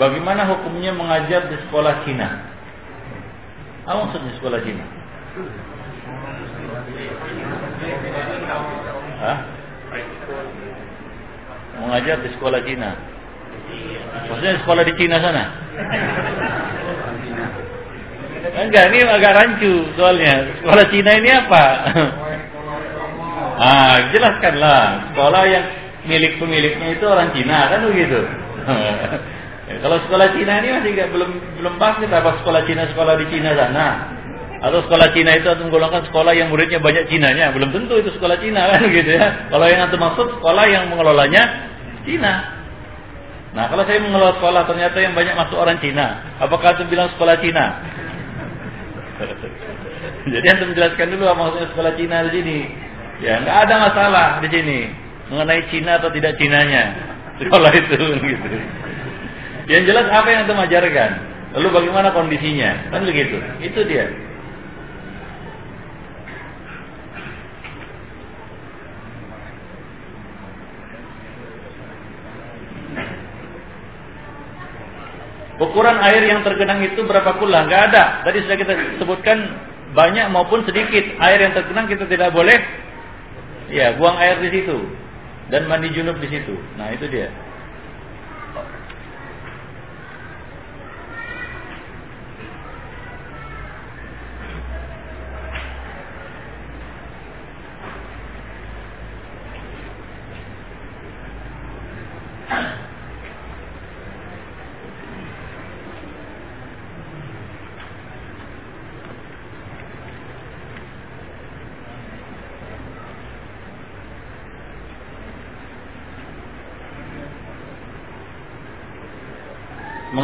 [0.00, 2.40] Bagaimana hukumnya mengajar di sekolah Cina?
[3.84, 4.84] Apa maksudnya sekolah Cina?
[9.20, 9.38] Hah?
[11.84, 12.96] Mengajar di sekolah Cina.
[14.24, 15.44] Maksudnya sekolah di Cina sana?
[18.56, 20.64] Enggak, ini agak rancu soalnya.
[20.64, 21.64] Sekolah Cina ini apa?
[23.68, 25.12] ah, jelaskanlah.
[25.12, 25.64] Sekolah yang
[26.08, 28.20] milik pemiliknya itu orang Cina kan begitu.
[29.70, 31.30] Ya, kalau sekolah Cina ini masih gak, belum
[31.62, 33.88] belum pasti apa sekolah Cina sekolah di Cina sana.
[34.60, 38.34] Atau sekolah Cina itu atau menggolongkan sekolah yang muridnya banyak Cinanya, belum tentu itu sekolah
[38.42, 39.46] Cina kan gitu ya.
[39.46, 41.70] Kalau yang antum maksud sekolah yang mengelolanya
[42.02, 42.58] Cina.
[43.54, 47.38] Nah, kalau saya mengelola sekolah ternyata yang banyak masuk orang Cina, apakah antum bilang sekolah
[47.38, 47.64] Cina?
[50.34, 52.58] Jadi antum menjelaskan dulu apa maksudnya sekolah Cina di sini.
[53.22, 54.78] Ya, nggak ada masalah di sini
[55.30, 56.82] mengenai Cina atau tidak Cinanya
[57.40, 58.48] sekolah itu gitu.
[59.70, 61.10] Yang jelas apa yang antum ajarkan.
[61.54, 62.90] Lalu bagaimana kondisinya?
[62.90, 63.38] Kan begitu.
[63.62, 64.10] Itu dia.
[75.60, 77.68] Ukuran air yang tergenang itu berapa pula?
[77.70, 78.26] Gak ada.
[78.26, 79.38] Tadi sudah kita sebutkan
[79.94, 82.58] banyak maupun sedikit air yang tergenang kita tidak boleh
[83.70, 84.82] ya buang air di situ
[85.52, 86.58] dan mandi junub di situ.
[86.74, 87.30] Nah, itu dia.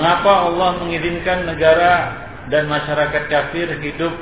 [0.06, 2.14] Mengapa Allah mengizinkan negara
[2.46, 4.14] dan masyarakat kafir hidup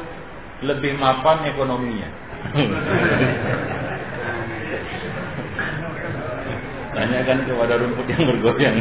[0.64, 2.08] lebih mapan ekonominya?
[6.96, 8.80] Tanyakan kepada rumput yang bergoyang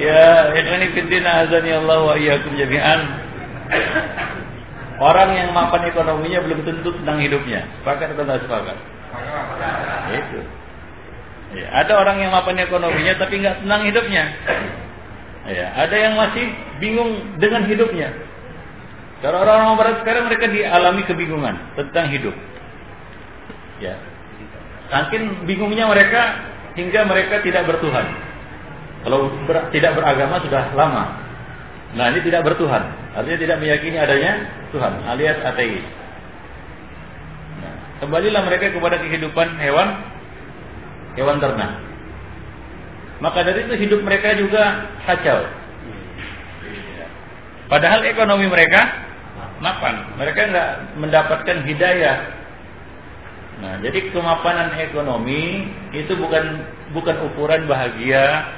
[0.00, 3.20] Ya, ini fitina azani Allah wa iyyakum jami'an.
[4.96, 7.68] Orang yang mapan ekonominya belum tentu senang hidupnya.
[7.84, 8.80] Sepakat atau tidak sepakat?
[10.08, 10.63] Itu.
[11.54, 14.24] Ya, ada orang yang mapan ekonominya tapi nggak senang hidupnya.
[15.44, 16.44] Ya, ada yang masih
[16.82, 18.10] bingung dengan hidupnya.
[19.22, 22.34] Kalau orang-orang barat sekarang mereka dialami kebingungan tentang hidup.
[23.78, 23.96] Ya.
[24.92, 28.04] Saking bingungnya mereka hingga mereka tidak bertuhan.
[29.04, 31.04] Kalau ber, tidak beragama sudah lama.
[31.94, 32.82] Nah ini tidak bertuhan,
[33.14, 35.86] artinya tidak meyakini adanya Tuhan, alias ateis.
[37.62, 39.88] Nah, kembalilah mereka kepada kehidupan hewan,
[41.18, 41.80] hewan ternak.
[43.22, 45.46] Maka dari itu hidup mereka juga kacau.
[47.70, 48.82] Padahal ekonomi mereka
[49.62, 50.70] mapan, mereka nggak
[51.00, 52.18] mendapatkan hidayah.
[53.54, 58.50] Nah, jadi kemapanan ekonomi itu bukan bukan ukuran bahagia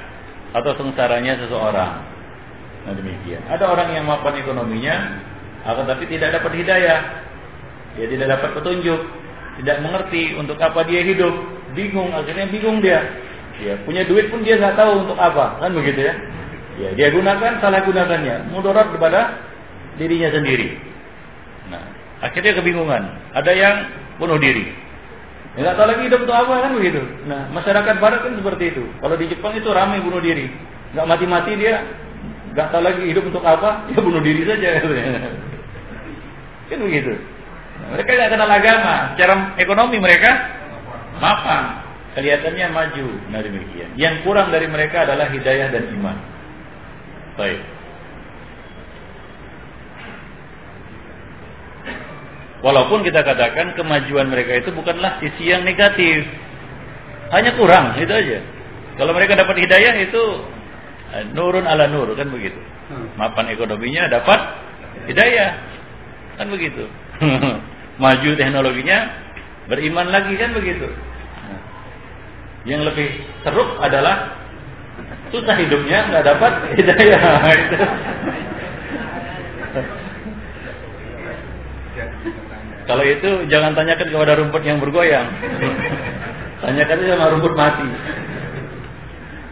[0.57, 2.01] atau sengsaranya seseorang.
[2.87, 3.43] Nah demikian.
[3.51, 4.95] Ada orang yang mapan ekonominya,
[5.67, 6.99] akan tapi tidak dapat hidayah.
[7.99, 9.01] Dia tidak dapat petunjuk,
[9.63, 11.35] tidak mengerti untuk apa dia hidup,
[11.73, 13.01] bingung, akhirnya bingung dia.
[13.57, 16.13] Ya, punya duit pun dia nggak tahu untuk apa, kan begitu ya?
[16.77, 19.41] Ya, dia gunakan salah gunakannya, mudarat kepada
[19.97, 20.77] dirinya sendiri.
[21.73, 21.83] Nah,
[22.21, 23.01] akhirnya kebingungan.
[23.33, 23.75] Ada yang
[24.21, 24.69] bunuh diri.
[25.57, 27.01] Nggak tahu lagi hidup untuk apa kan begitu.
[27.25, 28.83] Nah, masyarakat barat kan seperti itu.
[29.01, 30.53] Kalau di Jepang itu ramai bunuh diri.
[30.93, 31.81] Nggak mati-mati dia
[32.57, 34.81] Gak tahu lagi hidup untuk apa, ya bunuh diri saja.
[36.73, 37.13] Kan begitu.
[37.77, 40.31] Nah, mereka tidak kenal agama, secara ekonomi mereka
[41.17, 41.63] mapan,
[42.17, 43.07] kelihatannya maju.
[43.33, 43.89] Nah demikian.
[43.95, 46.17] Yang kurang dari mereka adalah hidayah dan iman.
[47.37, 47.61] Baik.
[52.57, 56.25] Walaupun kita katakan kemajuan mereka itu bukanlah sisi yang negatif.
[57.29, 58.39] Hanya kurang, itu aja.
[58.97, 60.23] Kalau mereka dapat hidayah itu
[61.07, 62.59] Eh, nurun ala nur kan begitu.
[62.91, 63.07] Hmm.
[63.15, 64.39] Mapan ekonominya dapat
[65.07, 65.55] hidayah.
[66.35, 66.83] Kan begitu.
[68.03, 69.07] Maju teknologinya
[69.67, 70.87] beriman lagi kan begitu.
[70.87, 71.61] Nah,
[72.63, 74.39] yang lebih teruk adalah
[75.31, 77.21] susah hidupnya nggak dapat hidayah.
[82.87, 85.27] Kalau itu jangan tanyakan kepada rumput yang bergoyang.
[86.63, 87.85] Tanyakan sama rumput mati.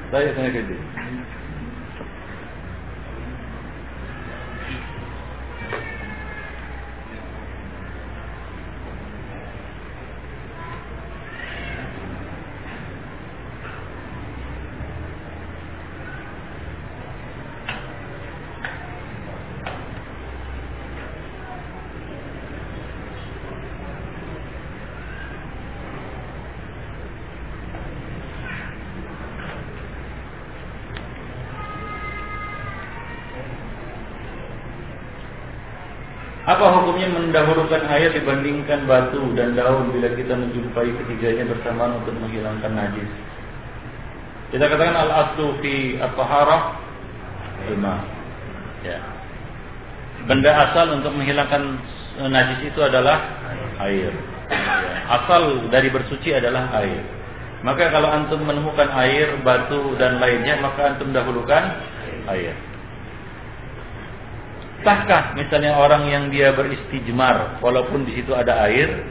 [0.09, 0.73] Saya tanya gitu.
[37.05, 43.09] Hukumnya mendahulukan air dibandingkan batu dan daun bila kita menjumpai ketiganya bersamaan untuk menghilangkan najis?
[44.49, 46.61] Kita katakan al aslu fi at-taharah
[47.69, 47.95] lima.
[48.81, 48.97] Ya.
[50.25, 51.77] Benda asal untuk menghilangkan
[52.29, 53.21] najis itu adalah
[53.85, 54.13] air.
[54.49, 54.97] Ya.
[55.21, 57.01] Asal dari bersuci adalah air.
[57.61, 61.81] Maka kalau antum menemukan air, batu dan lainnya, maka antum dahulukan
[62.29, 62.53] air.
[64.85, 69.01] Sahkah misalnya orang yang dia beristijmar walaupun di situ ada air?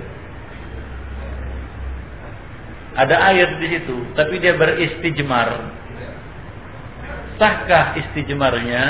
[2.94, 5.50] Ada air di situ, tapi dia beristijmar.
[7.42, 8.82] Sahkah istijmarnya?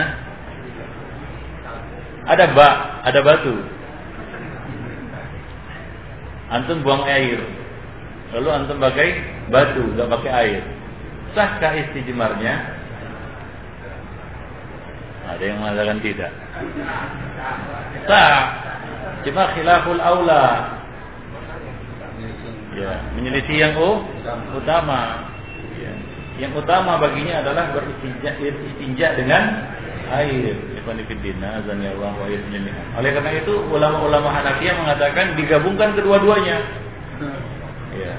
[2.29, 2.77] Ada bak,
[3.09, 3.57] ada batu.
[6.53, 7.41] Antum buang air.
[8.37, 9.09] Lalu antum pakai
[9.49, 10.63] batu, nggak pakai air.
[11.33, 12.74] Sahkah istijmarnya?
[15.25, 16.31] Ada yang mengatakan tidak.
[18.05, 18.37] Sah.
[19.25, 20.45] Cuma khilaful aula.
[22.75, 24.03] Ya, menyelisih yang oh,
[24.53, 25.31] utama.
[25.79, 25.93] Ya.
[26.43, 29.43] Yang utama baginya adalah beristinja, dengan
[30.13, 30.59] air.
[32.99, 36.61] Oleh karena itu ulama-ulama Hanafiyah mengatakan digabungkan kedua-duanya.
[37.97, 38.15] Ya.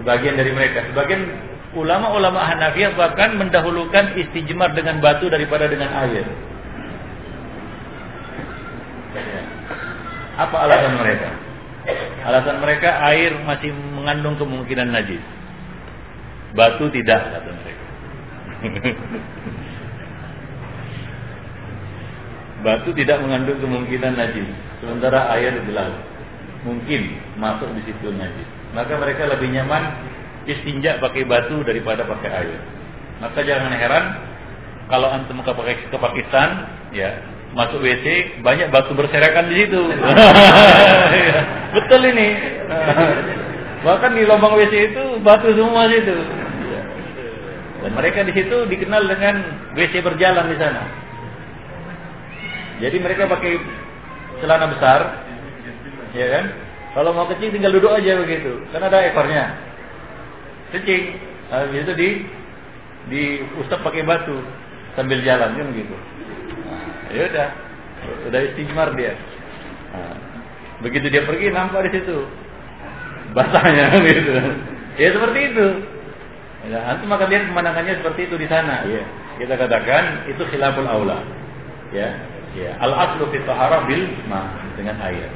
[0.00, 1.24] Sebagian dari mereka, sebagian
[1.76, 6.24] ulama-ulama Hanafiyah bahkan mendahulukan istijmar dengan batu daripada dengan air.
[10.36, 11.28] Apa alasan mereka?
[12.26, 15.20] Alasan mereka air masih mengandung kemungkinan najis.
[16.56, 17.84] Batu tidak kata mereka.
[22.64, 24.48] Batu tidak mengandung kemungkinan najis,
[24.82, 25.92] sementara air jelas
[26.66, 28.48] mungkin masuk di situ najis.
[28.74, 29.94] Maka mereka lebih nyaman
[30.46, 32.58] istinja pakai batu daripada pakai air.
[33.18, 34.04] Maka jangan heran
[34.86, 35.52] kalau antum ke,
[35.90, 37.18] ke Pakistan, ya
[37.56, 39.82] masuk WC banyak batu berserakan di situ.
[41.76, 42.28] Betul ini.
[43.82, 46.16] Bahkan di lubang WC itu batu semua situ.
[47.82, 49.34] Dan mereka di situ dikenal dengan
[49.74, 50.82] WC berjalan di sana.
[52.76, 53.56] Jadi mereka pakai
[54.44, 55.00] celana besar,
[56.12, 56.44] ya kan?
[56.92, 59.65] Kalau mau kecil tinggal duduk aja begitu, kan ada ekornya
[60.74, 61.04] kencing
[61.52, 62.08] habis itu di
[63.06, 63.22] di
[63.62, 64.34] ustaz pakai batu
[64.98, 65.96] sambil jalan kan gitu
[66.66, 67.48] nah, ya udah,
[68.26, 69.14] udah istimar dia.
[69.94, 70.16] Nah,
[70.82, 72.18] begitu dia pergi nampak di situ
[73.36, 74.32] basahnya gitu.
[74.96, 75.66] Ya seperti itu.
[76.66, 78.82] Ya, antum maka lihat pemandangannya seperti itu di sana.
[78.88, 79.04] Ya.
[79.36, 81.20] Kita katakan itu khilaful aula.
[81.92, 82.16] Ya,
[82.56, 82.74] ya.
[82.80, 83.38] Al aslu fi
[83.86, 85.28] bil ma dengan air.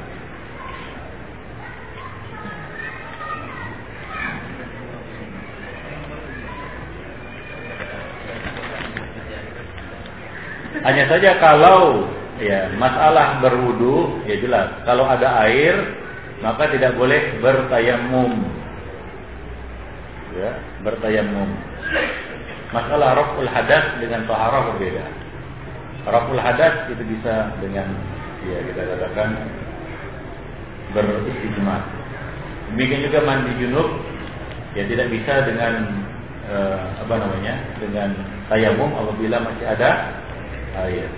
[10.81, 12.07] Hanya saja kalau
[12.39, 14.71] ya masalah berwudu ya jelas.
[14.87, 15.75] Kalau ada air
[16.39, 18.31] maka tidak boleh bertayamum.
[20.39, 20.51] Ya
[20.87, 21.49] bertayamum.
[22.71, 25.05] Masalah raful hadas dengan taharah berbeda.
[26.07, 27.91] Raful hadas itu bisa dengan
[28.47, 29.29] ya kita katakan
[30.91, 31.81] beristijmar
[32.73, 33.89] demikian juga mandi junub
[34.73, 35.73] ya tidak bisa dengan
[36.47, 38.09] eh, apa namanya dengan
[38.47, 39.89] tayamum apabila masih ada
[40.75, 41.09] air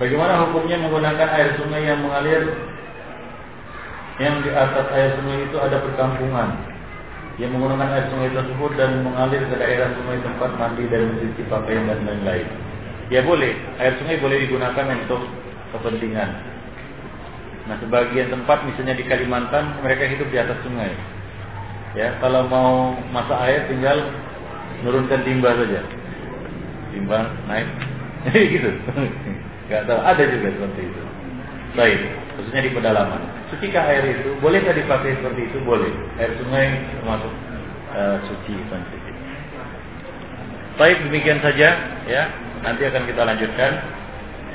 [0.00, 2.56] Bagaimana hukumnya menggunakan air sungai yang mengalir
[4.20, 6.52] yang di atas air sungai itu ada perkampungan
[7.40, 11.88] yang menggunakan air sungai tersebut dan mengalir ke daerah sungai tempat mandi dan mencuci pakaian
[11.88, 12.44] dan lain-lain.
[13.08, 15.24] Ya boleh, air sungai boleh digunakan untuk
[15.72, 16.30] kepentingan.
[17.64, 20.92] Nah, sebagian tempat misalnya di Kalimantan mereka hidup di atas sungai.
[21.96, 24.04] Ya, kalau mau masak air tinggal
[24.84, 25.80] nurunkan timba saja.
[26.92, 27.68] Timba naik.
[28.52, 28.68] gitu.
[29.72, 31.02] Gak tahu, ada juga seperti itu.
[31.72, 32.00] Baik,
[32.36, 33.39] khususnya di pedalaman.
[33.50, 34.38] Sucikah air itu?
[34.38, 35.58] Bolehkah dipakai seperti itu?
[35.66, 35.90] Boleh.
[36.22, 37.32] Air sungai termasuk
[37.94, 39.14] uh, suci sensitif.
[40.78, 41.76] Baik, demikian saja
[42.08, 42.22] ya.
[42.64, 43.72] Nanti akan kita lanjutkan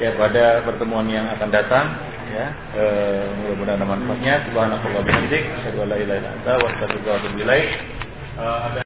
[0.02, 1.86] ya pada pertemuan yang akan datang
[2.34, 2.50] ya.
[2.74, 2.84] E,
[3.42, 4.42] mudah-mudahan manfaatnya.
[4.50, 6.34] Subhanallah wa bihamdik, asyhadu an la ilaha